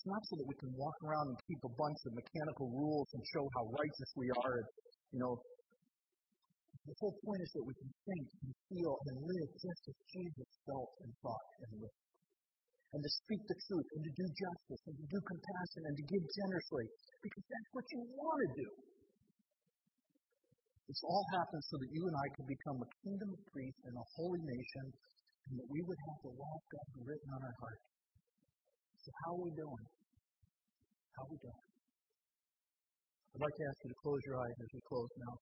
It's 0.02 0.10
not 0.10 0.26
so 0.26 0.34
that 0.34 0.50
we 0.50 0.58
can 0.58 0.74
walk 0.74 0.98
around 1.06 1.30
and 1.30 1.38
keep 1.46 1.62
a 1.62 1.74
bunch 1.78 2.00
of 2.10 2.18
mechanical 2.18 2.74
rules 2.74 3.06
and 3.14 3.22
show 3.22 3.46
how 3.54 3.70
righteous 3.70 4.10
we 4.18 4.26
are 4.34 4.58
and, 4.58 4.68
you 5.14 5.20
know, 5.22 5.38
the 6.90 6.96
whole 6.98 7.14
point 7.22 7.38
is 7.38 7.50
that 7.54 7.62
we 7.62 7.70
can 7.78 7.86
think 8.10 8.26
and 8.42 8.50
feel 8.66 8.98
and 8.98 9.22
live 9.22 9.50
just 9.62 9.82
as 9.86 9.96
Jesus 10.10 10.50
felt 10.66 10.90
and 11.06 11.10
thought 11.22 11.46
and 11.62 11.86
lived. 11.86 12.02
And 12.90 12.98
to 12.98 13.10
speak 13.14 13.46
the 13.46 13.54
truth 13.54 13.88
and 13.94 14.02
to 14.02 14.12
do 14.18 14.26
justice 14.26 14.82
and 14.90 14.96
to 14.98 15.06
do 15.06 15.18
compassion 15.22 15.82
and 15.86 15.94
to 15.94 16.04
give 16.10 16.24
generously 16.34 16.86
because 17.22 17.46
that's 17.46 17.70
what 17.70 17.86
you 17.94 18.00
want 18.02 18.38
to 18.42 18.50
do. 18.58 18.68
This 20.90 20.98
all 21.06 21.26
happens 21.30 21.62
so 21.70 21.78
that 21.78 21.90
you 21.94 22.02
and 22.10 22.16
I 22.18 22.26
could 22.34 22.50
become 22.50 22.78
a 22.82 22.90
kingdom 23.06 23.38
of 23.38 23.40
priests 23.54 23.86
and 23.86 23.94
a 23.94 24.06
holy 24.18 24.42
nation 24.50 24.84
and 25.46 25.62
that 25.62 25.68
we 25.70 25.78
would 25.86 26.00
have 26.10 26.18
the 26.26 26.34
law 26.34 26.54
of 26.58 26.64
God 26.74 27.06
written 27.06 27.30
on 27.38 27.42
our 27.46 27.56
heart. 27.62 27.91
So 29.02 29.10
how 29.26 29.30
are 29.34 29.42
we 29.42 29.52
doing? 29.58 29.86
How 31.18 31.22
are 31.26 31.30
we 31.34 31.38
doing? 31.42 31.62
I'd 33.32 33.42
like 33.42 33.56
to 33.58 33.64
ask 33.66 33.78
you 33.82 33.90
to 33.90 33.98
close 33.98 34.22
your 34.30 34.38
eyes 34.38 34.56
as 34.62 34.70
we 34.70 34.80
close 34.86 35.12
now. 35.18 35.34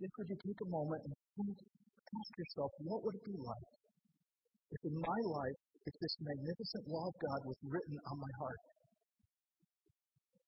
just 0.00 0.14
would 0.16 0.32
you 0.32 0.38
take 0.40 0.60
a 0.64 0.70
moment 0.72 1.00
and 1.04 1.12
ask 1.12 2.30
yourself, 2.40 2.70
what 2.88 3.00
would 3.04 3.16
it 3.20 3.26
be 3.26 3.36
like 3.36 3.68
if 4.70 4.80
in 4.88 4.96
my 4.96 5.20
life, 5.28 5.60
if 5.84 5.94
this 6.00 6.14
magnificent 6.24 6.84
law 6.88 7.04
of 7.04 7.16
God 7.20 7.40
was 7.44 7.58
written 7.68 7.96
on 8.08 8.16
my 8.16 8.32
heart? 8.40 8.62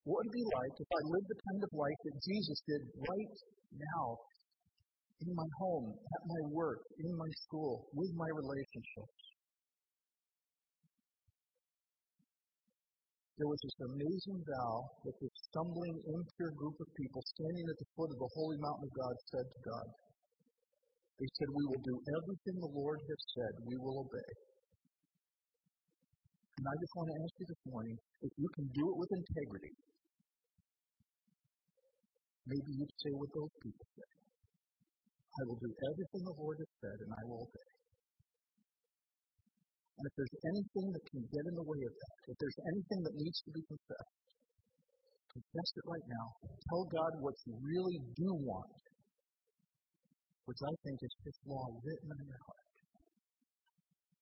What 0.09 0.24
would 0.24 0.30
it 0.32 0.36
be 0.40 0.46
like 0.57 0.74
if 0.80 0.88
I 0.88 1.00
lived 1.05 1.28
the 1.28 1.40
kind 1.53 1.61
of 1.68 1.70
life 1.76 2.00
that 2.07 2.16
Jesus 2.22 2.59
did 2.64 2.82
right 2.96 3.34
now 3.76 4.05
in 5.22 5.34
my 5.34 5.50
home, 5.58 5.94
at 5.94 6.22
my 6.26 6.42
work, 6.50 6.82
in 6.98 7.12
my 7.14 7.30
school, 7.46 7.86
with 7.94 8.12
my 8.18 8.30
relationships? 8.34 9.22
There 13.38 13.50
was 13.50 13.58
this 13.64 13.78
amazing 13.90 14.38
vow 14.44 14.74
that 15.02 15.16
this 15.18 15.34
stumbling, 15.50 15.96
impure 15.98 16.52
group 16.54 16.76
of 16.78 16.88
people 16.94 17.22
standing 17.34 17.66
at 17.66 17.78
the 17.80 17.88
foot 17.98 18.10
of 18.12 18.18
the 18.22 18.30
holy 18.38 18.58
mountain 18.62 18.86
of 18.86 18.94
God 18.94 19.14
said 19.34 19.46
to 19.50 19.60
God. 19.66 19.86
They 21.18 21.30
said, 21.38 21.48
We 21.50 21.64
will 21.66 21.82
do 21.82 21.96
everything 22.22 22.56
the 22.62 22.74
Lord 22.76 22.98
has 23.02 23.20
said, 23.34 23.52
we 23.66 23.76
will 23.82 24.06
obey. 24.06 24.32
And 26.62 26.66
I 26.70 26.74
just 26.78 26.94
want 26.94 27.08
to 27.10 27.16
ask 27.18 27.32
you 27.42 27.46
this 27.50 27.62
morning 27.66 27.96
if 28.22 28.32
you 28.38 28.48
can 28.54 28.66
do 28.70 28.84
it 28.86 28.96
with 29.00 29.10
integrity, 29.10 29.74
maybe 32.46 32.70
you'd 32.78 32.96
say 33.02 33.12
what 33.18 33.30
those 33.34 33.54
people 33.58 33.86
say. 33.98 34.21
I 35.33 35.43
will 35.49 35.61
do 35.64 35.72
everything 35.72 36.22
the 36.28 36.37
Lord 36.37 36.57
has 36.61 36.72
said, 36.85 36.99
and 37.09 37.12
I 37.12 37.22
will 37.24 37.49
obey. 37.49 37.72
And 39.97 40.05
if 40.05 40.14
there's 40.18 40.37
anything 40.53 40.87
that 40.93 41.05
can 41.09 41.22
get 41.30 41.45
in 41.49 41.55
the 41.57 41.66
way 41.68 41.80
of 41.89 41.95
that, 41.95 42.16
if 42.28 42.37
there's 42.37 42.61
anything 42.68 43.01
that 43.07 43.14
needs 43.16 43.39
to 43.49 43.51
be 43.55 43.62
confessed, 43.64 44.16
confess 45.33 45.70
it 45.78 45.87
right 45.89 46.07
now. 46.11 46.26
Tell 46.68 46.85
God 46.93 47.12
what 47.24 47.37
you 47.49 47.57
really 47.64 47.99
do 48.12 48.28
want, 48.45 48.83
which 50.45 50.61
I 50.61 50.72
think 50.85 50.97
is 51.01 51.14
His 51.24 51.37
law 51.49 51.64
written 51.80 52.09
on 52.12 52.24
your 52.28 52.43
heart. 52.45 52.68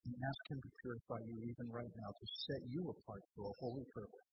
And 0.07 0.15
ask 0.15 0.41
Him 0.47 0.59
to 0.63 0.69
purify 0.79 1.19
you 1.27 1.35
even 1.43 1.67
right 1.75 1.93
now, 1.99 2.09
to 2.09 2.25
set 2.47 2.61
you 2.71 2.81
apart 2.87 3.23
for 3.35 3.51
a 3.51 3.53
holy 3.59 3.85
purpose. 3.91 4.30